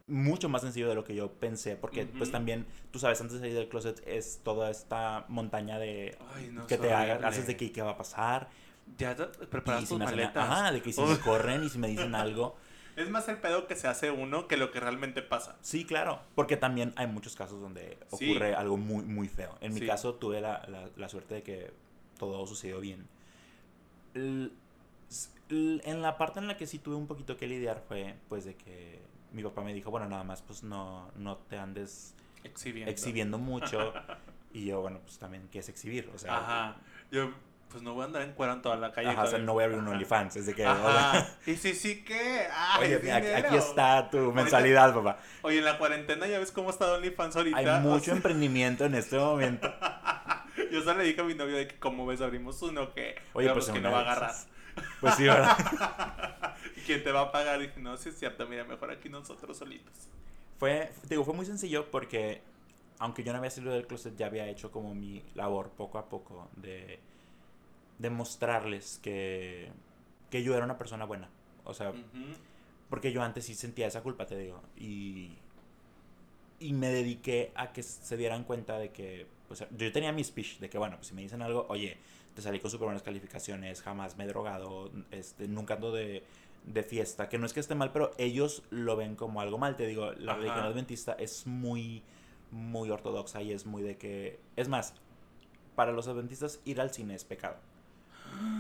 Mucho 0.06 0.50
más 0.50 0.62
sencillo 0.62 0.90
de 0.90 0.96
lo 0.96 1.06
que 1.06 1.16
yo 1.16 1.32
pensé, 1.32 1.78
porque 1.78 2.06
pues 2.06 2.30
también, 2.30 2.66
tú 2.92 3.00
sabes, 3.00 3.22
antes 3.22 3.36
de 3.36 3.40
salir 3.40 3.56
del 3.56 3.70
closet 3.70 4.06
es 4.06 4.42
toda 4.44 4.70
esta 4.70 5.26
montaña 5.30 5.80
de 5.80 6.18
que 6.68 6.78
te 6.78 6.94
hagas, 6.94 7.24
haces 7.24 7.48
de 7.48 7.56
qué, 7.56 7.72
qué 7.72 7.82
va 7.82 7.92
a 7.92 7.98
pasar. 7.98 8.50
Ya 8.98 9.16
preparas 9.50 9.88
tus 9.88 9.98
maletas. 9.98 10.50
Ajá, 10.50 10.72
de 10.74 10.82
que 10.82 10.92
si 10.92 11.02
me 11.02 11.18
corren 11.24 11.64
y 11.64 11.70
si 11.70 11.80
me 11.80 11.88
dicen 11.88 12.16
algo. 12.16 12.58
Es 12.96 13.10
más 13.10 13.28
el 13.28 13.38
pedo 13.38 13.66
que 13.66 13.76
se 13.76 13.88
hace 13.88 14.12
uno 14.12 14.48
que 14.48 14.56
lo 14.58 14.72
que 14.72 14.80
realmente 14.80 15.22
pasa. 15.22 15.56
Sí, 15.62 15.86
claro. 15.86 16.20
Porque 16.36 16.58
también 16.58 16.94
hay 16.96 17.08
muchos 17.08 17.36
casos 17.36 17.60
donde 17.60 17.98
ocurre 18.12 18.54
algo 18.54 18.78
muy, 18.78 19.04
muy 19.04 19.28
feo. 19.28 19.58
En 19.62 19.74
mi 19.74 19.82
caso 19.82 20.16
tuve 20.16 20.42
la, 20.42 20.90
la, 20.96 21.10
suerte 21.10 21.36
de 21.36 21.44
que 21.44 21.72
todo 22.20 22.46
sucedió 22.46 22.80
bien. 22.80 23.08
En 24.16 26.02
la 26.02 26.18
parte 26.18 26.40
en 26.40 26.48
la 26.48 26.58
que 26.58 26.68
sí 26.68 26.80
tuve 26.80 26.96
un 26.96 27.08
poquito 27.08 27.38
que 27.38 27.48
lidiar 27.48 27.82
fue 27.88 28.16
pues 28.30 28.46
de 28.46 28.56
que 28.56 29.02
mi 29.32 29.44
papá 29.44 29.62
me 29.62 29.74
dijo, 29.74 29.92
bueno, 29.92 30.08
nada 30.08 30.24
más 30.24 30.42
pues 30.42 30.64
no, 30.64 31.12
no 31.16 31.38
te 31.38 31.58
andes 31.58 32.16
exhibiendo, 32.44 32.92
exhibiendo 32.92 33.38
mucho. 33.38 33.94
y 34.54 34.66
yo, 34.66 34.82
bueno, 34.82 35.00
pues 35.04 35.18
también, 35.18 35.48
¿qué 35.52 35.60
es 35.60 35.70
exhibir? 35.70 36.10
O 36.14 36.18
sea, 36.18 36.38
Ajá. 36.38 36.76
Yo 37.12 37.32
pues 37.74 37.82
no 37.82 37.96
voy 37.96 38.04
a 38.04 38.06
andar 38.06 38.22
en 38.22 38.34
cuero 38.34 38.54
en 38.54 38.62
toda 38.62 38.76
la 38.78 38.92
calle. 38.92 39.10
Ajá, 39.10 39.24
o 39.24 39.28
sea, 39.28 39.40
no 39.40 39.54
voy 39.54 39.64
a 39.64 39.66
abrir 39.66 39.80
un 39.80 39.88
OnlyFans. 39.88 40.36
Es 40.36 40.46
de 40.46 40.54
que. 40.54 40.64
Y 41.48 41.56
sí, 41.56 41.74
sí, 41.74 42.04
¿qué? 42.04 42.48
Oye, 42.80 43.12
aquí, 43.12 43.56
está 43.56 44.10
tu 44.12 44.32
mensualidad, 44.32 44.94
papá. 44.94 45.18
Oye, 45.42 45.58
en 45.58 45.66
la 45.66 45.80
cuarentena 45.80 46.28
ya 46.28 46.38
ves 46.38 46.52
cómo 46.52 46.70
está 46.70 46.94
OnlyFans 46.94 47.36
ahorita. 47.36 47.58
Hay 47.58 47.82
mucho 47.82 48.12
emprendimiento 48.12 48.86
en 48.86 48.94
este 48.94 49.18
momento. 49.18 49.74
Yo 50.74 50.82
solo 50.82 51.00
le 51.00 51.04
dije 51.04 51.22
a 51.22 51.24
mi 51.24 51.36
novio 51.36 51.56
de 51.56 51.68
que, 51.68 51.78
como 51.78 52.04
ves, 52.08 52.20
abrimos 52.22 52.60
uno 52.64 52.96
que. 52.96 53.14
Oye, 53.34 53.48
pues 53.54 53.70
que 53.70 53.80
no 53.80 53.92
va 53.92 54.00
a 54.00 54.02
agarrar. 54.02 54.34
Pues 55.00 55.14
sí, 55.14 55.24
¿verdad? 55.26 55.56
¿Y 56.78 56.82
quién 56.82 57.04
te 57.04 57.12
va 57.12 57.22
a 57.22 57.32
pagar? 57.32 57.62
Y 57.62 57.68
dije, 57.68 57.80
no, 57.80 57.96
sí 57.96 58.10
es 58.10 58.18
cierto, 58.18 58.48
mira, 58.48 58.64
mejor 58.64 58.90
aquí 58.90 59.08
nosotros 59.08 59.56
solitos. 59.56 59.94
Fue, 60.58 60.92
digo, 61.08 61.24
fue 61.24 61.36
muy 61.36 61.46
sencillo 61.46 61.92
porque, 61.92 62.42
aunque 62.98 63.24
yo 63.24 63.34
no 63.34 63.38
había 63.38 63.52
salido 63.52 63.72
del 63.74 63.86
closet, 63.86 64.18
ya 64.18 64.26
había 64.26 64.48
hecho 64.48 64.72
como 64.72 64.96
mi 64.96 65.24
labor 65.36 65.70
poco 65.70 66.00
a 66.00 66.10
poco 66.10 66.50
de 66.56 67.00
demostrarles 68.00 69.00
que, 69.04 69.72
que 70.32 70.42
yo 70.42 70.56
era 70.56 70.66
una 70.66 70.80
persona 70.80 71.06
buena. 71.06 71.30
O 71.66 71.76
sea, 71.76 71.94
porque 72.90 73.12
yo 73.12 73.22
antes 73.22 73.46
sí 73.46 73.54
sentía 73.54 73.86
esa 73.86 74.02
culpa, 74.02 74.26
te 74.26 74.40
digo. 74.40 74.60
Y, 74.76 75.38
y 76.60 76.74
me 76.74 76.88
dediqué 76.88 77.52
a 77.54 77.74
que 77.74 77.84
se 77.84 78.18
dieran 78.18 78.44
cuenta 78.44 78.80
de 78.80 78.90
que, 78.90 79.28
pues, 79.48 79.64
yo 79.78 79.92
tenía 79.92 80.12
mi 80.12 80.24
speech 80.24 80.60
de 80.60 80.70
que, 80.70 80.78
bueno, 80.78 80.98
pues 80.98 81.08
si 81.08 81.14
me 81.14 81.22
dicen 81.22 81.42
algo, 81.42 81.66
oye, 81.70 81.98
te 82.36 82.42
salí 82.42 82.60
con 82.60 82.72
súper 82.72 82.86
buenas 82.86 83.04
calificaciones, 83.04 83.82
jamás 83.82 84.18
me 84.18 84.24
he 84.24 84.28
drogado, 84.28 84.92
este, 85.12 85.48
nunca 85.48 85.76
ando 85.76 85.92
de, 85.92 86.24
de, 86.66 86.84
fiesta, 86.84 87.30
que 87.30 87.38
no 87.38 87.46
es 87.46 87.54
que 87.54 87.60
esté 87.60 87.76
mal, 87.76 87.92
pero 87.92 88.12
ellos 88.18 88.64
lo 88.70 88.96
ven 88.96 89.16
como 89.16 89.42
algo 89.42 89.58
mal, 89.58 89.76
te 89.76 89.86
digo, 89.86 90.12
la 90.14 90.36
religión 90.36 90.66
adventista 90.66 91.14
es 91.14 91.46
muy, 91.46 92.02
muy 92.52 92.90
ortodoxa 92.90 93.42
y 93.42 93.52
es 93.52 93.66
muy 93.66 93.84
de 93.84 93.98
que, 93.98 94.40
es 94.56 94.68
más, 94.68 94.96
para 95.76 95.92
los 95.92 96.08
adventistas 96.08 96.60
ir 96.66 96.82
al 96.82 96.92
cine 96.92 97.16
es 97.16 97.24
pecado. 97.24 97.58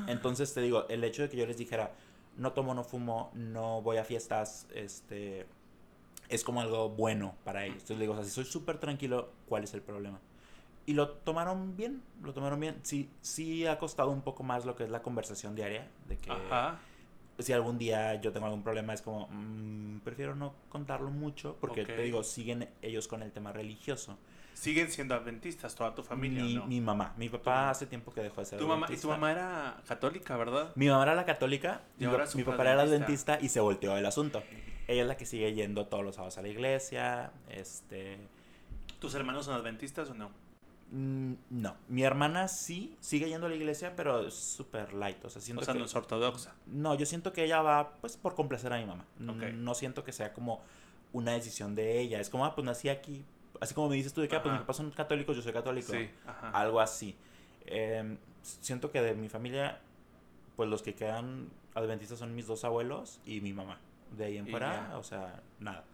Entonces 0.07 0.53
te 0.53 0.61
digo, 0.61 0.87
el 0.89 1.03
hecho 1.03 1.23
de 1.23 1.29
que 1.29 1.37
yo 1.37 1.45
les 1.47 1.57
dijera, 1.57 1.93
no 2.37 2.53
tomo, 2.53 2.73
no 2.73 2.83
fumo, 2.83 3.31
no 3.33 3.81
voy 3.81 3.97
a 3.97 4.03
fiestas, 4.03 4.67
este, 4.73 5.45
es 6.29 6.43
como 6.43 6.61
algo 6.61 6.89
bueno 6.89 7.35
para 7.43 7.65
ellos. 7.65 7.77
Entonces 7.77 7.97
les 7.97 8.01
digo, 8.01 8.13
o 8.13 8.15
sea, 8.17 8.25
si 8.25 8.31
soy 8.31 8.45
súper 8.45 8.77
tranquilo, 8.77 9.31
¿cuál 9.47 9.63
es 9.63 9.73
el 9.73 9.81
problema? 9.81 10.19
Y 10.85 10.93
lo 10.93 11.09
tomaron 11.09 11.77
bien, 11.77 12.01
lo 12.21 12.33
tomaron 12.33 12.59
bien. 12.59 12.79
Sí, 12.83 13.09
sí 13.21 13.65
ha 13.65 13.79
costado 13.79 14.09
un 14.09 14.21
poco 14.21 14.43
más 14.43 14.65
lo 14.65 14.75
que 14.75 14.83
es 14.83 14.89
la 14.89 15.01
conversación 15.01 15.55
diaria, 15.55 15.87
de 16.07 16.17
que 16.17 16.31
si 17.39 17.53
algún 17.53 17.77
día 17.77 18.15
yo 18.21 18.31
tengo 18.31 18.45
algún 18.45 18.63
problema 18.63 18.93
es 18.93 19.01
como, 19.01 19.27
mm, 19.31 19.99
prefiero 19.99 20.35
no 20.35 20.53
contarlo 20.69 21.09
mucho, 21.09 21.57
porque 21.59 21.85
te 21.85 22.01
digo, 22.03 22.23
siguen 22.23 22.69
ellos 22.81 23.07
con 23.07 23.23
el 23.23 23.31
tema 23.31 23.51
religioso. 23.51 24.17
¿Siguen 24.53 24.91
siendo 24.91 25.15
adventistas 25.15 25.73
toda 25.73 25.95
tu 25.95 26.03
familia? 26.03 26.43
Mi, 26.43 26.59
mi 26.75 26.81
mamá. 26.81 27.13
Mi 27.17 27.27
papá 27.27 27.71
hace 27.71 27.87
tiempo 27.87 28.13
que 28.13 28.21
dejó 28.21 28.41
de 28.41 28.45
ser 28.45 28.59
¿Tu 28.59 28.67
Mamá, 28.67 28.87
y 28.89 28.97
tu 28.97 29.07
mamá 29.07 29.31
era 29.31 29.81
católica, 29.87 30.37
¿verdad? 30.37 30.71
Mi 30.75 30.87
mamá 30.87 31.03
era 31.03 31.15
la 31.15 31.25
católica. 31.25 31.81
Y 31.99 32.05
ahora 32.05 32.25
mi 32.35 32.43
papá 32.43 32.61
era 32.61 32.81
adventista 32.81 33.39
y 33.41 33.49
se 33.49 33.59
volteó 33.59 33.97
el 33.97 34.05
asunto. 34.05 34.43
Ella 34.87 35.01
es 35.01 35.07
la 35.07 35.17
que 35.17 35.25
sigue 35.25 35.53
yendo 35.53 35.87
todos 35.87 36.03
los 36.03 36.15
sábados 36.15 36.37
a 36.37 36.43
la 36.43 36.49
iglesia. 36.49 37.31
Este. 37.49 38.19
¿Tus 38.99 39.15
hermanos 39.15 39.45
son 39.45 39.55
adventistas 39.55 40.09
o 40.09 40.13
no? 40.13 40.29
Mm, 40.95 41.33
no, 41.49 41.75
mi 41.89 42.03
hermana 42.03 42.47
sí 42.47 42.95
sigue 42.99 43.27
yendo 43.27 43.47
a 43.47 43.49
la 43.49 43.55
iglesia, 43.55 43.95
pero 43.95 44.27
es 44.27 44.35
súper 44.35 44.93
light. 44.93 45.25
O 45.25 45.29
sea, 45.29 45.41
siento 45.41 45.63
o 45.63 45.65
sea 45.65 45.73
no 45.73 45.85
es 45.85 45.95
ortodoxa. 45.95 46.53
No, 46.67 46.95
yo 46.95 47.05
siento 47.05 47.33
que 47.33 47.43
ella 47.43 47.61
va 47.61 47.95
pues 47.99 48.15
por 48.15 48.35
complacer 48.35 48.71
a 48.73 48.77
mi 48.77 48.85
mamá. 48.85 49.05
No 49.17 49.73
siento 49.73 50.03
que 50.03 50.11
sea 50.11 50.33
como 50.33 50.61
una 51.11 51.33
decisión 51.33 51.75
de 51.75 51.99
ella. 51.99 52.19
Es 52.19 52.29
como, 52.29 52.45
ah, 52.45 52.55
pues 52.55 52.65
nací 52.65 52.89
aquí, 52.89 53.25
Así 53.59 53.73
como 53.73 53.87
me 53.87 53.95
dices 53.95 54.13
tú 54.13 54.21
de 54.21 54.27
que, 54.27 54.35
ah, 54.35 54.41
pues 54.43 54.51
mis 54.51 54.61
papás 54.61 54.77
son 54.77 54.91
católicos, 54.91 55.35
yo 55.35 55.41
soy 55.41 55.53
católico. 55.53 55.93
Sí, 55.93 56.09
Algo 56.51 56.81
así. 56.81 57.15
Em, 57.65 58.17
siento 58.41 58.91
que 58.91 59.01
de 59.01 59.15
mi 59.15 59.29
familia, 59.29 59.79
pues 60.55 60.69
los 60.69 60.81
que 60.81 60.95
quedan 60.95 61.49
adventistas 61.73 62.19
son 62.19 62.35
mis 62.35 62.47
dos 62.47 62.65
abuelos 62.65 63.21
y 63.25 63.41
mi 63.41 63.53
mamá. 63.53 63.79
De 64.17 64.25
ahí 64.25 64.37
en 64.37 64.47
fuera, 64.47 64.97
o 64.97 65.03
sea, 65.03 65.41
nada. 65.59 65.85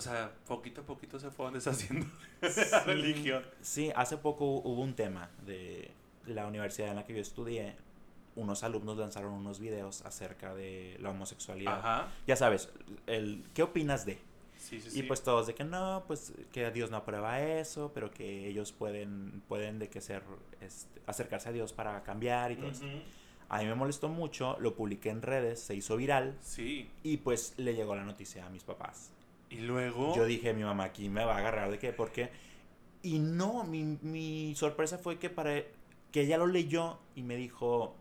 O 0.00 0.02
sea, 0.02 0.32
poquito 0.46 0.80
a 0.80 0.84
poquito 0.84 1.20
se 1.20 1.30
fue 1.30 1.50
deshaciendo 1.52 2.06
la 2.40 2.84
religión. 2.84 3.44
Sí, 3.60 3.92
hace 3.94 4.16
poco 4.16 4.46
hubo 4.46 4.80
un 4.80 4.94
tema 4.94 5.28
de 5.44 5.90
la 6.24 6.46
universidad 6.46 6.88
en 6.88 6.96
la 6.96 7.04
que 7.04 7.12
yo 7.12 7.20
estudié. 7.20 7.76
Unos 8.34 8.64
alumnos 8.64 8.96
lanzaron 8.96 9.34
unos 9.34 9.60
videos 9.60 10.00
acerca 10.06 10.54
de 10.54 10.96
la 11.00 11.10
homosexualidad. 11.10 11.80
Ajá. 11.80 12.08
Ya 12.26 12.34
sabes, 12.34 12.70
el, 13.06 13.44
¿qué 13.52 13.62
opinas 13.62 14.06
de? 14.06 14.18
y 14.94 15.02
pues 15.02 15.22
todos 15.22 15.48
de 15.48 15.54
que 15.54 15.64
no, 15.64 16.04
pues 16.06 16.32
que 16.50 16.70
Dios 16.70 16.90
no 16.90 16.96
aprueba 16.96 17.42
eso, 17.42 17.90
pero 17.92 18.10
que 18.10 18.48
ellos 18.48 18.72
pueden, 18.72 19.42
pueden 19.48 19.78
de 19.78 19.90
que 19.90 20.00
ser, 20.00 20.22
este, 20.62 21.02
acercarse 21.06 21.50
a 21.50 21.52
Dios 21.52 21.74
para 21.74 22.02
cambiar 22.04 22.52
y 22.52 22.56
todo 22.56 22.70
eso. 22.70 22.84
A 23.50 23.58
mí 23.58 23.66
me 23.66 23.74
molestó 23.74 24.08
mucho, 24.08 24.56
lo 24.60 24.74
publiqué 24.76 25.10
en 25.10 25.20
redes, 25.20 25.60
se 25.60 25.74
hizo 25.74 25.96
viral. 25.96 26.38
Sí. 26.40 26.88
Y 27.02 27.18
pues 27.18 27.52
le 27.58 27.74
llegó 27.74 27.94
la 27.94 28.04
noticia 28.04 28.46
a 28.46 28.48
mis 28.48 28.64
papás. 28.64 29.10
Y 29.50 29.58
luego... 29.58 30.14
Yo 30.16 30.24
dije, 30.24 30.54
mi 30.54 30.62
mamá 30.62 30.84
aquí 30.84 31.08
me 31.08 31.24
va 31.24 31.34
a 31.34 31.38
agarrar 31.38 31.70
de 31.70 31.78
qué, 31.78 31.92
¿por 31.92 32.12
qué? 32.12 32.30
Y 33.02 33.18
no, 33.18 33.64
mi, 33.64 33.98
mi 34.02 34.54
sorpresa 34.54 34.98
fue 34.98 35.18
que 35.18 35.28
para 35.30 35.62
que 36.12 36.22
ella 36.22 36.38
lo 36.38 36.46
leyó 36.46 36.98
y 37.14 37.22
me 37.22 37.36
dijo, 37.36 37.94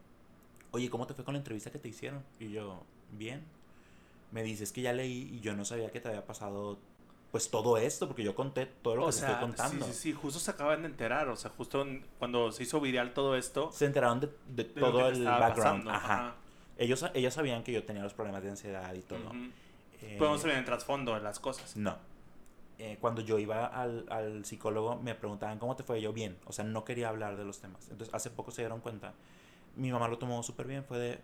oye, 0.72 0.90
¿cómo 0.90 1.08
te 1.08 1.14
fue 1.14 1.26
con 1.26 1.34
la 1.34 1.40
entrevista 1.40 1.72
que 1.72 1.80
te 1.80 1.90
hicieron? 1.90 2.24
Y 2.40 2.52
yo, 2.52 2.84
bien 3.12 3.44
me 4.32 4.44
dices 4.44 4.72
que 4.72 4.82
ya 4.82 4.94
leí 4.94 5.30
y 5.34 5.40
yo 5.40 5.56
no 5.56 5.66
sabía 5.66 5.92
que 5.92 6.00
te 6.00 6.08
había 6.08 6.26
pasado 6.26 6.78
pues 7.32 7.52
todo 7.52 7.78
esto, 7.78 8.08
porque 8.08 8.24
yo 8.24 8.34
conté 8.34 8.66
todo 8.66 8.96
lo 8.96 9.06
que 9.06 9.12
te 9.12 9.20
estoy 9.20 9.36
contando. 9.36 9.86
Sí, 9.86 9.94
sí, 9.94 10.00
sí, 10.00 10.14
justo 10.14 10.40
se 10.40 10.50
acaban 10.50 10.82
de 10.82 10.88
enterar, 10.88 11.30
o 11.30 11.36
sea, 11.36 11.52
justo 11.52 11.86
cuando 12.18 12.52
se 12.52 12.64
hizo 12.64 12.82
viral 12.82 13.14
todo 13.14 13.36
esto. 13.36 13.72
Se 13.72 13.86
enteraron 13.86 14.20
de, 14.20 14.64
todo 14.64 15.10
el 15.10 15.24
background. 15.24 15.88
Ajá. 15.90 16.36
Ellos, 16.78 17.06
ellos 17.14 17.34
sabían 17.34 17.62
que 17.62 17.72
yo 17.72 17.84
tenía 17.84 18.02
los 18.02 18.16
problemas 18.16 18.42
de 18.42 18.50
ansiedad 18.50 18.92
y 18.96 19.02
todo. 19.02 19.32
Eh, 20.02 20.16
Pero 20.18 20.32
no 20.32 20.38
sabían 20.38 20.60
el 20.60 20.66
trasfondo 20.66 21.14
de 21.14 21.22
las 21.22 21.40
cosas. 21.40 21.76
No. 21.76 21.98
Eh, 22.78 22.98
cuando 23.02 23.22
yo 23.22 23.40
iba 23.40 23.66
al, 23.66 24.06
al, 24.10 24.46
psicólogo 24.46 24.96
me 25.02 25.14
preguntaban 25.14 25.60
cómo 25.60 25.76
te 25.76 25.84
fue 25.84 26.00
yo 26.02 26.14
bien, 26.14 26.38
o 26.46 26.54
sea, 26.54 26.64
no 26.64 26.86
quería 26.86 27.10
hablar 27.10 27.36
de 27.36 27.44
los 27.44 27.60
temas. 27.60 27.90
Entonces, 27.90 28.14
hace 28.14 28.30
poco 28.30 28.52
se 28.52 28.62
dieron 28.62 28.80
cuenta. 28.80 29.14
Mi 29.76 29.92
mamá 29.92 30.08
lo 30.08 30.18
tomó 30.18 30.42
súper 30.44 30.68
bien, 30.68 30.86
fue 30.86 30.98
de, 30.98 31.20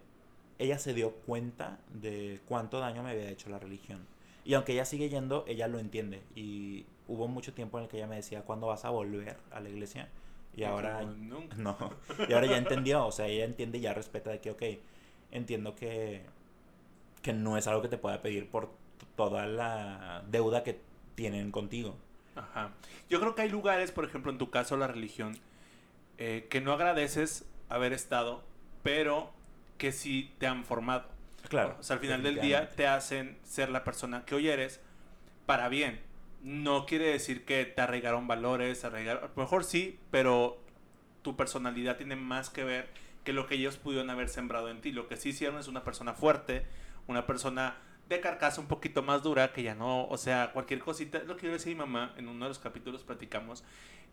ella 0.59 0.79
se 0.79 0.93
dio 0.93 1.11
cuenta 1.11 1.79
de 1.93 2.41
cuánto 2.47 2.79
daño 2.79 3.03
me 3.03 3.11
había 3.11 3.29
hecho 3.29 3.49
la 3.49 3.59
religión. 3.59 4.05
Y 4.43 4.53
aunque 4.53 4.73
ella 4.73 4.85
sigue 4.85 5.09
yendo, 5.09 5.43
ella 5.47 5.67
lo 5.67 5.79
entiende. 5.79 6.21
Y 6.35 6.85
hubo 7.07 7.27
mucho 7.27 7.53
tiempo 7.53 7.77
en 7.77 7.85
el 7.85 7.89
que 7.89 7.97
ella 7.97 8.07
me 8.07 8.15
decía, 8.15 8.43
¿cuándo 8.43 8.67
vas 8.67 8.85
a 8.85 8.89
volver 8.89 9.37
a 9.51 9.59
la 9.59 9.69
iglesia? 9.69 10.09
Y 10.55 10.63
ahora... 10.63 11.01
nunca. 11.03 11.55
No. 11.57 11.77
Y 12.29 12.33
ahora 12.33 12.47
ya 12.47 12.57
entendió. 12.57 13.05
O 13.05 13.11
sea, 13.11 13.27
ella 13.27 13.43
entiende 13.43 13.79
y 13.79 13.81
ya 13.81 13.93
respeta 13.93 14.29
de 14.29 14.39
que, 14.39 14.51
ok, 14.51 14.63
entiendo 15.31 15.75
que, 15.75 16.25
que 17.25 17.33
no 17.33 17.57
es 17.57 17.65
algo 17.65 17.81
que 17.81 17.87
te 17.87 17.97
pueda 17.97 18.21
pedir 18.21 18.47
por 18.51 18.69
toda 19.15 19.47
la 19.47 20.23
deuda 20.29 20.61
que 20.61 20.79
tienen 21.15 21.51
contigo. 21.51 21.97
Ajá. 22.35 22.69
Yo 23.09 23.19
creo 23.19 23.33
que 23.33 23.41
hay 23.41 23.49
lugares, 23.49 23.91
por 23.91 24.05
ejemplo, 24.05 24.31
en 24.31 24.37
tu 24.37 24.51
caso, 24.51 24.77
la 24.77 24.85
religión, 24.85 25.35
eh, 26.19 26.45
que 26.51 26.61
no 26.61 26.71
agradeces 26.71 27.49
haber 27.67 27.93
estado, 27.93 28.43
pero 28.83 29.33
que 29.79 29.91
sí 29.91 30.35
te 30.37 30.45
han 30.45 30.65
formado. 30.65 31.07
Claro. 31.49 31.77
O 31.79 31.83
sea, 31.83 31.95
al 31.95 31.99
final 31.99 32.21
del 32.21 32.39
día 32.41 32.69
te 32.69 32.85
hacen 32.85 33.39
ser 33.41 33.69
la 33.69 33.83
persona 33.83 34.23
que 34.23 34.35
hoy 34.35 34.49
eres 34.49 34.79
para 35.47 35.67
bien. 35.67 36.01
No 36.43 36.85
quiere 36.85 37.07
decir 37.07 37.43
que 37.43 37.65
te 37.65 37.81
arraigaron 37.81 38.27
valores, 38.27 38.85
arraigaron, 38.85 39.23
a 39.23 39.27
lo 39.29 39.33
mejor 39.35 39.63
sí, 39.63 39.97
pero 40.11 40.61
tu 41.23 41.35
personalidad 41.35 41.97
tiene 41.97 42.17
más 42.17 42.51
que 42.51 42.63
ver 42.63 42.87
que 43.23 43.33
lo 43.33 43.47
que 43.47 43.55
ellos 43.55 43.77
pudieron 43.77 44.11
haber 44.11 44.29
sembrado 44.29 44.69
en 44.69 44.79
ti. 44.79 44.91
Lo 44.91 45.07
que 45.07 45.17
sí 45.17 45.29
hicieron 45.29 45.57
es 45.57 45.67
una 45.67 45.83
persona 45.83 46.13
fuerte, 46.13 46.67
una 47.07 47.25
persona 47.25 47.77
de 48.09 48.19
carcasa 48.19 48.61
un 48.61 48.67
poquito 48.67 49.01
más 49.01 49.23
dura, 49.23 49.51
que 49.51 49.63
ya 49.63 49.75
no, 49.75 50.07
o 50.07 50.17
sea, 50.17 50.51
cualquier 50.51 50.79
cosita, 50.79 51.19
lo 51.23 51.37
que 51.37 51.47
yo 51.47 51.53
decía 51.53 51.73
mi 51.73 51.79
mamá, 51.79 52.13
en 52.17 52.27
uno 52.27 52.45
de 52.45 52.49
los 52.49 52.59
capítulos 52.59 53.03
platicamos, 53.03 53.63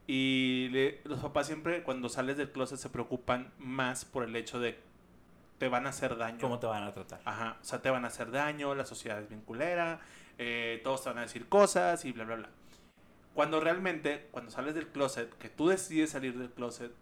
y 0.06 0.70
los 1.04 1.20
papás 1.20 1.46
siempre 1.46 1.82
cuando 1.82 2.08
sales 2.08 2.36
del 2.36 2.50
closet 2.50 2.78
se 2.78 2.88
preocupan 2.88 3.52
más 3.58 4.04
por 4.04 4.24
el 4.24 4.34
hecho 4.34 4.58
de 4.58 4.80
te 5.58 5.68
van 5.68 5.86
a 5.86 5.90
hacer 5.90 6.16
daño. 6.16 6.38
¿Cómo 6.40 6.58
te 6.58 6.66
van 6.66 6.82
a 6.82 6.92
tratar? 6.92 7.20
Ajá, 7.24 7.56
o 7.60 7.64
sea, 7.64 7.80
te 7.80 7.88
van 7.88 8.04
a 8.04 8.08
hacer 8.08 8.32
daño, 8.32 8.74
la 8.74 8.84
sociedad 8.84 9.20
es 9.20 9.28
bien 9.28 9.42
culera, 9.42 10.00
eh, 10.38 10.80
todos 10.82 11.04
te 11.04 11.10
van 11.10 11.18
a 11.18 11.22
decir 11.22 11.48
cosas 11.48 12.04
y 12.04 12.10
bla, 12.10 12.24
bla, 12.24 12.34
bla. 12.34 12.48
Cuando 13.34 13.60
realmente, 13.60 14.28
cuando 14.32 14.50
sales 14.50 14.74
del 14.74 14.88
closet, 14.88 15.32
que 15.38 15.48
tú 15.48 15.68
decides 15.68 16.10
salir 16.10 16.36
del 16.36 16.50
closet, 16.50 16.92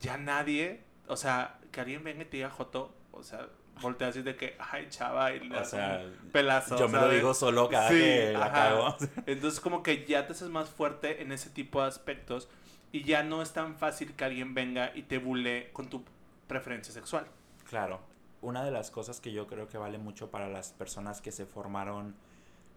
ya 0.00 0.16
nadie, 0.16 0.84
o 1.06 1.16
sea, 1.16 1.58
que 1.70 1.82
alguien 1.82 2.02
venga 2.02 2.22
y 2.22 2.24
te 2.24 2.38
diga 2.38 2.48
Joto, 2.48 2.94
o 3.12 3.22
sea, 3.22 3.46
voltea 3.80 4.08
así 4.08 4.22
de 4.22 4.36
que, 4.36 4.56
ay, 4.58 4.86
chava, 4.90 5.32
y 5.32 5.40
le 5.40 5.54
O 5.54 5.58
das 5.58 5.70
sea, 5.70 6.02
un 6.04 6.30
pelazo. 6.30 6.78
Yo 6.78 6.88
me 6.88 6.98
lo 6.98 7.08
digo 7.10 7.34
solo 7.34 7.68
cada 7.68 7.88
Sí, 7.88 7.94
que 7.96 8.32
la 8.32 8.52
cago. 8.52 8.96
Entonces 9.26 9.60
como 9.60 9.82
que 9.82 10.04
ya 10.06 10.26
te 10.26 10.32
haces 10.32 10.48
más 10.48 10.68
fuerte 10.68 11.22
en 11.22 11.32
ese 11.32 11.50
tipo 11.50 11.80
de 11.80 11.88
aspectos 11.88 12.48
y 12.92 13.02
ya 13.04 13.22
no 13.22 13.42
es 13.42 13.52
tan 13.52 13.76
fácil 13.76 14.14
que 14.14 14.24
alguien 14.24 14.54
venga 14.54 14.92
y 14.94 15.02
te 15.02 15.18
bulle 15.18 15.70
con 15.72 15.88
tu 15.88 16.04
preferencia 16.46 16.92
sexual. 16.92 17.26
Claro, 17.68 18.00
una 18.40 18.64
de 18.64 18.70
las 18.70 18.90
cosas 18.90 19.20
que 19.20 19.32
yo 19.32 19.46
creo 19.46 19.68
que 19.68 19.78
vale 19.78 19.98
mucho 19.98 20.30
para 20.30 20.48
las 20.48 20.72
personas 20.72 21.20
que 21.20 21.32
se 21.32 21.44
formaron, 21.44 22.14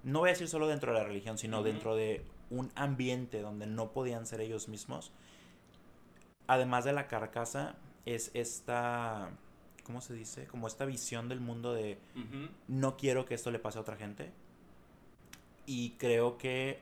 no 0.03 0.19
voy 0.19 0.29
a 0.29 0.33
decir 0.33 0.47
solo 0.47 0.67
dentro 0.67 0.93
de 0.93 0.99
la 0.99 1.05
religión, 1.05 1.37
sino 1.37 1.63
dentro 1.63 1.95
de 1.95 2.25
un 2.49 2.71
ambiente 2.75 3.41
donde 3.41 3.67
no 3.67 3.91
podían 3.91 4.25
ser 4.25 4.41
ellos 4.41 4.67
mismos, 4.67 5.13
además 6.47 6.83
de 6.83 6.91
la 6.93 7.07
carcasa, 7.07 7.75
es 8.05 8.31
esta, 8.33 9.29
¿cómo 9.91 10.01
se 10.01 10.13
dice? 10.13 10.47
Como 10.47 10.67
esta 10.67 10.85
visión 10.85 11.27
del 11.27 11.41
mundo 11.41 11.73
de 11.73 11.97
no 12.67 12.95
quiero 12.97 13.25
que 13.25 13.33
esto 13.35 13.51
le 13.51 13.59
pase 13.59 13.77
a 13.77 13.81
otra 13.81 13.97
gente. 13.97 14.31
Y 15.65 15.91
creo 15.91 16.37
que 16.37 16.79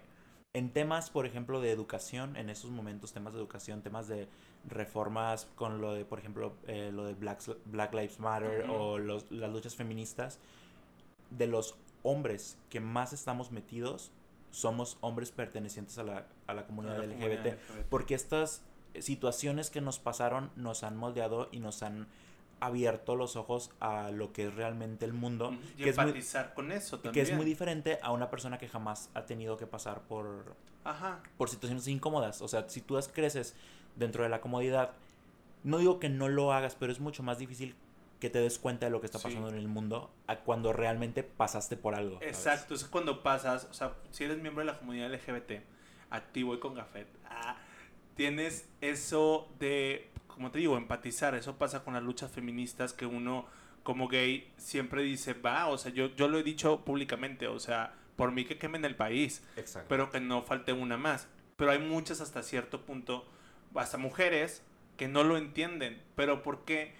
en 0.53 0.71
temas, 0.71 1.09
por 1.09 1.25
ejemplo, 1.25 1.59
de 1.61 1.71
educación, 1.71 2.35
en 2.35 2.49
esos 2.49 2.71
momentos, 2.71 3.11
temas 3.13 3.33
de 3.33 3.39
educación, 3.39 3.81
temas 3.81 4.07
de 4.07 4.27
reformas 4.67 5.47
con 5.55 5.81
lo 5.81 5.93
de, 5.93 6.05
por 6.05 6.19
ejemplo, 6.19 6.53
eh, 6.67 6.91
lo 6.93 7.03
de 7.05 7.13
Black, 7.13 7.41
Black 7.65 7.93
Lives 7.93 8.19
Matter 8.19 8.65
o 8.69 8.97
los- 8.97 9.29
las 9.31 9.51
luchas 9.51 9.75
feministas, 9.75 10.39
de 11.29 11.47
los 11.47 11.75
hombres 12.03 12.57
que 12.69 12.79
más 12.79 13.13
estamos 13.13 13.51
metidos, 13.51 14.11
somos 14.51 14.97
hombres 15.01 15.31
pertenecientes 15.31 15.97
a 15.99 16.03
la, 16.03 16.25
a 16.47 16.53
la 16.53 16.65
comunidad 16.65 16.97
la 16.97 17.03
LGBT. 17.05 17.19
comunidad 17.19 17.45
LGBT. 17.45 17.89
Porque 17.89 18.15
estas 18.15 18.63
situaciones 18.99 19.69
que 19.69 19.81
nos 19.81 19.99
pasaron 19.99 20.49
nos 20.55 20.83
han 20.83 20.97
moldeado 20.97 21.47
y 21.51 21.59
nos 21.59 21.83
han 21.83 22.07
abierto 22.61 23.15
los 23.15 23.35
ojos 23.35 23.71
a 23.79 24.11
lo 24.11 24.33
que 24.33 24.47
es 24.47 24.53
realmente 24.53 25.05
el 25.05 25.13
mundo. 25.13 25.51
Y 25.77 25.83
que 25.83 25.89
es 25.89 25.97
muy- 25.97 26.05
empatizar 26.07 26.53
con 26.53 26.71
eso 26.71 26.97
también. 26.99 27.13
que 27.13 27.21
es 27.21 27.35
muy 27.35 27.45
diferente 27.45 27.99
a 28.01 28.11
una 28.11 28.29
persona 28.29 28.57
que 28.57 28.67
jamás 28.67 29.09
ha 29.13 29.25
tenido 29.25 29.57
que 29.57 29.65
pasar 29.67 30.01
por, 30.01 30.55
Ajá. 30.83 31.21
por 31.37 31.49
situaciones 31.49 31.87
incómodas. 31.87 32.41
O 32.41 32.47
sea, 32.47 32.67
si 32.69 32.81
tú 32.81 32.99
creces 33.13 33.55
dentro 33.95 34.23
de 34.23 34.29
la 34.29 34.41
comodidad, 34.41 34.91
no 35.63 35.77
digo 35.77 35.99
que 35.99 36.09
no 36.09 36.27
lo 36.29 36.53
hagas, 36.53 36.75
pero 36.75 36.91
es 36.91 36.99
mucho 36.99 37.23
más 37.23 37.37
difícil 37.37 37.75
que 38.19 38.29
te 38.29 38.39
des 38.39 38.59
cuenta 38.59 38.85
de 38.85 38.89
lo 38.91 38.99
que 38.99 39.05
está 39.05 39.17
Sí. 39.17 39.23
pasando 39.25 39.47
en 39.49 39.55
el 39.55 39.67
mundo 39.69 40.11
a 40.27 40.39
cuando 40.39 40.73
realmente 40.73 41.23
pasaste 41.23 41.77
por 41.77 41.95
algo. 41.95 42.15
¿sabes? 42.19 42.27
Exacto, 42.37 42.73
es 42.75 42.83
cuando 42.83 43.23
pasas, 43.23 43.65
o 43.71 43.73
sea, 43.73 43.93
si 44.11 44.25
eres 44.25 44.37
miembro 44.41 44.59
de 44.65 44.71
la 44.71 44.77
comunidad 44.77 45.07
LGBT, 45.13 45.61
activo 46.09 46.53
y 46.53 46.59
con 46.59 46.73
Gafet, 46.75 47.07
ah, 47.29 47.55
tienes 48.15 48.67
eso 48.81 49.47
de, 49.59 50.09
como 50.39 50.51
te 50.51 50.59
digo, 50.59 50.77
empatizar. 50.77 51.35
Eso 51.35 51.57
pasa 51.57 51.83
con 51.83 51.95
las 51.95 52.01
luchas 52.01 52.31
feministas 52.31 52.93
que 52.93 53.05
uno 53.05 53.45
como 53.83 54.07
gay 54.07 54.49
siempre 54.55 55.03
dice, 55.03 55.33
va, 55.33 55.67
o 55.67 55.77
sea, 55.77 55.91
yo, 55.91 56.15
yo 56.15 56.29
lo 56.29 56.39
he 56.39 56.43
dicho 56.43 56.85
públicamente, 56.85 57.49
o 57.49 57.59
sea, 57.59 57.93
por 58.15 58.31
mí 58.31 58.45
que 58.45 58.57
quemen 58.57 58.85
el 58.85 58.95
país, 58.95 59.43
Exacto. 59.57 59.87
pero 59.89 60.09
que 60.09 60.21
no 60.21 60.41
falte 60.41 60.71
una 60.71 60.95
más. 60.95 61.27
Pero 61.57 61.71
hay 61.71 61.79
muchas 61.79 62.21
hasta 62.21 62.41
cierto 62.41 62.85
punto, 62.85 63.25
hasta 63.75 63.97
mujeres, 63.97 64.63
que 64.95 65.09
no 65.09 65.25
lo 65.25 65.35
entienden. 65.35 66.01
¿Pero 66.15 66.41
por 66.41 66.63
qué? 66.63 66.93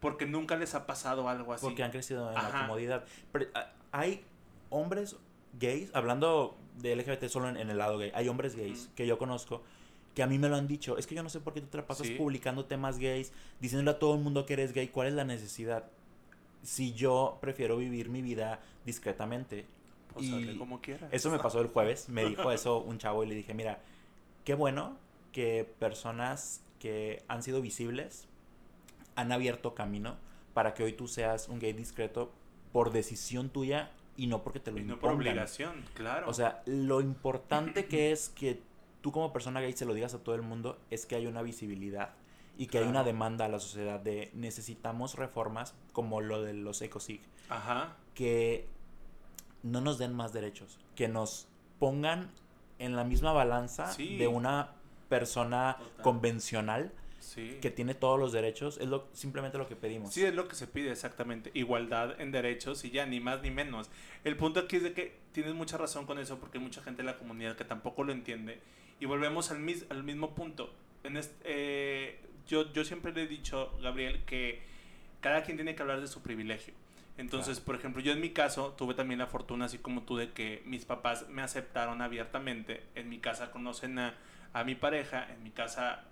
Porque 0.00 0.24
nunca 0.24 0.56
les 0.56 0.74
ha 0.74 0.86
pasado 0.86 1.28
algo 1.28 1.52
así. 1.52 1.66
Porque 1.66 1.82
han 1.82 1.90
crecido 1.90 2.30
en 2.30 2.38
Ajá. 2.38 2.48
la 2.48 2.60
comodidad. 2.62 3.04
Pero, 3.32 3.48
ah, 3.54 3.70
hay 3.92 4.24
hombres 4.70 5.14
gays, 5.60 5.94
hablando 5.94 6.56
de 6.78 6.96
LGBT 6.96 7.24
solo 7.28 7.50
en, 7.50 7.58
en 7.58 7.68
el 7.68 7.76
lado 7.76 7.98
gay, 7.98 8.12
hay 8.14 8.30
hombres 8.30 8.56
gays 8.56 8.88
que 8.96 9.06
yo 9.06 9.18
conozco 9.18 9.62
que 10.18 10.24
a 10.24 10.26
mí 10.26 10.36
me 10.36 10.48
lo 10.48 10.56
han 10.56 10.66
dicho. 10.66 10.98
Es 10.98 11.06
que 11.06 11.14
yo 11.14 11.22
no 11.22 11.28
sé 11.28 11.38
por 11.38 11.54
qué 11.54 11.60
tú 11.60 11.68
te 11.68 11.76
la 11.76 11.86
pasas 11.86 12.08
Sí. 12.08 12.14
publicando 12.16 12.64
temas 12.64 12.98
gays, 12.98 13.32
diciéndole 13.60 13.92
a 13.92 14.00
todo 14.00 14.16
el 14.16 14.20
mundo 14.20 14.46
que 14.46 14.54
eres 14.54 14.72
gay. 14.72 14.88
¿Cuál 14.88 15.06
es 15.06 15.14
la 15.14 15.22
necesidad? 15.22 15.84
Si 16.64 16.92
yo 16.92 17.38
prefiero 17.40 17.76
vivir 17.76 18.08
mi 18.08 18.20
vida 18.20 18.58
discretamente. 18.84 19.64
Pues 20.12 20.26
y 20.26 20.34
hazle 20.34 20.58
como 20.58 20.80
quieras. 20.80 21.08
Eso 21.12 21.30
me 21.30 21.38
pasó 21.38 21.60
el 21.60 21.68
jueves. 21.68 22.08
Me 22.08 22.24
dijo 22.24 22.50
eso 22.50 22.78
un 22.80 22.98
chavo 22.98 23.22
y 23.22 23.28
le 23.28 23.36
dije, 23.36 23.54
mira, 23.54 23.78
qué 24.44 24.54
bueno 24.54 24.96
que 25.30 25.72
personas 25.78 26.62
que 26.80 27.22
han 27.28 27.44
sido 27.44 27.62
visibles 27.62 28.26
han 29.14 29.30
abierto 29.30 29.76
camino 29.76 30.16
para 30.52 30.74
que 30.74 30.82
hoy 30.82 30.94
tú 30.94 31.06
seas 31.06 31.48
un 31.48 31.60
gay 31.60 31.74
discreto 31.74 32.32
por 32.72 32.90
decisión 32.90 33.50
tuya 33.50 33.92
y 34.16 34.26
no 34.26 34.42
porque 34.42 34.58
te 34.58 34.72
lo 34.72 34.80
Y 34.80 34.82
no 34.82 34.98
por 34.98 35.12
obligación, 35.12 35.84
claro. 35.94 36.28
O 36.28 36.34
sea, 36.34 36.60
lo 36.66 37.00
importante 37.00 37.86
que 37.86 38.10
es 38.10 38.30
que 38.30 38.66
tú 39.08 39.12
como 39.12 39.32
persona 39.32 39.62
gay 39.62 39.72
se 39.72 39.86
lo 39.86 39.94
digas 39.94 40.12
a 40.12 40.18
todo 40.18 40.34
el 40.34 40.42
mundo 40.42 40.78
es 40.90 41.06
que 41.06 41.16
hay 41.16 41.26
una 41.26 41.40
visibilidad 41.40 42.10
y 42.58 42.66
que 42.66 42.76
hay 42.76 42.84
una 42.84 42.92
Claro. 42.92 43.06
demanda 43.06 43.46
a 43.46 43.48
la 43.48 43.58
sociedad 43.58 43.98
de 43.98 44.30
necesitamos 44.34 45.14
reformas 45.14 45.74
como 45.94 46.20
lo 46.20 46.42
de 46.42 46.52
los 46.52 46.82
ecosig 46.82 47.22
Ajá. 47.48 47.96
que 48.14 48.66
no 49.62 49.80
nos 49.80 49.96
den 49.96 50.12
más 50.12 50.34
derechos, 50.34 50.78
que 50.94 51.08
nos 51.08 51.46
pongan 51.78 52.28
en 52.78 52.96
la 52.96 53.04
misma 53.04 53.32
balanza 53.32 53.90
Sí. 53.92 54.18
de 54.18 54.28
una 54.28 54.72
persona 55.08 55.76
Total. 55.78 56.02
convencional 56.02 56.92
Sí. 57.28 57.58
que 57.60 57.70
tiene 57.70 57.94
todos 57.94 58.18
los 58.18 58.32
derechos, 58.32 58.78
es 58.78 58.88
lo, 58.88 59.06
simplemente 59.12 59.58
lo 59.58 59.68
que 59.68 59.76
pedimos. 59.76 60.14
Sí, 60.14 60.24
es 60.24 60.34
lo 60.34 60.48
que 60.48 60.54
se 60.56 60.66
pide 60.66 60.90
exactamente. 60.90 61.50
Igualdad 61.52 62.18
en 62.20 62.32
derechos 62.32 62.84
y 62.84 62.90
ya, 62.90 63.04
ni 63.04 63.20
más 63.20 63.42
ni 63.42 63.50
menos. 63.50 63.90
El 64.24 64.36
punto 64.36 64.60
aquí 64.60 64.76
es 64.76 64.82
de 64.82 64.94
que 64.94 65.14
tienes 65.32 65.52
mucha 65.54 65.76
razón 65.76 66.06
con 66.06 66.18
eso 66.18 66.38
porque 66.38 66.56
hay 66.58 66.64
mucha 66.64 66.82
gente 66.82 67.02
de 67.02 67.06
la 67.06 67.18
comunidad 67.18 67.54
que 67.56 67.64
tampoco 67.64 68.02
lo 68.04 68.12
entiende. 68.12 68.60
Y 68.98 69.04
volvemos 69.04 69.50
al, 69.50 69.58
mis- 69.60 69.84
al 69.90 70.04
mismo 70.04 70.34
punto. 70.34 70.72
En 71.04 71.16
este, 71.18 71.34
eh, 71.44 72.18
yo, 72.48 72.72
yo 72.72 72.84
siempre 72.84 73.12
le 73.12 73.24
he 73.24 73.26
dicho, 73.26 73.72
Gabriel, 73.82 74.24
que 74.24 74.62
cada 75.20 75.42
quien 75.42 75.56
tiene 75.58 75.74
que 75.74 75.82
hablar 75.82 76.00
de 76.00 76.08
su 76.08 76.22
privilegio. 76.22 76.72
Entonces, 77.18 77.56
Claro. 77.58 77.66
por 77.66 77.74
ejemplo, 77.76 78.00
yo 78.02 78.12
en 78.12 78.20
mi 78.20 78.30
caso 78.30 78.74
tuve 78.78 78.94
también 78.94 79.18
la 79.18 79.26
fortuna, 79.26 79.66
así 79.66 79.78
como 79.78 80.02
tú, 80.02 80.16
de 80.16 80.30
que 80.32 80.62
mis 80.64 80.84
papás 80.84 81.28
me 81.28 81.42
aceptaron 81.42 82.00
abiertamente. 82.00 82.82
En 82.94 83.08
mi 83.08 83.18
casa 83.18 83.50
conocen 83.50 83.98
a, 83.98 84.14
a 84.52 84.64
mi 84.64 84.74
pareja, 84.76 85.30
en 85.32 85.42
mi 85.42 85.50
casa 85.50 86.04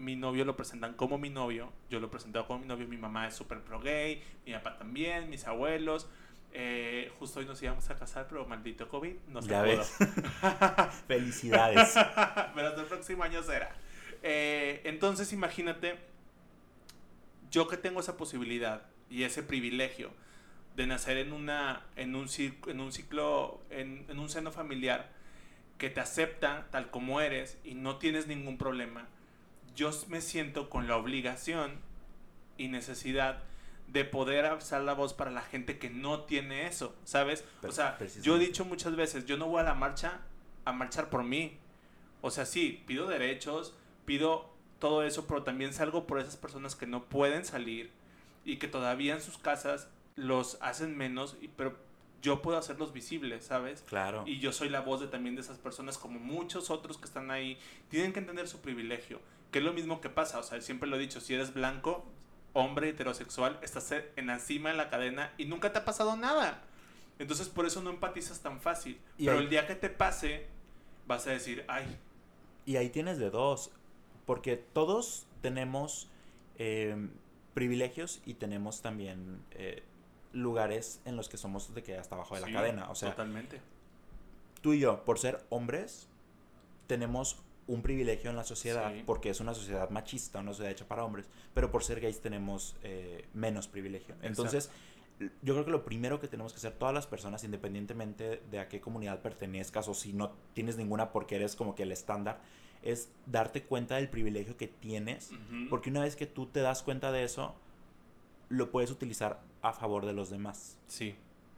mi 0.00 0.16
novio 0.16 0.44
lo 0.44 0.56
presentan 0.56 0.94
como 0.94 1.18
mi 1.18 1.30
novio, 1.30 1.72
yo 1.90 2.00
lo 2.00 2.10
presentado 2.10 2.46
como 2.46 2.60
mi 2.60 2.66
novio, 2.66 2.88
mi 2.88 2.96
mamá 2.96 3.28
es 3.28 3.34
súper 3.34 3.60
pro 3.60 3.80
gay, 3.80 4.22
mi 4.46 4.52
papá 4.54 4.78
también, 4.78 5.28
mis 5.30 5.46
abuelos. 5.46 6.08
Eh, 6.52 7.12
justo 7.20 7.38
hoy 7.38 7.46
nos 7.46 7.62
íbamos 7.62 7.88
a 7.90 7.96
casar, 7.96 8.26
pero 8.28 8.44
maldito 8.46 8.88
COVID 8.88 9.14
no 9.28 9.40
se 9.42 9.50
Ya 9.50 9.62
pudo. 9.62 9.76
ves. 9.76 9.96
Felicidades. 11.06 11.94
pero 12.54 12.68
hasta 12.68 12.80
el 12.80 12.86
próximo 12.88 13.22
año 13.22 13.42
será. 13.42 13.72
Eh, 14.22 14.80
entonces 14.84 15.32
imagínate, 15.32 15.96
yo 17.50 17.68
que 17.68 17.76
tengo 17.76 18.00
esa 18.00 18.16
posibilidad 18.16 18.82
y 19.10 19.22
ese 19.24 19.42
privilegio 19.42 20.10
de 20.76 20.86
nacer 20.86 21.18
en, 21.18 21.32
una, 21.32 21.84
en, 21.96 22.14
un, 22.14 22.28
ciclo, 22.28 22.72
en 22.72 22.80
un 22.80 22.92
ciclo, 22.92 23.60
en, 23.70 24.06
en 24.08 24.18
un 24.18 24.28
seno 24.28 24.50
familiar 24.50 25.10
que 25.78 25.90
te 25.90 26.00
acepta 26.00 26.66
tal 26.70 26.90
como 26.90 27.20
eres 27.20 27.58
y 27.64 27.74
no 27.74 27.96
tienes 27.96 28.26
ningún 28.26 28.58
problema, 28.58 29.08
yo 29.80 29.90
me 30.08 30.20
siento 30.20 30.68
con 30.68 30.88
la 30.88 30.98
obligación 30.98 31.72
y 32.58 32.68
necesidad 32.68 33.42
de 33.88 34.04
poder 34.04 34.44
alzar 34.44 34.82
la 34.82 34.92
voz 34.92 35.14
para 35.14 35.30
la 35.30 35.40
gente 35.40 35.78
que 35.78 35.88
no 35.88 36.24
tiene 36.24 36.66
eso, 36.66 36.94
¿sabes? 37.04 37.46
O 37.66 37.72
sea, 37.72 37.98
yo 38.20 38.36
he 38.36 38.38
dicho 38.38 38.66
muchas 38.66 38.94
veces, 38.94 39.24
yo 39.24 39.38
no 39.38 39.46
voy 39.46 39.60
a 39.60 39.62
la 39.62 39.74
marcha 39.74 40.20
a 40.66 40.72
marchar 40.72 41.08
por 41.08 41.24
mí. 41.24 41.56
O 42.20 42.30
sea, 42.30 42.44
sí, 42.44 42.84
pido 42.86 43.08
derechos, 43.08 43.74
pido 44.04 44.50
todo 44.80 45.02
eso, 45.02 45.26
pero 45.26 45.44
también 45.44 45.72
salgo 45.72 46.06
por 46.06 46.20
esas 46.20 46.36
personas 46.36 46.76
que 46.76 46.86
no 46.86 47.04
pueden 47.04 47.46
salir 47.46 47.90
y 48.44 48.58
que 48.58 48.68
todavía 48.68 49.14
en 49.14 49.22
sus 49.22 49.38
casas 49.38 49.88
los 50.14 50.58
hacen 50.60 50.94
menos, 50.94 51.38
pero 51.56 51.74
yo 52.20 52.42
puedo 52.42 52.58
hacerlos 52.58 52.92
visibles, 52.92 53.46
¿sabes? 53.46 53.82
Claro. 53.88 54.24
Y 54.26 54.40
yo 54.40 54.52
soy 54.52 54.68
la 54.68 54.82
voz 54.82 55.00
de 55.00 55.06
también 55.06 55.36
de 55.36 55.40
esas 55.40 55.56
personas, 55.56 55.96
como 55.96 56.20
muchos 56.20 56.68
otros 56.68 56.98
que 56.98 57.06
están 57.06 57.30
ahí. 57.30 57.58
Tienen 57.88 58.12
que 58.12 58.18
entender 58.18 58.46
su 58.46 58.60
privilegio, 58.60 59.20
que 59.50 59.58
es 59.58 59.64
lo 59.64 59.72
mismo 59.72 60.00
que 60.00 60.10
pasa. 60.10 60.38
O 60.38 60.42
sea, 60.42 60.60
siempre 60.60 60.88
lo 60.88 60.96
he 60.96 60.98
dicho, 60.98 61.20
si 61.20 61.34
eres 61.34 61.52
blanco, 61.54 62.04
hombre 62.52 62.88
heterosexual, 62.88 63.58
estás 63.62 63.92
en 64.16 64.26
la 64.26 64.38
cima 64.38 64.70
de 64.70 64.76
la 64.76 64.90
cadena 64.90 65.32
y 65.38 65.44
nunca 65.44 65.72
te 65.72 65.78
ha 65.78 65.84
pasado 65.84 66.16
nada. 66.16 66.62
Entonces 67.18 67.48
por 67.48 67.66
eso 67.66 67.82
no 67.82 67.90
empatizas 67.90 68.40
tan 68.40 68.60
fácil. 68.60 68.98
Y 69.18 69.26
Pero 69.26 69.38
ahí- 69.38 69.44
el 69.44 69.50
día 69.50 69.66
que 69.66 69.74
te 69.74 69.90
pase, 69.90 70.46
vas 71.06 71.26
a 71.26 71.30
decir, 71.30 71.64
ay, 71.68 71.98
Y 72.66 72.76
ahí 72.76 72.90
tienes 72.90 73.18
de 73.18 73.30
dos, 73.30 73.70
porque 74.26 74.56
todos 74.56 75.26
tenemos 75.42 76.08
eh, 76.58 77.08
privilegios 77.54 78.20
y 78.26 78.34
tenemos 78.34 78.82
también 78.82 79.42
eh, 79.52 79.82
lugares 80.32 81.00
en 81.04 81.16
los 81.16 81.28
que 81.28 81.36
somos 81.38 81.74
de 81.74 81.82
que 81.82 81.96
hasta 81.96 82.14
abajo 82.14 82.34
de 82.36 82.42
sí, 82.42 82.50
la 82.50 82.60
cadena. 82.60 82.90
O 82.90 82.94
sea, 82.94 83.10
totalmente. 83.10 83.60
tú 84.60 84.72
y 84.74 84.78
yo, 84.80 85.04
por 85.04 85.18
ser 85.18 85.44
hombres, 85.48 86.06
tenemos 86.86 87.38
un 87.70 87.82
privilegio 87.82 88.30
en 88.30 88.36
la 88.36 88.44
sociedad 88.44 88.92
porque 89.06 89.30
es 89.30 89.40
una 89.40 89.54
sociedad 89.54 89.88
machista, 89.90 90.40
una 90.40 90.50
sociedad 90.50 90.72
hecha 90.72 90.88
para 90.88 91.04
hombres, 91.04 91.26
pero 91.54 91.70
por 91.70 91.84
ser 91.84 92.00
gays 92.00 92.20
tenemos 92.20 92.76
eh, 92.82 93.26
menos 93.32 93.68
privilegio. 93.68 94.16
Entonces, 94.22 94.70
yo 95.42 95.54
creo 95.54 95.64
que 95.64 95.70
lo 95.70 95.84
primero 95.84 96.18
que 96.18 96.26
tenemos 96.26 96.52
que 96.52 96.56
hacer 96.56 96.72
todas 96.72 96.92
las 96.92 97.06
personas, 97.06 97.44
independientemente 97.44 98.42
de 98.50 98.58
a 98.58 98.68
qué 98.68 98.80
comunidad 98.80 99.20
pertenezcas 99.20 99.86
o 99.86 99.94
si 99.94 100.12
no 100.12 100.32
tienes 100.52 100.76
ninguna 100.76 101.12
porque 101.12 101.36
eres 101.36 101.54
como 101.54 101.76
que 101.76 101.84
el 101.84 101.92
estándar, 101.92 102.40
es 102.82 103.08
darte 103.26 103.62
cuenta 103.62 103.96
del 103.96 104.08
privilegio 104.08 104.56
que 104.56 104.66
tienes, 104.66 105.30
porque 105.68 105.90
una 105.90 106.00
vez 106.00 106.16
que 106.16 106.26
tú 106.26 106.46
te 106.46 106.60
das 106.60 106.82
cuenta 106.82 107.12
de 107.12 107.22
eso, 107.22 107.54
lo 108.48 108.70
puedes 108.72 108.90
utilizar 108.90 109.40
a 109.62 109.72
favor 109.72 110.06
de 110.06 110.12
los 110.12 110.28
demás. 110.28 110.76
Sí, 110.88 111.14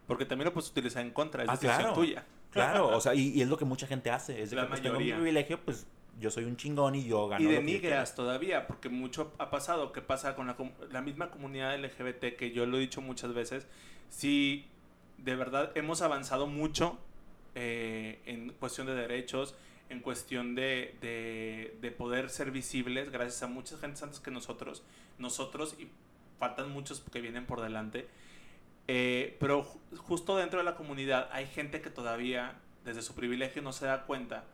porque 0.06 0.26
también 0.26 0.46
lo 0.46 0.52
puedes 0.52 0.70
utilizar 0.70 1.02
en 1.02 1.12
contra, 1.12 1.44
es 1.44 1.48
ah, 1.48 1.56
decisión 1.56 1.94
tuya. 1.94 2.26
Claro, 2.50 2.88
o 2.96 3.00
sea, 3.00 3.14
y, 3.14 3.40
es 3.40 3.48
lo 3.48 3.56
que 3.56 3.64
mucha 3.64 3.86
gente 3.86 4.10
hace, 4.10 4.42
es 4.42 4.50
de 4.50 4.56
La 4.56 4.62
que 4.62 4.68
pues, 4.68 4.82
tengo 4.82 4.98
un 4.98 5.04
privilegio, 5.04 5.60
pues 5.64 5.86
yo 6.20 6.30
soy 6.30 6.44
un 6.44 6.56
chingón 6.56 6.94
y 6.94 7.04
yo 7.04 7.28
gano. 7.28 7.42
Y 7.42 7.52
denigras 7.52 8.14
todavía, 8.14 8.66
porque 8.66 8.88
mucho 8.88 9.32
ha 9.38 9.50
pasado, 9.50 9.92
que 9.92 10.02
pasa 10.02 10.34
con 10.34 10.46
la, 10.46 10.56
la 10.90 11.00
misma 11.00 11.30
comunidad 11.30 11.78
LGBT, 11.78 12.36
que 12.36 12.52
yo 12.52 12.66
lo 12.66 12.76
he 12.76 12.80
dicho 12.80 13.00
muchas 13.00 13.34
veces, 13.34 13.66
si 14.10 14.66
de 15.18 15.36
verdad 15.36 15.72
hemos 15.74 16.02
avanzado 16.02 16.46
mucho 16.46 16.98
eh, 17.54 18.20
en 18.26 18.50
cuestión 18.52 18.86
de 18.86 18.94
derechos, 18.94 19.54
en 19.88 20.00
cuestión 20.00 20.54
de, 20.54 20.96
de, 21.80 21.90
poder 21.90 22.30
ser 22.30 22.50
visibles, 22.50 23.10
gracias 23.10 23.42
a 23.42 23.46
muchas 23.46 23.78
gentes 23.80 24.02
antes 24.02 24.20
que 24.20 24.30
nosotros, 24.30 24.82
nosotros 25.18 25.76
y 25.78 25.88
faltan 26.38 26.70
muchos 26.70 27.02
que 27.12 27.20
vienen 27.20 27.44
por 27.44 27.60
delante, 27.60 28.08
eh, 28.88 29.36
pero 29.38 29.64
justo 29.96 30.36
dentro 30.36 30.58
de 30.60 30.64
la 30.64 30.74
comunidad 30.76 31.28
hay 31.30 31.46
gente 31.46 31.82
que 31.82 31.90
todavía, 31.90 32.58
desde 32.84 33.02
su 33.02 33.14
privilegio, 33.14 33.60
no 33.60 33.72
se 33.72 33.86
da 33.86 34.04
cuenta 34.06 34.44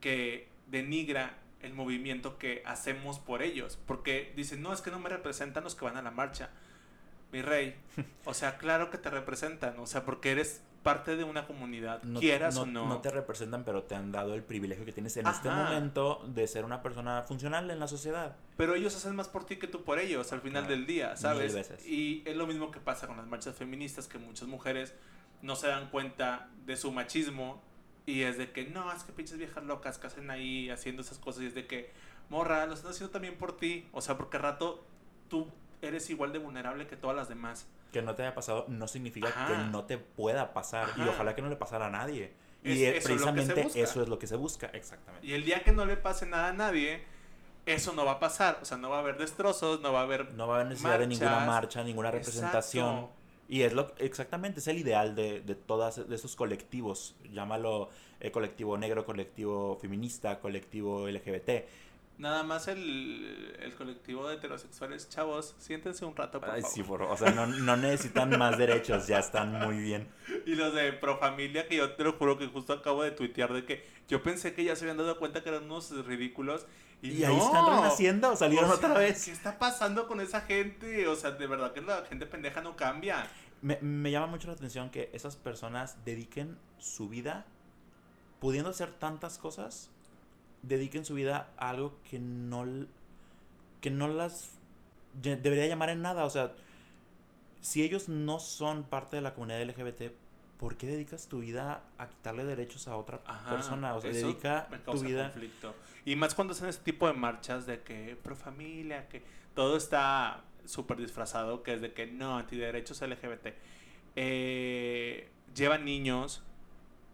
que 0.00 0.48
denigra 0.66 1.38
el 1.60 1.74
movimiento 1.74 2.38
que 2.38 2.62
hacemos 2.66 3.18
por 3.18 3.42
ellos. 3.42 3.78
Porque 3.86 4.32
dicen, 4.36 4.62
no, 4.62 4.72
es 4.72 4.80
que 4.80 4.90
no 4.90 4.98
me 4.98 5.08
representan 5.08 5.64
los 5.64 5.74
que 5.74 5.84
van 5.84 5.96
a 5.96 6.02
la 6.02 6.10
marcha. 6.10 6.50
Mi 7.32 7.42
rey, 7.42 7.76
o 8.24 8.32
sea, 8.32 8.56
claro 8.56 8.90
que 8.90 8.96
te 8.96 9.10
representan, 9.10 9.78
o 9.78 9.86
sea, 9.86 10.04
porque 10.06 10.30
eres 10.30 10.62
parte 10.82 11.16
de 11.16 11.24
una 11.24 11.46
comunidad, 11.46 12.00
quieras 12.18 12.56
o 12.56 12.64
no. 12.64 12.88
No 12.88 13.02
te 13.02 13.10
representan, 13.10 13.64
pero 13.64 13.82
te 13.82 13.94
han 13.94 14.10
dado 14.12 14.34
el 14.34 14.42
privilegio 14.42 14.86
que 14.86 14.92
tienes 14.92 15.14
en 15.18 15.26
este 15.26 15.50
momento 15.50 16.24
de 16.28 16.46
ser 16.46 16.64
una 16.64 16.82
persona 16.82 17.22
funcional 17.24 17.70
en 17.70 17.78
la 17.78 17.88
sociedad. 17.88 18.36
Pero 18.56 18.74
ellos 18.74 18.96
hacen 18.96 19.14
más 19.14 19.28
por 19.28 19.44
ti 19.44 19.56
que 19.56 19.66
tú 19.66 19.84
por 19.84 19.98
ellos 19.98 20.32
al 20.32 20.40
final 20.40 20.66
del 20.66 20.86
día, 20.86 21.16
¿sabes? 21.16 21.54
Y 21.86 22.22
es 22.24 22.36
lo 22.36 22.46
mismo 22.46 22.70
que 22.70 22.80
pasa 22.80 23.06
con 23.06 23.18
las 23.18 23.26
marchas 23.26 23.54
feministas, 23.54 24.08
que 24.08 24.18
muchas 24.18 24.48
mujeres 24.48 24.94
no 25.42 25.56
se 25.56 25.68
dan 25.68 25.90
cuenta 25.90 26.48
de 26.64 26.76
su 26.76 26.90
machismo 26.92 27.62
y 28.08 28.22
es 28.22 28.38
de 28.38 28.50
que, 28.52 28.64
no, 28.64 28.90
es 28.90 29.04
que 29.04 29.12
pinches 29.12 29.36
viejas 29.36 29.62
locas 29.64 29.98
que 29.98 30.06
hacen 30.06 30.30
ahí 30.30 30.70
haciendo 30.70 31.02
esas 31.02 31.18
cosas 31.18 31.42
y 31.42 31.46
es 31.46 31.54
de 31.54 31.66
que, 31.66 31.92
morra, 32.30 32.64
lo 32.64 32.72
están 32.72 32.92
haciendo 32.92 33.10
también 33.10 33.36
por 33.36 33.56
ti. 33.56 33.86
O 33.92 34.00
sea, 34.00 34.16
porque 34.16 34.38
rato 34.38 34.82
tú 35.28 35.46
eres 35.82 36.08
igual 36.08 36.32
de 36.32 36.38
vulnerable 36.38 36.86
que 36.86 36.96
todas 36.96 37.14
las 37.14 37.28
demás 37.28 37.68
que 37.92 38.00
no 38.00 38.14
te 38.14 38.22
haya 38.22 38.34
pasado 38.34 38.64
no 38.68 38.88
significa 38.88 39.28
que 39.46 39.56
no 39.70 39.84
te 39.84 39.98
pueda 39.98 40.54
pasar. 40.54 40.88
Y 40.96 41.02
ojalá 41.02 41.34
que 41.34 41.42
no 41.42 41.50
le 41.50 41.56
pasara 41.56 41.86
a 41.86 41.90
nadie. 41.90 42.32
y 42.62 42.90
precisamente 42.92 43.68
eso 43.74 44.02
es 44.02 44.08
lo 44.08 44.18
que 44.18 44.26
se 44.26 44.36
busca. 44.36 44.68
Exactamente. 44.68 45.26
Y 45.26 45.34
el 45.34 45.44
día 45.44 45.62
que 45.62 45.72
no 45.72 45.84
le 45.84 45.98
pase 45.98 46.24
nada 46.24 46.48
a 46.48 46.52
nadie, 46.54 47.04
eso 47.66 47.92
no 47.92 48.06
va 48.06 48.12
a 48.12 48.20
pasar. 48.20 48.58
O 48.62 48.64
sea, 48.64 48.78
no 48.78 48.88
va 48.88 48.96
a 48.96 49.00
haber 49.00 49.18
destrozos, 49.18 49.82
no 49.82 49.92
va 49.92 50.00
a 50.00 50.02
haber. 50.04 50.32
No 50.32 50.46
va 50.46 50.54
a 50.54 50.56
haber 50.60 50.68
necesidad 50.68 50.98
de 50.98 51.06
ninguna 51.06 51.40
marcha, 51.40 51.84
ninguna 51.84 52.10
representación. 52.10 53.08
Y 53.48 53.62
es 53.62 53.72
lo 53.72 53.94
exactamente, 53.98 54.60
es 54.60 54.68
el 54.68 54.78
ideal 54.78 55.14
de, 55.14 55.40
de 55.40 55.54
todas 55.54 56.08
de 56.08 56.14
esos 56.14 56.36
colectivos. 56.36 57.16
Llámalo 57.32 57.88
eh, 58.20 58.30
colectivo 58.30 58.76
negro, 58.76 59.04
colectivo 59.04 59.78
feminista, 59.80 60.38
colectivo 60.40 61.08
LGBT 61.08 61.50
Nada 62.18 62.42
más 62.42 62.66
el, 62.66 63.56
el, 63.60 63.74
colectivo 63.76 64.26
de 64.28 64.34
heterosexuales, 64.34 65.08
chavos, 65.08 65.54
siéntense 65.58 66.04
un 66.04 66.16
rato, 66.16 66.40
por 66.40 66.50
Ay, 66.50 66.62
sí, 66.62 66.82
por, 66.82 67.02
o 67.02 67.16
sea, 67.16 67.30
no, 67.30 67.46
no, 67.46 67.76
necesitan 67.76 68.36
más 68.36 68.58
derechos, 68.58 69.06
ya 69.06 69.20
están 69.20 69.52
muy 69.52 69.76
bien. 69.76 70.08
Y 70.44 70.56
los 70.56 70.74
de 70.74 70.92
Profamilia, 70.94 71.68
que 71.68 71.76
yo 71.76 71.92
te 71.92 72.02
lo 72.02 72.14
juro 72.14 72.36
que 72.36 72.48
justo 72.48 72.72
acabo 72.72 73.04
de 73.04 73.12
tuitear 73.12 73.52
de 73.52 73.64
que 73.64 73.86
yo 74.08 74.20
pensé 74.20 74.52
que 74.52 74.64
ya 74.64 74.74
se 74.74 74.84
habían 74.84 74.96
dado 74.96 75.16
cuenta 75.20 75.44
que 75.44 75.48
eran 75.48 75.64
unos 75.66 76.04
ridículos. 76.06 76.66
Y, 77.00 77.22
ahí 77.22 77.36
están 77.36 77.66
renaciendo, 77.66 78.34
salieron 78.34 78.70
otra 78.70 78.94
vez. 78.94 79.24
¿Qué 79.24 79.30
está 79.30 79.58
pasando 79.58 80.08
con 80.08 80.20
esa 80.20 80.40
gente? 80.40 81.06
O 81.06 81.14
sea, 81.14 81.30
de 81.30 81.46
verdad 81.46 81.72
que 81.72 81.80
la 81.80 82.04
gente 82.06 82.26
pendeja 82.26 82.60
no 82.60 82.74
cambia. 82.76 83.26
Me, 83.62 83.78
me 83.80 84.10
llama 84.10 84.26
mucho 84.26 84.48
la 84.48 84.54
atención 84.54 84.90
que 84.90 85.10
esas 85.12 85.36
personas 85.36 86.04
dediquen 86.04 86.58
su 86.78 87.08
vida 87.08 87.46
pudiendo 88.40 88.70
hacer 88.70 88.92
tantas 88.92 89.38
cosas 89.38 89.90
dediquen 90.62 91.04
su 91.04 91.14
vida 91.14 91.48
a 91.56 91.70
algo 91.70 91.98
que 92.08 92.18
no, 92.18 92.64
que 93.80 93.90
no 93.90 94.08
las 94.08 94.50
debería 95.14 95.66
llamar 95.66 95.90
en 95.90 96.02
nada. 96.02 96.24
O 96.24 96.30
sea, 96.30 96.54
si 97.60 97.82
ellos 97.82 98.08
no 98.08 98.38
son 98.40 98.84
parte 98.84 99.16
de 99.16 99.22
la 99.22 99.34
comunidad 99.34 99.62
LGBT, 99.62 100.12
¿por 100.58 100.76
qué 100.76 100.86
dedicas 100.86 101.28
tu 101.28 101.40
vida 101.40 101.82
a 101.98 102.08
quitarle 102.08 102.44
derechos 102.44 102.88
a 102.88 102.96
otra 102.96 103.22
persona? 103.48 103.94
O 103.94 104.00
sea, 104.00 104.10
dedica 104.10 104.68
tu 104.84 105.00
vida. 105.00 105.30
Conflicto. 105.30 105.74
Y 106.04 106.16
más 106.16 106.34
cuando 106.34 106.52
hacen 106.52 106.68
este 106.68 106.84
tipo 106.84 107.06
de 107.06 107.14
marchas 107.14 107.66
de 107.66 107.82
que 107.82 108.16
pro 108.22 108.36
familia, 108.36 109.08
que 109.08 109.22
todo 109.54 109.76
está 109.76 110.42
súper 110.64 110.98
disfrazado, 110.98 111.62
que 111.62 111.74
es 111.74 111.80
de 111.80 111.92
que 111.92 112.06
no, 112.06 112.36
antiderechos 112.36 113.00
LGBT. 113.00 113.48
Eh, 114.16 115.28
llevan 115.54 115.84
niños 115.84 116.42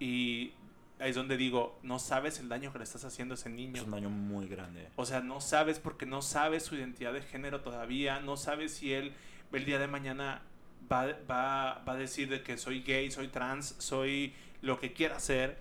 y 0.01 0.53
ahí 0.99 1.11
es 1.11 1.16
donde 1.16 1.36
digo, 1.36 1.78
no 1.82 1.99
sabes 1.99 2.38
el 2.40 2.49
daño 2.49 2.72
que 2.72 2.78
le 2.78 2.84
estás 2.84 3.05
haciendo 3.05 3.34
a 3.34 3.36
ese 3.36 3.51
niño. 3.51 3.76
Es 3.76 3.82
un 3.82 3.90
daño 3.90 4.11
muy 4.11 4.49
grande. 4.49 4.88
O 4.97 5.05
sea, 5.05 5.20
no 5.20 5.40
sabes 5.40 5.78
porque 5.78 6.07
no 6.07 6.22
sabes 6.22 6.64
su 6.64 6.76
identidad 6.76 7.12
de 7.12 7.22
género 7.22 7.61
todavía, 7.61 8.20
no 8.20 8.36
sabes 8.36 8.74
si 8.74 8.92
él 8.92 9.12
el 9.53 9.64
día 9.64 9.78
de 9.78 9.86
mañana 9.86 10.42
va, 10.91 11.07
va, 11.30 11.82
va 11.87 11.93
a 11.93 11.97
decir 11.97 12.28
de 12.28 12.43
que 12.43 12.57
soy 12.57 12.82
gay, 12.82 13.11
soy 13.11 13.28
trans, 13.28 13.76
soy 13.78 14.35
lo 14.62 14.78
que 14.80 14.93
quiera 14.93 15.20
ser, 15.20 15.59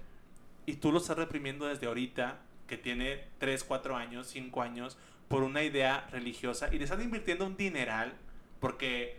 y 0.66 0.76
tú 0.76 0.92
lo 0.92 1.00
estás 1.00 1.18
reprimiendo 1.18 1.68
desde 1.68 1.88
ahorita, 1.88 2.40
que 2.68 2.78
tiene 2.78 3.26
3, 3.40 3.64
4 3.64 3.96
años, 3.96 4.28
5 4.28 4.62
años, 4.62 4.98
por 5.28 5.44
una 5.44 5.64
idea 5.64 6.08
religiosa, 6.12 6.74
y 6.74 6.78
le 6.78 6.86
están 6.86 7.02
invirtiendo 7.02 7.46
un 7.46 7.58
dineral, 7.58 8.14
porque 8.60 9.18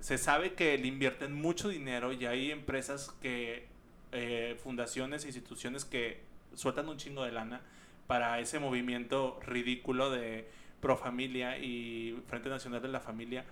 se 0.00 0.18
sabe 0.18 0.52
que 0.52 0.76
le 0.76 0.86
invierten 0.86 1.32
mucho 1.32 1.68
dinero 1.68 2.12
y 2.12 2.26
hay 2.26 2.50
empresas 2.50 3.16
que 3.22 3.66
eh, 4.12 4.58
fundaciones 4.62 5.24
e 5.24 5.28
instituciones 5.28 5.86
que 5.86 6.20
sueltan 6.54 6.88
un 6.88 6.98
chingo 6.98 7.24
de 7.24 7.32
lana 7.32 7.62
para 8.06 8.38
ese 8.38 8.58
movimiento 8.58 9.40
ridículo 9.46 10.10
de 10.10 10.46
pro 10.80 10.98
familia 10.98 11.56
y 11.58 12.22
Frente 12.26 12.50
Nacional 12.50 12.82
de 12.82 12.88
la 12.88 13.00
Familia. 13.00 13.46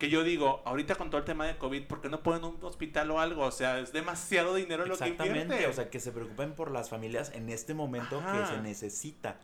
Que 0.00 0.08
yo 0.08 0.24
digo, 0.24 0.62
ahorita 0.64 0.94
con 0.94 1.10
todo 1.10 1.18
el 1.18 1.26
tema 1.26 1.46
de 1.46 1.58
COVID, 1.58 1.84
¿por 1.84 2.00
qué 2.00 2.08
no 2.08 2.22
ponen 2.22 2.42
un 2.42 2.58
hospital 2.62 3.10
o 3.10 3.20
algo? 3.20 3.44
O 3.44 3.50
sea, 3.52 3.78
es 3.78 3.92
demasiado 3.92 4.54
dinero 4.54 4.86
lo 4.86 4.96
que 4.96 5.08
invierte. 5.08 5.66
o 5.66 5.72
sea, 5.72 5.90
que 5.90 6.00
se 6.00 6.10
preocupen 6.10 6.54
por 6.54 6.70
las 6.70 6.88
familias 6.88 7.30
en 7.34 7.50
este 7.50 7.74
momento 7.74 8.20
que 8.32 8.46
se 8.46 8.62
necesita. 8.62 9.36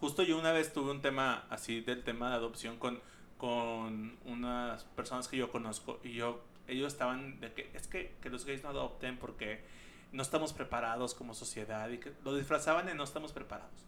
Justo 0.00 0.24
yo 0.24 0.36
una 0.36 0.50
vez 0.50 0.72
tuve 0.72 0.90
un 0.90 1.00
tema 1.00 1.46
así 1.48 1.80
del 1.80 2.02
tema 2.02 2.30
de 2.30 2.34
adopción 2.34 2.78
con, 2.78 3.00
con 3.38 4.18
unas 4.24 4.82
personas 4.82 5.28
que 5.28 5.36
yo 5.36 5.52
conozco 5.52 6.00
y 6.02 6.14
yo 6.14 6.42
ellos 6.66 6.92
estaban 6.92 7.38
de 7.38 7.52
que 7.52 7.70
es 7.72 7.86
que, 7.86 8.16
que 8.20 8.28
los 8.28 8.44
gays 8.44 8.64
no 8.64 8.70
adopten 8.70 9.16
porque 9.18 9.62
no 10.10 10.22
estamos 10.22 10.52
preparados 10.52 11.14
como 11.14 11.32
sociedad 11.32 11.88
y 11.90 11.98
que 11.98 12.12
lo 12.24 12.34
disfrazaban 12.34 12.86
de 12.86 12.94
no 12.94 13.04
estamos 13.04 13.32
preparados. 13.32 13.84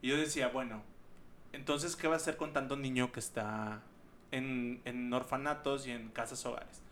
Y 0.00 0.08
yo 0.08 0.16
decía, 0.16 0.48
bueno, 0.48 0.82
entonces, 1.52 1.96
¿qué 1.96 2.08
va 2.08 2.14
a 2.14 2.16
hacer 2.16 2.36
con 2.36 2.52
tanto 2.52 2.76
niño 2.76 3.12
que 3.12 3.20
está 3.20 3.82
en, 4.36 4.80
en 4.84 5.12
orfanatos 5.12 5.86
y 5.86 5.90
en 5.90 6.08
casas 6.10 6.44
hogares? 6.46 6.82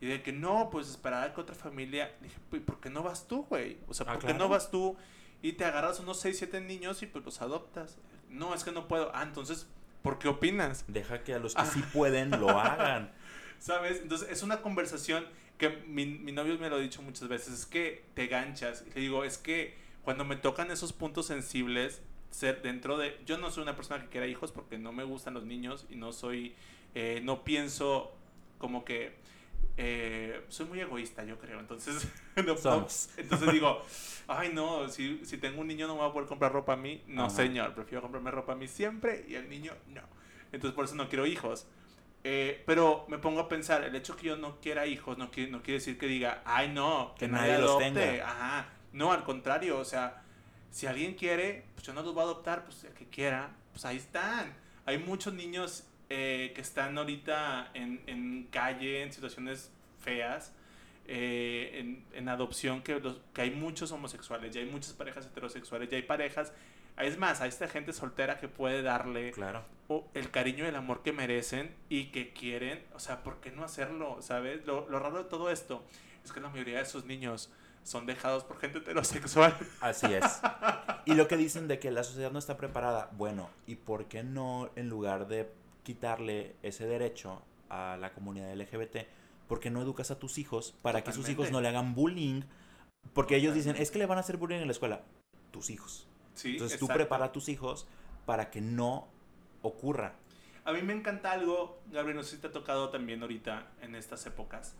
Y 0.00 0.06
de 0.06 0.22
que 0.22 0.32
no, 0.32 0.68
pues 0.70 0.88
esperar 0.88 1.30
a 1.30 1.34
que 1.34 1.40
otra 1.40 1.54
familia. 1.54 2.14
Dije, 2.20 2.36
¿por 2.60 2.80
qué 2.80 2.90
no 2.90 3.02
vas 3.02 3.26
tú, 3.26 3.44
güey? 3.44 3.78
O 3.88 3.94
sea, 3.94 4.06
ah, 4.08 4.14
¿por 4.14 4.26
qué 4.26 4.34
no 4.34 4.48
vas 4.48 4.70
tú 4.70 4.96
y 5.40 5.52
te 5.52 5.64
agarras 5.64 6.00
unos 6.00 6.20
6, 6.20 6.36
7 6.38 6.60
niños 6.60 7.02
y 7.02 7.06
pues 7.06 7.24
los 7.24 7.40
adoptas? 7.40 7.96
No, 8.28 8.54
es 8.54 8.64
que 8.64 8.72
no 8.72 8.88
puedo. 8.88 9.10
Ah, 9.14 9.22
entonces, 9.22 9.66
¿por 10.02 10.18
qué 10.18 10.28
opinas? 10.28 10.84
Deja 10.88 11.22
que 11.22 11.34
a 11.34 11.38
los 11.38 11.54
que 11.54 11.64
sí 11.64 11.82
pueden 11.92 12.30
lo 12.30 12.50
hagan. 12.50 13.12
¿Sabes? 13.58 14.00
Entonces, 14.02 14.28
es 14.30 14.42
una 14.42 14.60
conversación 14.60 15.24
que 15.56 15.70
mi, 15.86 16.04
mi, 16.04 16.32
novio 16.32 16.58
me 16.58 16.68
lo 16.68 16.76
ha 16.76 16.80
dicho 16.80 17.00
muchas 17.00 17.28
veces, 17.28 17.54
es 17.54 17.66
que 17.66 18.04
te 18.14 18.26
ganchas. 18.26 18.84
Y 18.86 18.90
le 18.94 19.00
digo, 19.00 19.24
es 19.24 19.38
que 19.38 19.74
cuando 20.02 20.24
me 20.24 20.36
tocan 20.36 20.70
esos 20.70 20.92
puntos 20.92 21.26
sensibles, 21.26 22.02
ser 22.30 22.60
dentro 22.62 22.98
de... 22.98 23.18
Yo 23.24 23.38
no 23.38 23.50
soy 23.50 23.62
una 23.62 23.76
persona 23.76 24.02
que 24.02 24.10
quiera 24.10 24.26
hijos 24.26 24.52
porque 24.52 24.76
no 24.76 24.92
me 24.92 25.04
gustan 25.04 25.34
los 25.34 25.44
niños 25.44 25.86
y 25.88 25.96
no 25.96 26.12
soy... 26.12 26.54
Eh, 26.94 27.20
no 27.22 27.44
pienso 27.44 28.12
como 28.58 28.84
que... 28.84 29.22
Eh, 29.76 30.44
soy 30.48 30.66
muy 30.66 30.80
egoísta, 30.80 31.24
yo 31.24 31.38
creo. 31.38 31.58
Entonces, 31.58 32.06
entonces 32.36 33.52
digo, 33.52 33.84
ay 34.28 34.52
no, 34.54 34.88
si, 34.88 35.24
si 35.24 35.38
tengo 35.38 35.60
un 35.60 35.66
niño 35.66 35.88
no 35.88 35.94
me 35.94 36.00
va 36.00 36.06
a 36.06 36.12
poder 36.12 36.28
comprar 36.28 36.52
ropa 36.52 36.74
a 36.74 36.76
mí. 36.76 37.02
No, 37.08 37.28
señor, 37.28 37.74
prefiero 37.74 38.02
comprarme 38.02 38.30
ropa 38.30 38.52
a 38.52 38.56
mí 38.56 38.68
siempre 38.68 39.24
y 39.28 39.34
el 39.34 39.48
niño 39.48 39.72
no. 39.88 40.02
Entonces 40.52 40.74
por 40.74 40.84
eso 40.84 40.94
no 40.94 41.08
quiero 41.08 41.26
hijos. 41.26 41.66
Eh, 42.26 42.62
pero 42.64 43.04
me 43.08 43.18
pongo 43.18 43.40
a 43.40 43.48
pensar, 43.48 43.84
el 43.84 43.94
hecho 43.94 44.16
que 44.16 44.28
yo 44.28 44.36
no 44.36 44.58
quiera 44.58 44.86
hijos 44.86 45.18
no 45.18 45.30
quiere, 45.30 45.50
no 45.50 45.62
quiere 45.62 45.78
decir 45.78 45.98
que 45.98 46.06
diga, 46.06 46.42
ay 46.46 46.70
no, 46.72 47.14
que, 47.18 47.28
nadie, 47.28 47.58
los 47.58 47.78
tenga. 47.78 48.26
Ajá. 48.26 48.68
No, 48.92 49.12
al 49.12 49.24
contrario, 49.24 49.78
o 49.78 49.84
sea, 49.84 50.22
Si 50.70 50.86
alguien 50.86 51.14
quiere, 51.14 51.66
pues 51.74 51.86
yo 51.86 51.92
no 51.92 52.02
los 52.02 52.14
voy 52.14 52.22
a 52.22 52.24
adoptar, 52.24 52.64
pues 52.64 52.84
el 52.84 52.94
que 52.94 53.06
quiera, 53.08 53.54
pues 53.72 53.84
ahí 53.84 53.98
están. 53.98 54.54
Hay 54.86 54.98
muchos 54.98 55.34
niños 55.34 55.84
eh, 56.10 56.52
que 56.54 56.60
están 56.60 56.96
ahorita 56.98 57.70
en, 57.74 58.02
en, 58.06 58.44
calle, 58.50 59.02
en 59.02 59.12
situaciones 59.12 59.70
feas, 60.00 60.54
eh, 61.06 61.70
en, 61.74 62.04
en, 62.12 62.28
adopción, 62.28 62.82
que, 62.82 62.98
los, 63.00 63.20
que 63.32 63.42
hay 63.42 63.50
muchos 63.50 63.92
homosexuales, 63.92 64.54
ya 64.54 64.60
hay 64.60 64.66
muchas 64.66 64.92
parejas 64.92 65.26
heterosexuales, 65.26 65.88
ya 65.88 65.96
hay 65.96 66.02
parejas 66.02 66.52
es 66.98 67.18
más, 67.18 67.40
a 67.40 67.46
esta 67.46 67.66
gente 67.66 67.92
soltera 67.92 68.38
que 68.38 68.48
puede 68.48 68.82
darle 68.82 69.32
claro. 69.32 69.64
el 70.14 70.30
cariño 70.30 70.64
y 70.64 70.68
el 70.68 70.76
amor 70.76 71.02
que 71.02 71.12
merecen 71.12 71.74
y 71.88 72.06
que 72.06 72.32
quieren. 72.32 72.84
O 72.94 73.00
sea, 73.00 73.22
¿por 73.24 73.40
qué 73.40 73.50
no 73.50 73.64
hacerlo? 73.64 74.18
¿Sabes? 74.20 74.64
Lo, 74.64 74.88
lo 74.88 75.00
raro 75.00 75.18
de 75.18 75.28
todo 75.28 75.50
esto 75.50 75.84
es 76.24 76.32
que 76.32 76.40
la 76.40 76.48
mayoría 76.48 76.76
de 76.76 76.82
esos 76.82 77.04
niños 77.04 77.50
son 77.82 78.06
dejados 78.06 78.44
por 78.44 78.58
gente 78.58 78.78
heterosexual. 78.78 79.56
Así 79.80 80.06
es. 80.12 80.40
Y 81.04 81.14
lo 81.14 81.26
que 81.26 81.36
dicen 81.36 81.66
de 81.68 81.78
que 81.78 81.90
la 81.90 82.04
sociedad 82.04 82.30
no 82.30 82.38
está 82.38 82.56
preparada, 82.56 83.10
bueno, 83.12 83.50
¿y 83.66 83.74
por 83.74 84.06
qué 84.06 84.22
no 84.22 84.70
en 84.76 84.88
lugar 84.88 85.26
de 85.26 85.50
quitarle 85.84 86.56
ese 86.62 86.86
derecho 86.86 87.42
a 87.68 87.96
la 88.00 88.12
comunidad 88.12 88.52
LGBT, 88.52 89.06
por 89.46 89.60
qué 89.60 89.70
no 89.70 89.80
educas 89.80 90.10
a 90.10 90.18
tus 90.18 90.38
hijos 90.38 90.74
para 90.82 91.04
que 91.04 91.12
sus 91.12 91.28
hijos 91.28 91.52
no 91.52 91.60
le 91.60 91.68
hagan 91.68 91.94
bullying? 91.94 92.42
Porque 93.12 93.36
ellos 93.36 93.54
dicen, 93.54 93.76
es 93.76 93.92
que 93.92 94.00
le 94.00 94.06
van 94.06 94.18
a 94.18 94.22
hacer 94.22 94.38
bullying 94.38 94.58
en 94.58 94.66
la 94.66 94.72
escuela. 94.72 95.02
Tus 95.52 95.70
hijos. 95.70 96.08
Entonces 96.42 96.80
tú 96.80 96.88
prepara 96.88 97.26
a 97.26 97.32
tus 97.32 97.48
hijos 97.48 97.86
para 98.26 98.50
que 98.50 98.60
no 98.60 99.06
ocurra. 99.62 100.14
A 100.64 100.72
mí 100.72 100.82
me 100.82 100.94
encanta 100.94 101.32
algo, 101.32 101.78
Gabriel, 101.92 102.16
no 102.16 102.22
sé 102.22 102.36
si 102.36 102.42
te 102.42 102.48
ha 102.48 102.52
tocado 102.52 102.88
también 102.88 103.20
ahorita 103.22 103.68
en 103.82 103.94
estas 103.94 104.24
épocas. 104.26 104.74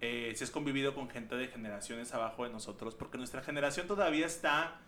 Eh, 0.00 0.32
si 0.36 0.44
has 0.44 0.50
convivido 0.50 0.94
con 0.94 1.08
gente 1.08 1.34
de 1.36 1.48
generaciones 1.48 2.14
abajo 2.14 2.44
de 2.44 2.50
nosotros, 2.50 2.94
porque 2.94 3.18
nuestra 3.18 3.42
generación 3.42 3.86
todavía 3.88 4.26
está 4.26 4.78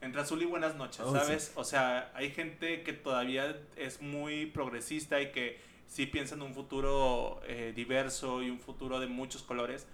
entre 0.00 0.20
azul 0.20 0.42
y 0.42 0.46
buenas 0.46 0.76
noches, 0.76 1.00
oh, 1.04 1.12
¿sabes? 1.12 1.52
O 1.56 1.64
sea, 1.64 2.10
hay 2.14 2.30
gente 2.30 2.82
que 2.82 2.92
todavía 2.92 3.56
es 3.76 4.00
muy 4.00 4.46
progresista 4.46 5.20
y 5.20 5.32
que 5.32 5.60
sí 5.86 6.06
piensa 6.06 6.34
en 6.34 6.42
un 6.42 6.54
futuro 6.54 7.40
eh, 7.46 7.72
diverso 7.74 8.42
y 8.42 8.50
un 8.50 8.60
futuro 8.60 9.00
de 9.00 9.06
muchos 9.06 9.42
colores 9.42 9.86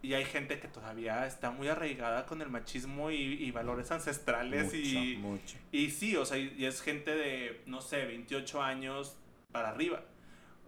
y 0.00 0.14
hay 0.14 0.24
gente 0.24 0.60
que 0.60 0.68
todavía 0.68 1.26
está 1.26 1.50
muy 1.50 1.68
arraigada 1.68 2.24
con 2.26 2.40
el 2.40 2.48
machismo 2.48 3.10
y, 3.10 3.50
valores 3.50 3.90
ancestrales 3.90 4.72
y, 4.72 5.16
mucho. 5.16 5.56
y 5.72 5.90
sí, 5.90 6.16
o 6.16 6.24
sea, 6.24 6.38
y 6.38 6.64
es 6.64 6.80
gente 6.82 7.10
de, 7.10 7.62
no 7.66 7.80
sé, 7.80 8.04
28 8.04 8.62
años 8.62 9.16
para 9.50 9.70
arriba. 9.70 10.02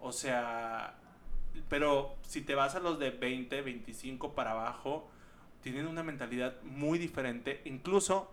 O 0.00 0.10
sea, 0.10 0.98
pero 1.68 2.16
si 2.22 2.40
te 2.40 2.56
vas 2.56 2.74
a 2.74 2.80
los 2.80 2.98
de 2.98 3.10
20, 3.10 3.62
25 3.62 4.34
para 4.34 4.52
abajo, 4.52 5.08
tienen 5.62 5.86
una 5.86 6.02
mentalidad 6.02 6.60
muy 6.62 6.98
diferente. 6.98 7.60
Incluso 7.66 8.32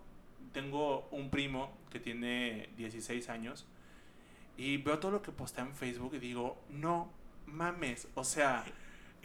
tengo 0.58 1.06
un 1.12 1.30
primo 1.30 1.70
que 1.88 2.00
tiene 2.00 2.70
16 2.76 3.28
años 3.28 3.64
y 4.56 4.78
veo 4.78 4.98
todo 4.98 5.12
lo 5.12 5.22
que 5.22 5.30
postea 5.30 5.62
en 5.62 5.72
Facebook 5.72 6.14
y 6.16 6.18
digo, 6.18 6.60
no 6.68 7.12
mames, 7.46 8.08
o 8.16 8.24
sea... 8.24 8.64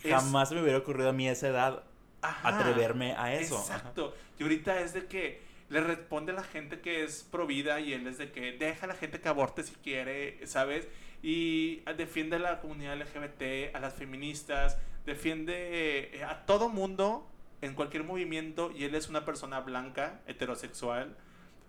Jamás 0.08 0.52
me 0.52 0.62
hubiera 0.62 0.78
ocurrido 0.78 1.10
a 1.10 1.14
mí 1.14 1.28
a 1.28 1.32
esa 1.32 1.48
edad 1.48 1.84
atreverme 2.22 3.14
a 3.14 3.34
eso. 3.34 3.58
Exacto. 3.58 4.14
Y 4.38 4.44
ahorita 4.44 4.80
es 4.82 4.94
de 4.94 5.08
que 5.08 5.42
le 5.70 5.82
responde 5.82 6.34
a 6.34 6.36
la 6.36 6.44
gente 6.44 6.82
que 6.82 7.04
es 7.04 7.24
pro 7.24 7.48
vida 7.48 7.80
y 7.80 7.94
él 7.94 8.06
es 8.06 8.20
de 8.20 8.32
que 8.32 8.52
deja 8.52 8.86
a 8.86 8.90
la 8.90 8.96
gente 8.96 9.20
que 9.20 9.28
aborte 9.28 9.64
si 9.64 9.74
quiere, 9.74 10.46
¿sabes? 10.46 10.88
Y 11.24 11.82
defiende 11.98 12.36
a 12.36 12.40
la 12.40 12.62
comunidad 12.62 12.96
LGBT, 12.96 13.76
a 13.76 13.80
las 13.80 13.96
feministas, 13.96 14.78
defiende 15.08 16.16
eh, 16.16 16.24
a 16.26 16.46
todo 16.46 16.70
mundo 16.70 17.28
en 17.64 17.76
cualquier 17.76 18.04
movimiento 18.04 18.72
y 18.76 18.84
él 18.84 18.94
es 18.94 19.08
una 19.08 19.24
persona 19.24 19.62
blanca, 19.62 20.22
heterosexual, 20.28 21.16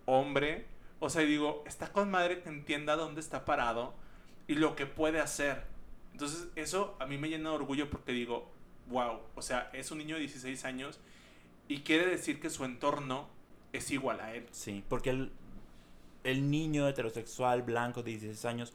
hombre. 0.07 0.67
O 0.99 1.09
sea, 1.09 1.23
digo, 1.23 1.63
está 1.67 1.93
con 1.93 2.11
madre 2.11 2.43
que 2.43 2.49
entienda 2.49 2.97
dónde 2.97 3.21
está 3.21 3.45
parado 3.45 3.95
y 4.49 4.55
lo 4.55 4.75
que 4.75 4.87
puede 4.87 5.21
hacer. 5.21 5.63
Entonces, 6.11 6.49
eso 6.57 6.97
a 6.99 7.07
mí 7.07 7.17
me 7.17 7.29
llena 7.29 7.51
de 7.51 7.55
orgullo 7.55 7.91
porque 7.91 8.11
digo, 8.11 8.51
wow, 8.89 9.21
o 9.37 9.43
sea, 9.43 9.71
es 9.73 9.93
un 9.93 9.99
niño 9.99 10.17
de 10.17 10.23
16 10.23 10.65
años 10.65 10.99
y 11.69 11.83
quiere 11.83 12.07
decir 12.07 12.41
que 12.41 12.51
su 12.51 12.65
entorno 12.65 13.29
es 13.73 13.93
igual 13.93 14.19
a 14.21 14.35
él. 14.35 14.49
Sí, 14.51 14.83
porque 14.89 15.11
el, 15.11 15.31
el 16.25 16.51
niño 16.51 16.89
heterosexual 16.89 17.63
blanco 17.63 18.03
de 18.03 18.13
16 18.13 18.45
años 18.47 18.73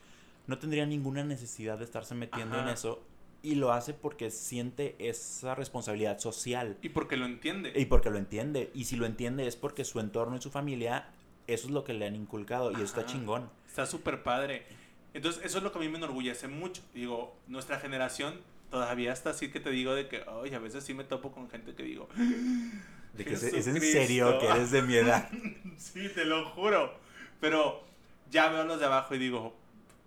no 0.48 0.58
tendría 0.58 0.86
ninguna 0.86 1.26
necesidad 1.26 1.78
de 1.78 1.84
estarse 1.84 2.16
metiendo 2.16 2.58
en 2.60 2.70
eso 2.70 3.04
y 3.42 3.56
lo 3.56 3.72
hace 3.72 3.94
porque 3.94 4.32
siente 4.32 4.96
esa 5.00 5.56
responsabilidad 5.56 6.20
social. 6.20 6.78
Y 6.82 6.90
porque 6.90 7.18
lo 7.18 7.26
entiende. 7.26 7.74
Y 7.76 7.86
porque 7.86 8.10
lo 8.10 8.18
entiende. 8.18 8.72
Y 8.74 8.86
si 8.86 8.96
lo 8.96 9.06
entiende 9.06 9.48
es 9.48 9.56
porque 9.56 9.86
su 9.86 10.00
entorno 10.00 10.36
y 10.38 10.42
su 10.42 10.52
familia, 10.52 11.10
eso 11.48 11.68
es 11.68 11.72
lo 11.72 11.84
que 11.84 11.94
le 11.94 12.06
han 12.06 12.16
inculcado 12.16 12.72
y 12.72 12.76
eso 12.76 12.84
está 12.84 13.06
chingón. 13.06 13.50
Está 13.68 13.86
súper 13.86 14.24
padre. 14.24 14.66
Entonces, 15.14 15.44
eso 15.44 15.58
es 15.58 15.64
lo 15.64 15.72
que 15.72 15.80
a 15.80 15.82
mí 15.82 15.90
me 15.90 15.98
enorgullece 15.98 16.48
mucho. 16.48 16.82
Digo, 16.94 17.36
nuestra 17.48 17.80
generación 17.80 18.40
todavía 18.70 19.14
está 19.14 19.32
así 19.32 19.50
que 19.50 19.60
te 19.60 19.72
digo 19.72 19.96
de 19.96 20.08
que, 20.08 20.22
oye, 20.24 20.56
a 20.56 20.60
veces 20.60 20.84
sí 20.84 20.94
me 20.94 21.04
topo 21.04 21.32
con 21.32 21.50
gente 21.50 21.74
que 21.74 21.84
digo, 21.84 22.08
de 23.14 23.26
que 23.26 23.34
es, 23.34 23.44
en 23.44 23.82
serio 23.82 24.38
que 24.40 24.48
eres 24.48 24.72
de 24.72 24.82
mi 24.82 24.96
edad. 24.96 25.30
sí, 25.78 26.10
te 26.14 26.26
lo 26.26 26.46
juro. 26.50 26.94
Pero 27.40 27.84
ya 28.30 28.50
veo 28.50 28.66
los 28.66 28.80
de 28.80 28.86
abajo 28.86 29.16
y 29.16 29.18
digo, 29.18 29.56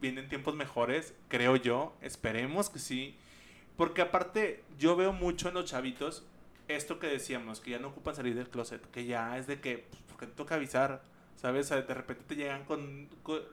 vienen 0.01 0.29
tiempos 0.29 0.55
mejores, 0.55 1.15
creo 1.29 1.57
yo, 1.57 1.95
esperemos 2.03 2.69
que 2.69 2.79
sí. 2.79 3.17
Porque 3.77 4.03
aparte, 4.03 4.65
yo 4.79 4.97
veo 4.97 5.13
mucho 5.13 5.49
en 5.49 5.55
los 5.55 5.65
chavitos 5.65 6.25
esto 6.69 6.99
que 6.99 7.07
decíamos, 7.07 7.61
que 7.61 7.73
ya 7.73 7.79
no 7.79 7.89
ocupan 7.89 8.15
salir 8.15 8.35
del 8.35 8.49
closet, 8.49 8.89
que 8.91 9.05
ya 9.05 9.37
es 9.39 9.47
de 9.47 9.61
que, 9.61 9.87
pues, 9.91 10.03
porque 10.09 10.27
te 10.27 10.33
toca 10.33 10.55
avisar, 10.55 11.03
¿sabes? 11.37 11.69
de 11.69 11.83
repente 11.83 12.23
te 12.27 12.37
llegan 12.37 12.65
con, 12.65 13.09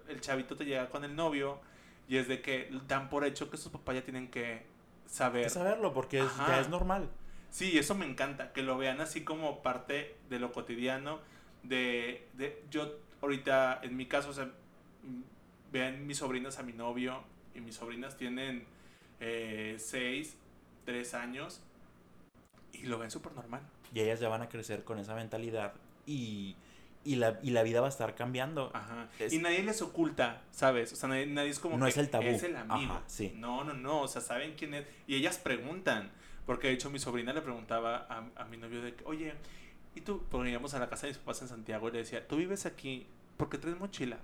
el 0.08 0.22
chavito 0.22 0.56
te 0.56 0.66
llega 0.66 0.90
con 0.90 1.04
el 1.04 1.16
novio 1.16 1.60
y 2.08 2.18
es 2.18 2.28
de 2.28 2.42
que 2.42 2.70
dan 2.88 3.10
por 3.10 3.26
hecho 3.26 3.50
que 3.50 3.58
sus 3.58 3.72
papás 3.72 3.96
ya 3.96 4.04
tienen 4.04 4.30
que 4.30 4.64
saber. 5.06 5.44
Que 5.44 5.50
saberlo, 5.50 5.94
porque 5.94 6.24
ya 6.48 6.60
es 6.60 6.70
normal. 6.70 7.10
Sí, 7.50 7.78
eso 7.78 7.96
me 7.96 8.06
encanta, 8.06 8.54
que 8.54 8.62
lo 8.62 8.78
vean 8.78 9.02
así 9.02 9.24
como 9.24 9.64
parte 9.64 10.16
de 10.30 10.40
lo 10.40 10.52
cotidiano, 10.52 11.20
de, 11.64 12.28
de 12.34 12.64
yo 12.70 12.96
ahorita, 13.22 13.80
en 13.84 13.98
mi 13.98 14.06
caso, 14.06 14.30
o 14.30 14.34
sea, 14.34 14.50
vean 15.72 16.06
mis 16.06 16.18
sobrinas 16.18 16.60
a 16.60 16.64
mi 16.64 16.74
novio 16.74 17.24
y 17.56 17.62
mis 17.62 17.76
sobrinas 17.76 18.18
tienen 18.18 18.66
eh, 19.20 19.76
seis, 19.80 20.36
tres 20.86 21.14
años 21.14 21.62
y 22.74 22.84
lo 22.84 22.98
ven 22.98 23.12
súper 23.12 23.34
normal. 23.34 23.62
Y 23.94 24.00
ellas 24.00 24.20
ya 24.20 24.30
van 24.30 24.42
a 24.42 24.50
crecer 24.50 24.84
con 24.84 25.00
esa 25.00 25.16
mentalidad 25.16 25.74
y 26.06 26.56
y 27.06 27.16
la, 27.16 27.40
y 27.42 27.52
la 27.52 27.64
vida 27.64 27.80
va 27.80 27.88
a 27.88 27.90
estar 27.90 28.14
cambiando. 28.14 28.72
Ajá. 28.74 29.08
y 29.32 29.38
nadie 29.38 29.64
les 29.64 29.82
oculta, 29.82 30.42
¿sabes? 30.52 30.92
O 30.94 30.96
sea, 30.96 31.08
nadie, 31.10 31.50
es 31.50 31.58
como 31.60 31.78
no 31.78 31.88
es 31.88 31.98
el 31.98 32.10
tabú. 32.10 32.28
es 32.28 32.44
el 32.44 32.56
amigo. 32.56 33.02
sí. 33.08 33.34
No, 33.36 33.64
no, 33.64 33.74
no, 33.74 34.02
o 34.02 34.08
sea, 34.08 34.22
saben 34.22 34.54
quién 34.58 34.74
es. 34.74 34.86
Y 35.08 35.16
ellas 35.16 35.38
preguntan, 35.38 36.12
porque 36.46 36.68
de 36.68 36.74
hecho 36.74 36.90
mi 36.90 37.00
sobrina 37.00 37.32
le 37.32 37.42
preguntaba 37.42 38.06
a, 38.10 38.42
a 38.42 38.46
mi 38.46 38.58
novio 38.58 38.82
de 38.82 38.96
que, 38.96 39.04
oye, 39.06 39.34
¿y 39.96 40.02
tú? 40.02 40.24
Porque 40.30 40.50
íbamos 40.50 40.74
a 40.74 40.80
la 40.80 40.90
casa 40.90 41.08
de 41.08 41.14
mis 41.14 41.18
papás 41.20 41.42
en 41.42 41.48
Santiago 41.48 41.88
y 41.88 41.94
le 41.94 41.98
decía, 42.00 42.28
¿tú 42.28 42.36
vives 42.36 42.66
aquí? 42.66 43.08
porque 43.40 43.58
traes 43.58 43.80
mochila? 43.80 44.18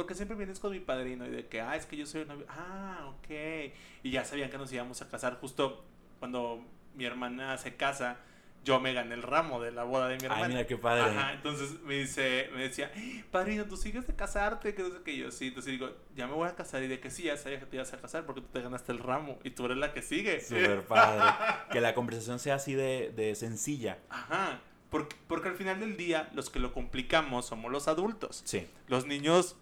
Porque 0.00 0.14
siempre 0.14 0.34
vienes 0.34 0.58
con 0.58 0.72
mi 0.72 0.80
padrino 0.80 1.26
y 1.26 1.30
de 1.30 1.46
que, 1.46 1.60
ah, 1.60 1.76
es 1.76 1.84
que 1.84 1.94
yo 1.94 2.06
soy 2.06 2.22
un 2.22 2.28
novio. 2.28 2.46
Ah, 2.48 3.12
ok. 3.18 3.74
Y 4.02 4.10
ya 4.10 4.24
sabían 4.24 4.48
que 4.48 4.56
nos 4.56 4.72
íbamos 4.72 5.02
a 5.02 5.10
casar 5.10 5.38
justo 5.38 5.84
cuando 6.18 6.64
mi 6.94 7.04
hermana 7.04 7.58
se 7.58 7.76
casa 7.76 8.18
yo 8.64 8.80
me 8.80 8.94
gané 8.94 9.14
el 9.14 9.22
ramo 9.22 9.60
de 9.60 9.72
la 9.72 9.84
boda 9.84 10.08
de 10.08 10.16
mi 10.16 10.24
hermana. 10.24 10.44
Ay, 10.44 10.48
mira 10.48 10.66
qué 10.66 10.78
padre. 10.78 11.02
Ajá, 11.02 11.34
entonces 11.34 11.80
me 11.82 11.96
dice, 11.96 12.48
me 12.54 12.62
decía, 12.62 12.90
padrino, 13.30 13.66
tú 13.66 13.76
sigues 13.76 14.06
de 14.06 14.14
casarte, 14.14 14.74
que 14.74 14.82
no 14.82 14.88
sé 14.88 15.02
qué. 15.04 15.18
Yo 15.18 15.30
sí, 15.30 15.48
entonces 15.48 15.72
digo, 15.72 15.90
ya 16.16 16.26
me 16.26 16.32
voy 16.32 16.48
a 16.48 16.54
casar 16.54 16.82
y 16.82 16.88
de 16.88 16.98
que 16.98 17.10
sí, 17.10 17.24
ya 17.24 17.36
sabía 17.36 17.60
que 17.60 17.66
te 17.66 17.76
ibas 17.76 17.92
a 17.92 18.00
casar 18.00 18.24
porque 18.24 18.40
tú 18.40 18.46
te 18.48 18.62
ganaste 18.62 18.92
el 18.92 19.00
ramo 19.00 19.38
y 19.44 19.50
tú 19.50 19.66
eres 19.66 19.76
la 19.76 19.92
que 19.92 20.00
sigue. 20.00 20.40
Súper 20.40 20.82
padre. 20.86 21.30
que 21.72 21.82
la 21.82 21.94
conversación 21.94 22.38
sea 22.38 22.54
así 22.54 22.72
de, 22.72 23.12
de 23.14 23.34
sencilla. 23.34 23.98
Ajá. 24.08 24.60
Porque, 24.88 25.14
porque 25.28 25.48
al 25.48 25.54
final 25.54 25.78
del 25.78 25.96
día, 25.96 26.30
los 26.34 26.50
que 26.50 26.58
lo 26.58 26.72
complicamos 26.72 27.46
somos 27.46 27.70
los 27.70 27.88
adultos. 27.88 28.42
Sí. 28.44 28.66
Los 28.88 29.06
niños, 29.06 29.56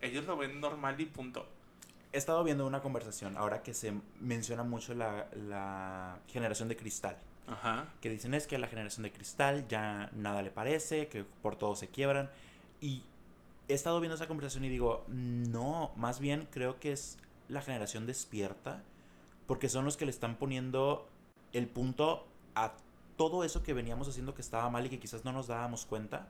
ellos 0.00 0.24
lo 0.24 0.36
ven 0.36 0.60
normal 0.60 1.00
y 1.00 1.06
punto. 1.06 1.46
He 2.12 2.18
estado 2.18 2.42
viendo 2.44 2.66
una 2.66 2.80
conversación 2.80 3.36
ahora 3.36 3.62
que 3.62 3.74
se 3.74 3.92
menciona 4.20 4.62
mucho 4.62 4.94
la, 4.94 5.28
la 5.34 6.18
generación 6.28 6.68
de 6.68 6.76
cristal. 6.76 7.18
Que 8.02 8.10
dicen 8.10 8.34
es 8.34 8.46
que 8.46 8.58
la 8.58 8.66
generación 8.66 9.04
de 9.04 9.12
cristal 9.12 9.66
ya 9.68 10.10
nada 10.12 10.42
le 10.42 10.50
parece, 10.50 11.08
que 11.08 11.24
por 11.24 11.56
todo 11.56 11.76
se 11.76 11.88
quiebran. 11.88 12.30
Y 12.80 13.02
he 13.68 13.74
estado 13.74 14.00
viendo 14.00 14.16
esa 14.16 14.28
conversación 14.28 14.64
y 14.64 14.68
digo, 14.68 15.04
no, 15.08 15.92
más 15.96 16.20
bien 16.20 16.46
creo 16.50 16.78
que 16.78 16.92
es 16.92 17.18
la 17.48 17.62
generación 17.62 18.06
despierta, 18.06 18.82
porque 19.46 19.68
son 19.68 19.84
los 19.84 19.96
que 19.96 20.04
le 20.04 20.10
están 20.10 20.36
poniendo 20.36 21.08
el 21.52 21.68
punto 21.68 22.26
a 22.54 22.74
todo 23.16 23.44
eso 23.44 23.62
que 23.62 23.72
veníamos 23.72 24.08
haciendo 24.08 24.34
que 24.34 24.42
estaba 24.42 24.68
mal 24.70 24.86
y 24.86 24.90
que 24.90 24.98
quizás 24.98 25.24
no 25.24 25.32
nos 25.32 25.46
dábamos 25.46 25.86
cuenta. 25.86 26.28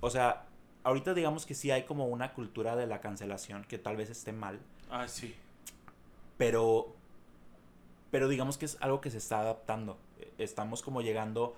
O 0.00 0.10
sea, 0.10 0.46
ahorita 0.84 1.14
digamos 1.14 1.44
que 1.46 1.54
sí 1.54 1.70
hay 1.70 1.82
como 1.84 2.06
una 2.06 2.32
cultura 2.32 2.76
de 2.76 2.86
la 2.86 3.00
cancelación 3.00 3.64
que 3.64 3.78
tal 3.78 3.96
vez 3.96 4.10
esté 4.10 4.32
mal. 4.32 4.60
Ah, 4.90 5.08
sí. 5.08 5.34
Pero, 6.38 6.94
pero 8.10 8.28
digamos 8.28 8.58
que 8.58 8.64
es 8.66 8.76
algo 8.80 9.00
que 9.00 9.10
se 9.10 9.18
está 9.18 9.40
adaptando 9.40 9.98
estamos 10.38 10.82
como 10.82 11.00
llegando 11.00 11.54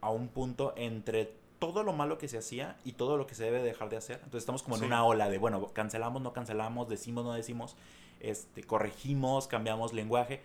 a 0.00 0.10
un 0.10 0.28
punto 0.28 0.74
entre 0.76 1.32
todo 1.58 1.82
lo 1.82 1.92
malo 1.92 2.18
que 2.18 2.28
se 2.28 2.36
hacía 2.38 2.76
y 2.84 2.92
todo 2.92 3.16
lo 3.16 3.26
que 3.26 3.34
se 3.34 3.44
debe 3.44 3.62
dejar 3.62 3.88
de 3.88 3.96
hacer. 3.96 4.16
Entonces 4.16 4.40
estamos 4.42 4.62
como 4.62 4.76
en 4.76 4.80
Sí. 4.80 4.86
una 4.86 5.04
ola 5.04 5.30
de, 5.30 5.38
bueno, 5.38 5.66
cancelamos, 5.72 6.20
no 6.20 6.32
cancelamos, 6.32 6.88
decimos, 6.88 7.24
no 7.24 7.32
decimos, 7.32 7.76
este, 8.20 8.62
corregimos, 8.64 9.46
cambiamos 9.46 9.92
lenguaje. 9.94 10.42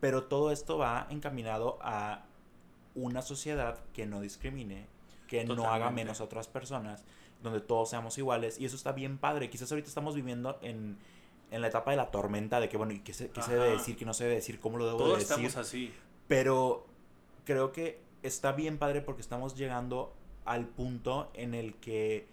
Pero 0.00 0.24
todo 0.24 0.50
esto 0.50 0.78
va 0.78 1.06
encaminado 1.10 1.78
a 1.82 2.24
una 2.94 3.20
sociedad 3.20 3.78
que 3.92 4.06
no 4.06 4.20
discrimine, 4.22 4.86
que 5.30 5.44
no 5.44 5.72
haga 5.72 5.90
menos 5.90 6.20
a 6.20 6.24
otras 6.24 6.48
personas, 6.48 7.04
donde 7.40 7.60
todos 7.60 7.88
seamos 7.88 8.18
iguales. 8.18 8.58
Y 8.58 8.64
eso 8.64 8.74
está 8.74 8.90
bien 8.90 9.16
padre. 9.16 9.48
Quizás 9.48 9.70
ahorita 9.70 9.88
estamos 9.88 10.16
viviendo 10.16 10.58
en, 10.60 10.98
en 11.52 11.60
la 11.60 11.68
etapa 11.68 11.92
de 11.92 11.98
la 11.98 12.10
tormenta, 12.10 12.58
de 12.58 12.68
que, 12.68 12.76
bueno, 12.76 12.92
¿y 12.92 12.98
qué 12.98 13.12
se, 13.12 13.30
qué 13.30 13.40
se 13.40 13.52
debe 13.52 13.70
decir, 13.70 13.96
qué 13.96 14.04
no 14.04 14.12
se 14.12 14.24
debe 14.24 14.34
decir, 14.34 14.58
cómo 14.58 14.76
lo 14.76 14.86
debo 14.86 14.98
Todos 14.98 15.12
de 15.12 15.18
decir? 15.20 15.46
estamos 15.46 15.56
así. 15.56 15.94
Pero 16.26 16.84
creo 17.44 17.70
que 17.70 18.02
está 18.24 18.50
bien 18.50 18.76
padre 18.76 19.02
porque 19.02 19.22
estamos 19.22 19.54
llegando 19.54 20.12
al 20.44 20.66
punto 20.66 21.30
en 21.34 21.54
el 21.54 21.76
que 21.76 22.26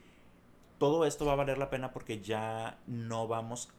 todo 0.80 1.06
esto 1.06 1.28
va 1.28 1.34
a 1.34 1.36
valer 1.36 1.60
la 1.60 1.70
pena 1.70 1.92
porque 1.92 2.20
ya 2.20 2.80
no 2.88 3.28
vamos 3.28 3.70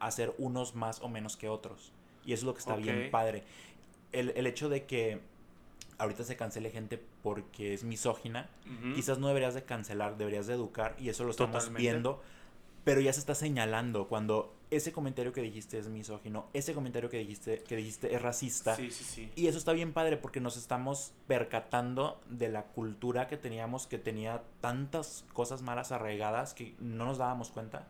a 0.00 0.10
ser 0.10 0.34
unos 0.38 0.74
más 0.74 1.00
o 1.02 1.08
menos 1.08 1.36
que 1.36 1.48
otros. 1.48 1.92
Y 2.24 2.32
eso 2.32 2.40
es 2.40 2.46
lo 2.46 2.54
que 2.54 2.58
está 2.58 2.74
bien 2.74 3.12
padre. 3.12 3.44
El, 4.10 4.30
el 4.30 4.48
hecho 4.48 4.68
de 4.68 4.86
que 4.86 5.20
ahorita 6.00 6.24
se 6.24 6.36
cancele 6.36 6.70
gente 6.70 7.00
porque 7.22 7.74
es 7.74 7.84
misógina, 7.84 8.48
quizás 8.94 9.18
no 9.18 9.28
deberías 9.28 9.54
de 9.54 9.64
cancelar, 9.64 10.16
deberías 10.16 10.46
de 10.46 10.54
educar 10.54 10.96
y 10.98 11.10
eso 11.10 11.24
lo 11.24 11.30
estamos 11.30 11.52
Totalmente. 11.52 11.82
viendo, 11.82 12.22
pero 12.84 13.00
ya 13.00 13.12
se 13.12 13.20
está 13.20 13.34
señalando 13.34 14.08
cuando 14.08 14.54
ese 14.70 14.92
comentario 14.92 15.32
que 15.32 15.42
dijiste 15.42 15.78
es 15.78 15.88
misógino, 15.88 16.46
ese 16.54 16.72
comentario 16.72 17.10
que 17.10 17.18
dijiste 17.18 17.62
que 17.64 17.76
dijiste 17.76 18.14
es 18.14 18.22
racista. 18.22 18.76
Sí, 18.76 18.90
sí, 18.90 19.04
sí. 19.04 19.30
Y 19.36 19.48
eso 19.48 19.58
está 19.58 19.72
bien 19.72 19.92
padre 19.92 20.16
porque 20.16 20.40
nos 20.40 20.56
estamos 20.56 21.12
percatando 21.26 22.20
de 22.28 22.48
la 22.48 22.62
cultura 22.62 23.26
que 23.28 23.36
teníamos, 23.36 23.86
que 23.86 23.98
tenía 23.98 24.42
tantas 24.60 25.24
cosas 25.34 25.60
malas 25.60 25.92
arraigadas 25.92 26.54
que 26.54 26.74
no 26.80 27.04
nos 27.04 27.18
dábamos 27.18 27.50
cuenta. 27.50 27.86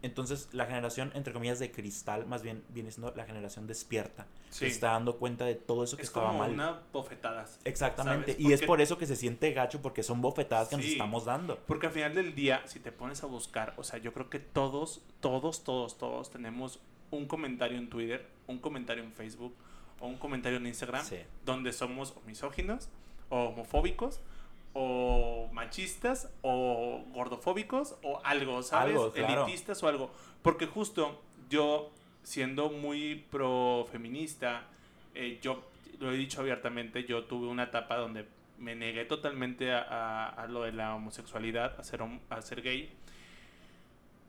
Entonces 0.00 0.48
la 0.52 0.66
generación, 0.66 1.10
entre 1.14 1.32
comillas, 1.32 1.58
de 1.58 1.72
cristal, 1.72 2.26
más 2.26 2.42
bien 2.42 2.62
viene 2.68 2.90
siendo 2.92 3.12
la 3.16 3.24
generación 3.24 3.66
despierta. 3.66 4.26
Sí. 4.50 4.60
Se 4.60 4.66
está 4.68 4.92
dando 4.92 5.16
cuenta 5.18 5.44
de 5.44 5.56
todo 5.56 5.82
eso 5.84 5.96
que 5.96 6.02
es 6.02 6.08
estaba 6.08 6.28
como 6.28 6.38
mal. 6.40 6.52
una 6.52 6.80
bofetada. 6.92 7.46
Exactamente. 7.64 8.36
Y 8.38 8.52
es 8.52 8.62
por 8.62 8.80
eso 8.80 8.96
que 8.96 9.06
se 9.06 9.16
siente 9.16 9.52
gacho 9.52 9.82
porque 9.82 10.02
son 10.02 10.20
bofetadas 10.20 10.68
que 10.68 10.76
nos 10.76 10.86
estamos 10.86 11.24
dando. 11.24 11.58
Porque 11.66 11.86
al 11.86 11.92
final 11.92 12.14
del 12.14 12.34
día, 12.34 12.62
si 12.66 12.78
te 12.80 12.92
pones 12.92 13.22
a 13.24 13.26
buscar, 13.26 13.74
o 13.76 13.82
sea, 13.82 13.98
yo 13.98 14.12
creo 14.12 14.30
que 14.30 14.38
todos, 14.38 15.02
todos, 15.20 15.64
todos, 15.64 15.98
todos 15.98 16.30
tenemos 16.30 16.80
un 17.10 17.26
comentario 17.26 17.76
en 17.78 17.88
Twitter, 17.90 18.26
un 18.46 18.58
comentario 18.58 19.02
en 19.02 19.12
Facebook 19.12 19.54
o 20.00 20.06
un 20.06 20.16
comentario 20.18 20.58
en 20.58 20.66
Instagram 20.66 21.04
Sí. 21.04 21.16
donde 21.44 21.72
somos 21.72 22.12
o 22.12 22.20
misóginos 22.26 22.88
o 23.30 23.46
homofóbicos 23.46 24.20
o 24.74 25.48
machistas 25.52 26.30
o 26.42 27.04
gordofóbicos 27.12 27.96
o 28.02 28.20
algo, 28.24 28.62
¿sabes? 28.62 28.94
Algo, 28.96 29.12
claro. 29.12 29.42
Elitistas 29.44 29.82
o 29.82 29.88
algo. 29.88 30.10
Porque 30.42 30.66
justo 30.66 31.20
yo, 31.48 31.90
siendo 32.22 32.70
muy 32.70 33.24
pro 33.30 33.86
feminista, 33.90 34.62
eh, 35.14 35.38
yo 35.42 35.64
lo 35.98 36.12
he 36.12 36.16
dicho 36.16 36.40
abiertamente, 36.40 37.04
yo 37.04 37.24
tuve 37.24 37.48
una 37.48 37.64
etapa 37.64 37.96
donde 37.96 38.26
me 38.58 38.74
negué 38.76 39.04
totalmente 39.04 39.72
a, 39.72 39.80
a- 39.82 40.28
a 40.28 40.46
lo 40.46 40.62
de 40.62 40.72
la 40.72 40.94
homosexualidad, 40.94 41.78
a 41.78 41.82
ser, 41.84 42.00
a 42.30 42.42
ser 42.42 42.62
gay, 42.62 42.90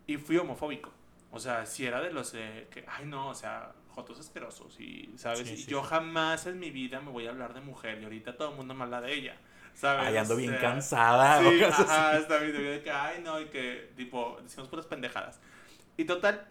y 0.08 0.18
fui 0.18 0.38
homofóbico. 0.38 0.92
O 1.32 1.40
sea, 1.40 1.66
si 1.66 1.86
era 1.86 2.02
de 2.02 2.12
los 2.12 2.34
eh, 2.34 2.68
que, 2.72 2.84
ay 2.88 3.06
no, 3.06 3.30
o 3.30 3.36
sea, 3.36 3.72
jotos 3.94 4.20
asquerosos, 4.20 4.80
y, 4.80 5.12
¿sabes? 5.16 5.48
Sí, 5.48 5.54
y 5.54 5.58
sí, 5.58 5.70
yo 5.70 5.82
sí. 5.84 5.88
jamás 5.90 6.48
en 6.48 6.60
mi 6.60 6.72
vida 6.72 7.02
me 7.02 7.12
voy 7.12 7.28
a 7.28 7.30
hablar 7.30 7.54
de 7.54 7.62
mujer, 7.62 8.00
y 8.02 8.04
ahorita 8.06 8.36
todo 8.36 8.50
el 8.52 8.56
mundo 8.56 8.74
me 8.74 8.84
habla 8.84 9.02
de 9.02 9.14
ella, 9.14 9.38
¿sabes? 9.80 10.08
Ay, 10.08 10.18
ando 10.18 10.34
O 10.34 10.38
bien 10.38 10.52
sea, 10.52 10.60
cansada. 10.62 11.40
o 11.40 11.50
Sí, 11.52 11.64
así. 11.64 11.82
ajá, 11.84 12.18
está 12.18 12.38
bien, 12.40 12.54
de 12.54 12.82
que, 12.84 12.92
ay, 12.92 13.22
no, 13.24 13.40
y 13.40 13.46
que, 13.46 13.92
tipo, 13.96 14.38
decimos 14.44 14.68
puras 14.68 14.86
pendejadas. 14.86 15.40
Y 15.98 16.06
total, 16.06 16.46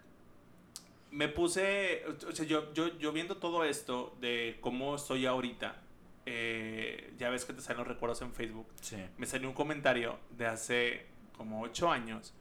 me 1.10 1.28
puse, 1.28 2.04
o 2.26 2.32
sea, 2.32 2.44
yo, 2.46 2.72
yo, 2.74 2.98
yo 2.98 3.12
viendo 3.12 3.36
todo 3.36 3.64
esto 3.64 4.16
de 4.20 4.58
cómo 4.60 4.94
estoy 4.96 5.26
ahorita, 5.26 5.76
eh, 6.26 7.12
ya 7.18 7.30
ves 7.30 7.44
que 7.44 7.52
te 7.54 7.60
salen 7.62 7.78
los 7.78 7.86
recuerdos 7.88 8.20
en 8.22 8.32
Facebook, 8.34 8.66
Sí. 8.80 8.96
me 9.16 9.26
salió 9.26 9.48
un 9.48 9.54
comentario 9.54 10.18
de 10.30 10.46
hace 10.46 11.06
como 11.36 11.62
ocho 11.62 11.90
años 11.90 12.34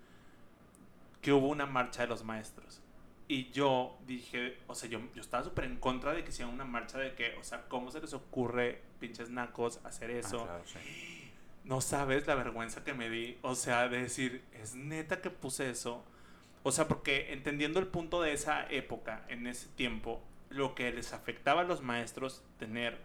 que 1.22 1.32
hubo 1.34 1.48
una 1.48 1.66
marcha 1.66 2.02
de 2.04 2.08
los 2.08 2.24
maestros. 2.24 2.82
Y 3.28 3.51
yo 3.51 3.97
dije, 4.05 4.57
o 4.67 4.75
sea, 4.75 4.89
yo, 4.89 4.99
yo 5.13 5.21
estaba 5.21 5.43
súper 5.43 5.65
en 5.65 5.78
contra 5.78 6.13
de 6.13 6.23
que 6.23 6.30
hicieran 6.30 6.53
una 6.53 6.63
marcha 6.63 6.97
de 6.97 7.13
que, 7.13 7.36
o 7.36 7.43
sea, 7.43 7.67
¿cómo 7.67 7.91
se 7.91 7.99
les 7.99 8.13
ocurre, 8.13 8.82
pinches 8.99 9.30
nacos, 9.30 9.82
hacer 9.84 10.11
eso? 10.11 10.41
Ah, 10.41 10.45
claro, 10.45 10.63
sí. 10.65 10.80
No 11.65 11.82
sabes 11.82 12.25
la 12.28 12.36
vergüenza 12.36 12.86
que 12.86 12.93
me 12.93 13.09
di. 13.09 13.38
O 13.41 13.53
sea, 13.53 13.89
de 13.89 14.03
decir, 14.03 14.41
es 14.53 14.75
neta 14.75 15.19
que 15.19 15.30
puse 15.30 15.69
eso. 15.69 16.01
O 16.63 16.71
sea, 16.71 16.88
porque 16.88 17.34
entendiendo 17.34 17.82
el 17.82 17.88
punto 17.88 18.21
de 18.21 18.32
esa 18.32 18.65
época, 18.71 19.25
en 19.28 19.47
ese 19.47 19.67
tiempo, 19.75 20.21
lo 20.49 20.75
que 20.75 20.93
les 20.93 21.11
afectaba 21.11 21.61
a 21.61 21.63
los 21.65 21.82
maestros 21.82 22.41
tener 22.57 22.97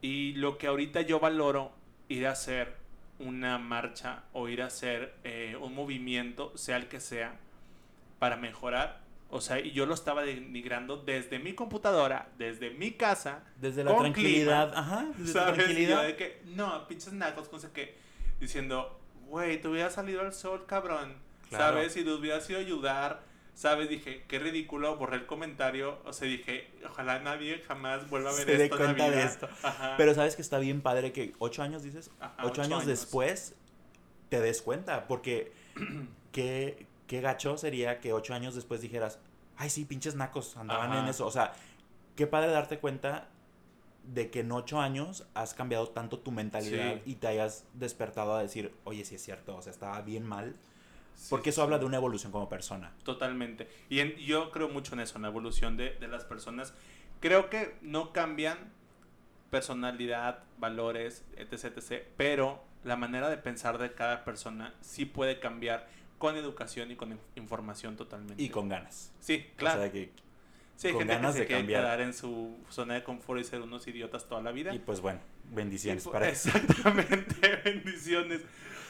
y 0.00 0.32
lo 0.34 0.58
que 0.58 0.66
ahorita 0.66 1.02
yo 1.02 1.20
valoro 1.20 1.72
ir 2.08 2.26
a 2.26 2.32
hacer 2.32 2.76
una 3.18 3.58
marcha 3.58 4.24
o 4.32 4.48
ir 4.48 4.62
a 4.62 4.66
hacer 4.66 5.14
eh, 5.24 5.56
un 5.60 5.74
movimiento, 5.74 6.56
sea 6.56 6.76
el 6.76 6.88
que 6.88 7.00
sea, 7.00 7.36
para 8.18 8.36
mejorar. 8.36 9.00
O 9.30 9.40
sea, 9.40 9.60
y 9.60 9.72
yo 9.72 9.84
lo 9.84 9.92
estaba 9.92 10.22
denigrando 10.22 10.96
desde 10.96 11.38
mi 11.38 11.52
computadora, 11.52 12.30
desde 12.38 12.70
mi 12.70 12.92
casa, 12.92 13.44
Desde 13.60 13.84
la 13.84 13.90
Con 13.90 14.00
tranquilidad, 14.00 14.68
clima, 14.68 14.80
ajá, 14.80 15.06
desde 15.18 15.32
¿Sabes? 15.32 15.54
Tranquilidad. 15.54 16.02
de 16.04 16.16
que, 16.16 16.42
no, 16.46 16.88
pinches 16.88 17.12
nacos, 17.12 17.48
sé 17.60 17.68
qué. 17.74 17.94
Diciendo, 18.40 18.98
güey, 19.26 19.60
te 19.60 19.68
hubiera 19.68 19.90
salido 19.90 20.22
al 20.22 20.32
sol, 20.32 20.64
cabrón. 20.66 21.16
Claro. 21.50 21.76
¿Sabes? 21.76 21.96
Y 21.96 22.04
te 22.04 22.12
hubiera 22.12 22.40
sido 22.40 22.58
ayudar. 22.58 23.26
¿Sabes? 23.54 23.88
Dije, 23.88 24.24
qué 24.28 24.38
ridículo, 24.38 24.96
borré 24.96 25.16
el 25.16 25.26
comentario. 25.26 25.98
O 26.04 26.12
sea, 26.12 26.28
dije, 26.28 26.70
ojalá 26.86 27.18
nadie 27.18 27.60
jamás 27.66 28.08
vuelva 28.08 28.30
a 28.30 28.34
ver 28.34 28.44
Se 28.44 28.64
esto 28.64 28.76
la 28.76 28.84
cuenta 28.84 29.10
de 29.10 29.22
esto. 29.24 29.48
Ajá. 29.64 29.94
Pero 29.98 30.14
sabes 30.14 30.36
que 30.36 30.42
está 30.42 30.60
bien 30.60 30.80
padre 30.80 31.12
que 31.12 31.34
ocho 31.40 31.62
años 31.62 31.82
dices, 31.82 32.12
Ajá, 32.20 32.46
ocho, 32.46 32.62
años, 32.62 32.86
después 32.86 33.56
te 34.28 34.40
des 34.40 34.62
cuenta, 34.62 35.08
porque 35.08 35.50
qué, 36.32 36.86
qué 37.08 37.20
gacho 37.20 37.56
sería 37.58 37.98
que 37.98 38.12
ocho 38.12 38.34
años 38.34 38.54
después 38.54 38.80
dijeras, 38.80 39.18
ay 39.56 39.70
sí, 39.70 39.84
pinches 39.84 40.14
nacos, 40.14 40.56
andaban 40.56 40.92
Ajá. 40.92 41.00
en 41.02 41.08
eso. 41.08 41.26
O 41.26 41.30
sea, 41.32 41.52
qué 42.14 42.28
padre 42.28 42.50
darte 42.52 42.78
cuenta 42.78 43.26
de 44.04 44.30
que 44.30 44.40
en 44.40 44.52
ocho 44.52 44.80
años 44.80 45.26
has 45.34 45.52
cambiado 45.54 45.88
tanto 45.88 46.20
tu 46.20 46.30
mentalidad 46.30 46.94
Sí. 46.94 47.02
y 47.06 47.14
te 47.16 47.26
hayas 47.26 47.66
despertado 47.74 48.34
a 48.36 48.42
decir, 48.42 48.72
oye, 48.84 49.04
sí 49.04 49.16
es 49.16 49.22
cierto, 49.22 49.56
o 49.56 49.60
sea, 49.62 49.72
estaba 49.72 50.00
bien 50.02 50.24
mal. 50.24 50.54
Sí, 51.14 51.26
Porque 51.30 51.50
eso 51.50 51.56
sí. 51.60 51.64
habla 51.64 51.78
de 51.80 51.84
una 51.84 51.96
evolución 51.96 52.30
como 52.30 52.48
persona. 52.48 52.92
Totalmente. 53.02 53.68
Y 53.88 53.98
en- 54.00 54.14
yo 54.16 54.50
creo 54.52 54.68
mucho 54.68 54.94
en 54.94 55.00
eso, 55.00 55.16
en 55.16 55.22
la 55.22 55.28
evolución 55.28 55.76
de, 55.76 55.90
de 55.96 56.06
las 56.08 56.24
personas. 56.24 56.72
Creo 57.20 57.50
que 57.50 57.76
no 57.82 58.12
cambian 58.12 58.56
personalidad, 59.50 60.44
valores, 60.58 61.24
etc, 61.36 61.76
etc. 61.76 62.04
Pero 62.16 62.62
la 62.84 62.96
manera 62.96 63.28
de 63.28 63.36
pensar 63.36 63.78
de 63.78 63.92
cada 63.92 64.24
persona 64.24 64.74
sí 64.80 65.04
puede 65.04 65.40
cambiar 65.40 65.88
con 66.18 66.36
educación 66.36 66.90
y 66.90 66.96
con 66.96 67.12
in- 67.12 67.20
información 67.36 67.96
totalmente. 67.96 68.42
Y 68.42 68.48
con 68.50 68.68
ganas. 68.68 69.12
Sí, 69.20 69.46
O 69.54 69.56
claro. 69.56 69.80
sea, 69.82 69.92
que, 69.92 70.10
sí, 70.76 70.88
hay 70.88 70.92
con 70.92 71.00
gente 71.00 71.14
ganas 71.14 71.30
que 71.32 71.34
se 71.34 71.40
de 71.40 71.46
quiere 71.46 71.60
cambiar. 71.62 71.82
quedar 71.82 72.00
en 72.00 72.12
su 72.14 72.56
zona 72.68 72.94
de 72.94 73.04
confort 73.04 73.40
y 73.40 73.44
ser 73.44 73.60
unos 73.62 73.86
idiotas 73.86 74.26
toda 74.26 74.42
la 74.42 74.50
vida. 74.52 74.74
y 74.74 74.78
pues 74.78 75.00
bueno, 75.00 75.20
bendiciones 75.52 76.04
Y, 76.06 76.08
para 76.08 76.26
pues, 76.28 76.46
Exactamente, 76.46 77.56
bendiciones. 77.64 78.42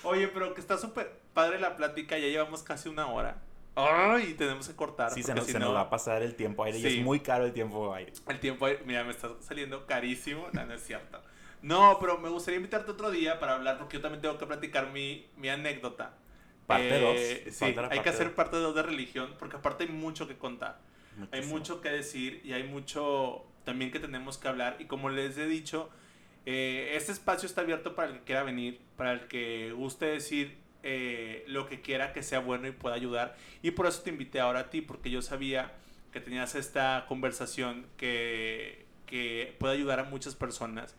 Oye, 0.05 0.29
pero 0.29 0.55
que 0.55 0.61
está 0.61 0.79
súper 0.79 1.21
padre 1.35 1.59
la 1.61 1.77
plática, 1.77 2.17
ya 2.19 2.29
llevamos 2.29 2.63
casi 2.63 2.89
una 2.89 3.07
hora. 3.09 3.43
Ay, 3.75 4.35
tenemos 4.35 4.67
que 4.69 4.75
cortar. 4.75 5.13
Sí, 5.13 5.23
se 5.23 5.35
nos, 5.35 5.47
si 5.47 5.53
se 5.53 5.59
no, 5.61 5.67
nos 5.67 5.75
va 5.77 5.83
a 5.83 5.91
pasar 5.91 6.23
el 6.23 6.35
tiempo 6.35 6.65
aire 6.65 6.79
y 6.81 6.87
es 6.99 7.05
muy 7.05 7.21
caro 7.21 7.45
el 7.45 7.53
tiempo 7.53 7.95
aire. 7.95 8.13
El 8.29 8.41
tiempo, 8.41 8.67
mira, 8.85 9.05
me 9.05 9.11
está 9.13 9.31
saliendo 9.41 9.87
carísimo. 9.87 10.49
No, 10.53 10.67
no 10.67 10.75
es 10.75 10.83
cierto. 10.85 11.23
No, 11.63 11.97
pero 12.01 12.19
me 12.19 12.29
gustaría 12.29 12.57
invitarte 12.57 12.91
otro 12.91 13.11
día 13.13 13.39
para 13.39 13.55
hablar, 13.55 13.79
porque 13.79 13.99
yo 13.99 14.01
también 14.03 14.21
tengo 14.23 14.37
que 14.39 14.47
platicar 14.47 14.91
mi, 14.93 15.29
mi 15.37 15.49
anécdota. 15.49 16.13
Parte 16.69 16.99
Eh, 16.99 17.01
dos, 17.01 17.55
Sí, 17.55 17.65
hay 17.91 18.01
que 18.01 18.11
hacer 18.11 18.35
parte 18.35 18.59
2 18.59 18.75
de 18.75 18.83
religión, 18.83 19.35
porque 19.39 19.57
aparte 19.57 19.85
hay 19.85 19.91
mucho 19.91 20.29
que 20.29 20.37
contar. 20.37 20.79
Hay 21.33 21.43
Muchísimo. 21.43 21.59
mucho 21.59 21.81
que 21.81 21.89
decir 21.91 22.43
y 22.45 22.53
hay 22.53 22.63
mucho 22.65 23.45
también 23.65 23.91
que 23.91 23.99
tenemos 24.01 24.39
que 24.39 24.49
hablar. 24.49 24.77
Y 24.79 24.85
como 24.85 25.11
les 25.11 25.37
he 25.39 25.47
dicho, 25.47 25.91
eh, 26.47 26.93
este 26.95 27.13
espacio 27.13 27.47
está 27.47 27.63
abierto 27.63 27.95
para 27.97 28.09
el 28.09 28.19
que 28.19 28.25
quiera 28.25 28.43
venir, 28.45 28.81
para 28.97 29.13
el 29.13 29.29
que 29.29 29.73
guste 29.73 30.07
decir 30.07 30.59
eh, 30.83 31.45
lo 31.49 31.67
que 31.67 31.81
quiera 31.81 32.13
que 32.13 32.23
sea 32.23 32.41
bueno 32.41 32.69
y 32.69 32.73
pueda 32.73 32.95
ayudar. 32.95 33.37
Y 33.63 33.73
por 33.73 33.87
eso 33.87 34.03
te 34.03 34.11
invité 34.11 34.41
ahora 34.41 34.61
a 34.61 34.71
ti, 34.71 34.81
porque 34.83 35.11
yo 35.11 35.23
sabía 35.23 35.73
que 36.13 36.21
tenías 36.21 36.55
esta 36.55 37.07
conversación 37.09 37.87
que, 37.97 38.87
que 39.07 39.57
puede 39.59 39.75
ayudar 39.75 40.01
a 40.01 40.05
muchas 40.05 40.35
personas. 40.37 40.97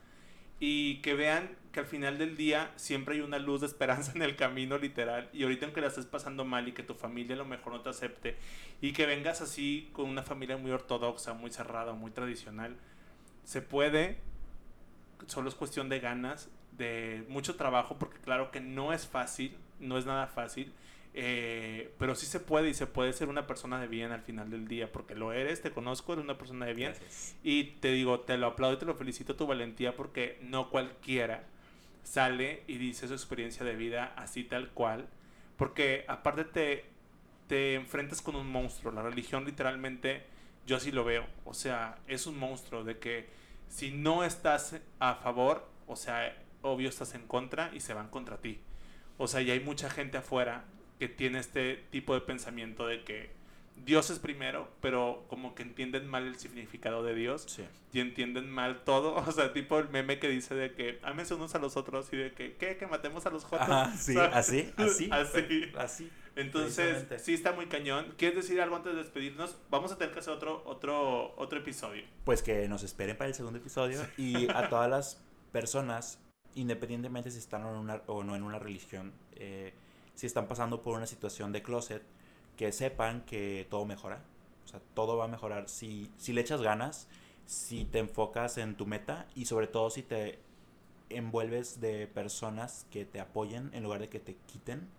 Y 0.60 0.98
que 0.98 1.14
vean 1.14 1.56
que 1.72 1.80
al 1.80 1.86
final 1.86 2.18
del 2.18 2.36
día 2.36 2.72
siempre 2.76 3.16
hay 3.16 3.22
una 3.22 3.38
luz 3.38 3.62
de 3.62 3.68
esperanza 3.68 4.12
en 4.16 4.22
el 4.22 4.36
camino 4.36 4.78
literal. 4.78 5.30
Y 5.34 5.44
ahorita 5.44 5.66
aunque 5.66 5.82
la 5.82 5.88
estés 5.88 6.06
pasando 6.06 6.46
mal 6.46 6.68
y 6.68 6.72
que 6.72 6.84
tu 6.84 6.96
familia 6.96 7.36
a 7.36 7.40
lo 7.40 7.46
mejor 7.46 7.74
no 7.74 7.82
te 7.82 7.90
acepte, 7.90 8.38
y 8.82 8.94
que 8.94 9.06
vengas 9.06 9.42
así 9.42 9.90
con 9.94 10.10
una 10.10 10.24
familia 10.24 10.58
muy 10.58 10.72
ortodoxa, 10.72 11.34
muy 11.34 11.52
cerrada, 11.52 11.94
muy 11.94 12.12
tradicional, 12.12 12.76
se 13.44 13.62
puede, 13.62 14.20
solo 15.28 15.50
es 15.50 15.56
cuestión 15.56 15.90
de 15.90 16.00
ganas, 16.00 16.50
de 16.72 17.26
mucho 17.30 17.56
trabajo, 17.56 17.98
porque 18.00 18.20
claro 18.20 18.52
que 18.52 18.62
no 18.62 18.94
es 18.94 19.08
fácil, 19.08 19.56
no 19.80 19.98
es 19.98 20.06
nada 20.06 20.28
fácil. 20.28 20.74
Eh, 21.16 21.92
pero 21.98 22.14
sí 22.14 22.28
se 22.28 22.40
puede 22.40 22.70
y 22.70 22.74
se 22.76 22.86
puede 22.86 23.14
ser 23.14 23.30
una 23.30 23.48
persona 23.48 23.82
de 23.82 23.88
bien 23.88 24.12
al 24.12 24.22
final 24.22 24.50
del 24.52 24.68
día, 24.68 24.92
porque 24.92 25.16
lo 25.16 25.34
eres, 25.34 25.62
te 25.62 25.72
conozco, 25.72 26.14
eres 26.14 26.24
una 26.24 26.38
persona 26.38 26.66
de 26.66 26.74
bien. 26.74 26.94
Y 27.44 27.64
te 27.82 27.92
digo, 27.92 28.22
te 28.22 28.38
lo 28.38 28.48
aplaudo 28.48 28.76
y 28.76 28.80
te 28.80 28.86
lo 28.86 28.96
felicito 28.96 29.36
tu 29.36 29.48
valentía 29.48 29.96
porque 29.96 30.38
no 30.42 30.70
cualquiera 30.70 31.44
sale 32.10 32.64
y 32.66 32.78
dice 32.78 33.08
su 33.08 33.14
experiencia 33.14 33.64
de 33.64 33.76
vida 33.76 34.14
así 34.16 34.44
tal 34.44 34.70
cual, 34.72 35.08
porque 35.58 36.06
aparte 36.08 36.44
te, 36.44 36.86
te 37.48 37.76
enfrentas 37.76 38.24
con 38.24 38.36
un 38.36 38.52
monstruo, 38.52 38.92
la 38.92 39.04
religión 39.04 39.46
literalmente, 39.46 40.24
yo 40.66 40.78
así 40.78 40.92
lo 40.92 41.04
veo, 41.04 41.28
o 41.46 41.54
sea, 41.54 42.00
es 42.08 42.26
un 42.26 42.40
monstruo 42.40 42.84
de 42.84 42.98
que 42.98 43.30
si 43.68 43.92
no 43.92 44.24
estás 44.24 44.78
a 44.98 45.16
favor, 45.16 45.70
o 45.86 45.96
sea, 45.96 46.36
obvio 46.64 46.90
estás 46.90 47.14
en 47.14 47.28
contra 47.28 47.70
y 47.76 47.80
se 47.80 47.94
van 47.94 48.10
contra 48.10 48.38
ti. 48.38 48.60
O 49.20 49.28
sea, 49.28 49.42
y 49.42 49.52
hay 49.52 49.60
mucha 49.60 49.92
gente 49.92 50.18
afuera 50.18 50.66
que 50.98 51.10
tiene 51.10 51.38
este 51.38 51.86
tipo 51.92 52.16
de 52.16 52.22
pensamiento 52.22 52.88
de 52.88 53.04
que 53.04 53.30
Dios 53.86 54.10
es 54.10 54.20
primero, 54.20 54.70
pero 54.82 55.26
como 55.28 55.56
que 55.56 55.64
entienden 55.64 56.08
mal 56.08 56.28
el 56.28 56.38
significado 56.38 57.04
de 57.04 57.16
Dios 57.16 57.60
y 57.94 58.00
entienden 58.00 58.50
mal 58.50 58.84
todo. 58.84 59.16
O 59.30 59.32
sea, 59.32 59.54
tipo 59.54 59.78
el 59.78 59.90
meme 59.90 60.20
que 60.20 60.28
dice 60.28 60.56
de 60.56 60.74
que 60.74 61.00
ámense 61.04 61.36
unos 61.36 61.54
a 61.54 61.60
los 61.60 61.78
otros 61.78 62.12
y 62.12 62.18
de 62.18 62.34
que, 62.34 62.56
¿qué? 62.56 62.78
Que 62.78 62.88
matemos 62.88 63.26
a 63.26 63.30
los 63.30 63.44
jotos. 63.44 63.68
sí, 64.00 64.18
así, 64.18 64.72
así. 64.78 65.10
así. 65.12 65.72
Así. 65.78 66.12
Entonces, 66.36 67.06
sí 67.22 67.34
está 67.34 67.52
muy 67.52 67.68
cañón. 67.68 68.14
¿Quieres 68.18 68.38
decir 68.38 68.62
algo 68.62 68.76
antes 68.76 68.94
de 68.94 69.00
despedirnos? 69.00 69.58
Vamos 69.70 69.92
a 69.92 69.98
tener 69.98 70.14
que 70.14 70.20
hacer 70.20 70.34
otro, 70.34 70.64
otro, 70.66 71.36
otro 71.38 71.60
episodio. 71.60 72.04
Pues 72.24 72.42
que 72.42 72.68
nos 72.68 72.84
esperen 72.84 73.18
para 73.18 73.28
el 73.28 73.34
segundo 73.34 73.60
episodio 73.60 74.02
y 74.18 74.50
a 74.50 74.70
todas 74.70 74.90
las 74.90 75.22
personas, 75.52 76.20
independientemente 76.56 77.30
si 77.32 77.40
están 77.40 77.64
o 77.64 78.24
no 78.24 78.36
en 78.36 78.44
una 78.44 78.60
religión, 78.60 79.14
eh, 79.36 79.74
si 80.16 80.28
están 80.28 80.48
pasando 80.48 80.82
por 80.82 80.98
una 80.98 81.08
situación 81.08 81.52
de 81.52 81.62
closet, 81.62 82.04
que 82.60 82.74
sepan 82.74 83.22
que 83.22 83.66
todo 83.70 83.86
mejora. 83.86 84.22
O 84.66 84.68
sea, 84.68 84.82
todo 84.94 85.16
va 85.16 85.24
a 85.24 85.28
mejorar 85.30 85.70
si, 85.70 86.12
si 86.18 86.34
le 86.34 86.42
echas 86.42 86.62
ganas, 86.62 87.08
si 87.46 87.86
te 87.86 88.00
enfocas 88.00 88.58
en 88.58 88.76
tu 88.76 88.86
meta 88.86 89.28
y 89.34 89.46
sobre 89.46 89.68
todo 89.68 89.90
si 89.90 90.04
te 90.04 90.40
envuelves 91.08 91.80
de 91.80 92.06
personas 92.08 92.86
que 92.92 93.06
te 93.06 93.22
apoyen 93.22 93.70
en 93.74 93.84
lugar 93.84 94.02
de 94.02 94.10
que 94.10 94.20
te 94.20 94.36
quiten. 94.46 94.90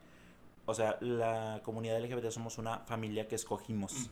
O 0.64 0.72
sea, 0.72 0.96
la 1.02 1.60
comunidad 1.62 2.02
LGBT 2.02 2.30
somos 2.30 2.56
una 2.56 2.78
familia 2.78 3.28
que 3.28 3.34
escogimos. 3.34 4.08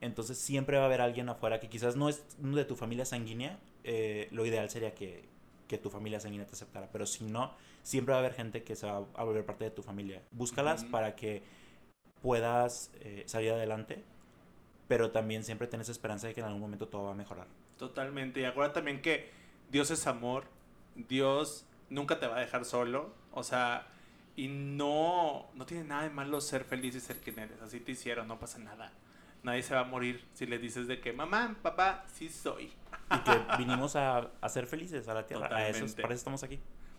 Entonces 0.00 0.38
siempre 0.38 0.78
va 0.78 0.84
a 0.84 0.86
haber 0.86 1.02
alguien 1.02 1.28
afuera 1.28 1.60
que 1.60 1.68
quizás 1.68 1.94
no 1.94 2.08
es 2.08 2.24
de 2.38 2.64
tu 2.64 2.74
familia 2.74 3.04
sanguínea. 3.04 3.58
Eh, 3.84 4.28
lo 4.30 4.46
ideal 4.46 4.70
sería 4.70 4.94
que, 4.94 5.26
que 5.68 5.76
tu 5.76 5.90
familia 5.90 6.20
sanguínea 6.20 6.46
te 6.46 6.54
aceptara. 6.54 6.88
Pero 6.90 7.04
si 7.04 7.24
no, 7.24 7.52
siempre 7.82 8.12
va 8.12 8.16
a 8.16 8.20
haber 8.20 8.32
gente 8.32 8.62
que 8.62 8.76
se 8.76 8.86
va 8.86 9.04
a 9.14 9.24
volver 9.24 9.44
parte 9.44 9.64
de 9.64 9.72
tu 9.72 9.82
familia. 9.82 10.22
Búscalas 10.30 10.84
para 10.84 11.14
que 11.14 11.42
puedas 12.22 12.90
eh, 13.00 13.24
salir 13.26 13.52
adelante, 13.52 14.04
pero 14.88 15.10
también 15.10 15.44
siempre 15.44 15.66
tienes 15.66 15.88
esperanza 15.88 16.26
de 16.26 16.34
que 16.34 16.40
en 16.40 16.46
algún 16.46 16.60
momento 16.60 16.88
todo 16.88 17.04
va 17.04 17.12
a 17.12 17.14
mejorar. 17.14 17.46
Totalmente. 17.78 18.40
Y 18.40 18.44
acuérdate 18.44 18.80
también 18.80 19.00
que 19.02 19.30
Dios 19.70 19.90
es 19.90 20.06
amor. 20.06 20.44
Dios 20.94 21.64
nunca 21.90 22.18
te 22.18 22.26
va 22.26 22.36
a 22.36 22.40
dejar 22.40 22.64
solo. 22.64 23.12
O 23.32 23.42
sea, 23.42 23.86
y 24.36 24.48
no, 24.48 25.48
no 25.54 25.66
tiene 25.66 25.84
nada 25.84 26.02
de 26.02 26.10
malo 26.10 26.40
ser 26.40 26.64
feliz 26.64 26.94
y 26.94 27.00
ser 27.00 27.18
quien 27.20 27.38
eres. 27.38 27.60
Así 27.60 27.80
te 27.80 27.92
hicieron, 27.92 28.26
no 28.28 28.38
pasa 28.38 28.58
nada. 28.58 28.92
Nadie 29.42 29.62
se 29.62 29.74
va 29.74 29.80
a 29.80 29.84
morir 29.84 30.26
si 30.34 30.46
le 30.46 30.58
dices 30.58 30.88
de 30.88 31.00
que, 31.00 31.12
mamá, 31.12 31.56
papá, 31.62 32.04
sí 32.12 32.28
soy. 32.28 32.72
Y 33.10 33.18
que 33.20 33.40
vinimos 33.58 33.94
a, 33.94 34.30
a 34.40 34.48
ser 34.48 34.66
felices 34.66 35.06
a 35.08 35.14
la 35.14 35.26
tierra. 35.26 35.48
A 35.54 35.68
eso, 35.68 35.86
para 35.96 36.08
eso 36.08 36.18
estamos 36.18 36.42
aquí. 36.42 36.58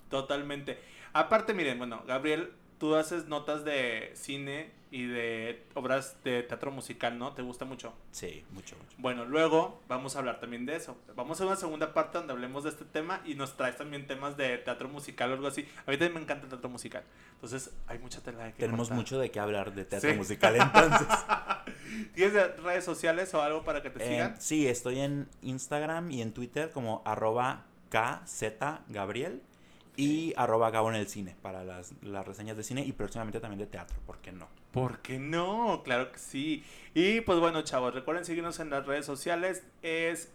Totalmente. 0.10 0.80
Aparte, 1.12 1.54
miren, 1.54 1.78
bueno, 1.78 2.04
Gabriel, 2.08 2.54
tú 2.78 2.96
haces 2.96 3.26
notas 3.26 3.66
de 3.66 4.12
cine 4.16 4.72
y 4.92 5.06
de 5.06 5.64
obras 5.76 6.18
de 6.24 6.42
teatro 6.44 6.72
musical, 6.72 7.18
¿no? 7.20 7.34
¿Te 7.34 7.44
gusta 7.44 7.64
mucho? 7.66 7.94
Sí, 8.12 8.44
mucho, 8.52 8.76
mucho. 8.76 8.96
Bueno, 8.98 9.26
luego 9.26 9.82
vamos 9.88 10.16
a 10.16 10.20
hablar 10.20 10.40
también 10.40 10.66
de 10.66 10.76
eso. 10.76 10.98
Vamos 11.16 11.40
a 11.40 11.46
una 11.46 11.56
segunda 11.56 11.94
parte 11.94 12.18
donde 12.18 12.34
hablemos 12.34 12.64
de 12.64 12.72
este 12.72 12.86
tema 12.86 13.22
y 13.24 13.36
nos 13.36 13.56
traes 13.56 13.78
también 13.78 14.08
temas 14.08 14.36
de 14.36 14.58
teatro 14.58 14.90
musical 14.90 15.30
o 15.30 15.34
algo 15.36 15.48
así. 15.48 15.68
A 15.86 15.92
mí 15.92 15.98
también 15.98 16.14
me 16.16 16.22
encanta 16.22 16.46
el 16.46 16.50
teatro 16.50 16.70
musical. 16.70 17.04
Entonces, 17.34 17.72
hay 17.88 18.00
mucha 18.00 18.22
tela 18.22 18.46
de 18.46 18.54
que 18.54 18.60
Tenemos 18.60 18.90
mucho 18.90 19.20
de 19.20 19.30
qué 19.30 19.40
hablar 19.40 19.74
de 19.74 19.86
teatro 19.86 20.14
musical 20.16 20.56
entonces. 20.60 21.08
¿Tienes 22.16 22.58
redes 22.58 22.84
sociales 22.84 23.32
o 23.36 23.42
algo 23.42 23.64
para 23.64 23.84
que 23.84 23.92
te 23.92 24.08
sigan? 24.08 24.42
Sí, 24.42 24.68
estoy 24.68 25.00
en 25.00 25.28
Instagram 25.44 26.10
y 26.10 26.24
en 26.24 26.34
Twitter 26.34 26.72
como 26.72 27.04
arroba 27.06 27.66
kzgabriel. 27.90 29.44
Y 29.96 30.34
arroba 30.38 30.72
Gabo 30.72 30.90
en 30.90 30.96
el 30.96 31.10
cine 31.10 31.36
para 31.42 31.66
las, 31.66 31.92
las, 32.02 32.26
reseñas 32.26 32.56
de 32.56 32.64
cine 32.64 32.86
y 32.86 32.94
próximamente 32.94 33.42
también 33.42 33.60
de 33.60 33.66
teatro, 33.66 33.98
¿por 34.06 34.20
qué 34.20 34.32
no? 34.32 34.48
¿Por 34.72 35.00
qué 35.00 35.20
no? 35.20 35.82
Claro 35.84 36.12
que 36.12 36.20
sí. 36.20 36.64
Y 36.94 37.22
pues 37.22 37.40
bueno, 37.40 37.62
chavos, 37.64 37.94
recuerden 37.94 38.26
seguirnos 38.26 38.60
en 38.60 38.70
las 38.70 38.86
redes 38.86 39.06
sociales. 39.06 39.64
Es 39.82 40.32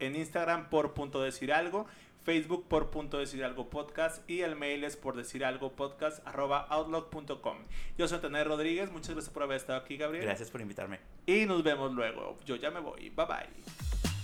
en 0.00 0.16
Instagram 0.16 0.68
por 0.68 0.94
punto 0.94 1.22
decir 1.22 1.52
algo, 1.52 1.86
Facebook 2.24 2.66
por 2.68 2.90
punto 2.90 3.18
decir 3.18 3.44
algo 3.44 3.70
podcast 3.70 4.28
y 4.28 4.40
el 4.40 4.56
mail 4.56 4.84
es 4.84 4.96
por 4.96 5.16
decir 5.16 5.44
algo 5.44 5.72
podcast 5.72 6.26
arroba 6.26 6.66
outlook.com. 6.68 7.58
Yo 7.96 8.08
soy 8.08 8.16
Antonio 8.16 8.44
Rodríguez, 8.44 8.90
muchas 8.90 9.10
gracias 9.10 9.32
por 9.32 9.44
haber 9.44 9.56
estado 9.58 9.78
aquí, 9.78 9.96
Gabriel. 9.96 10.24
Gracias 10.24 10.50
por 10.50 10.60
invitarme. 10.60 11.00
Y 11.24 11.46
nos 11.46 11.62
vemos 11.62 11.92
luego. 11.92 12.38
Yo 12.44 12.56
ya 12.56 12.70
me 12.70 12.80
voy. 12.80 13.10
Bye 13.10 13.26
bye. 13.26 14.15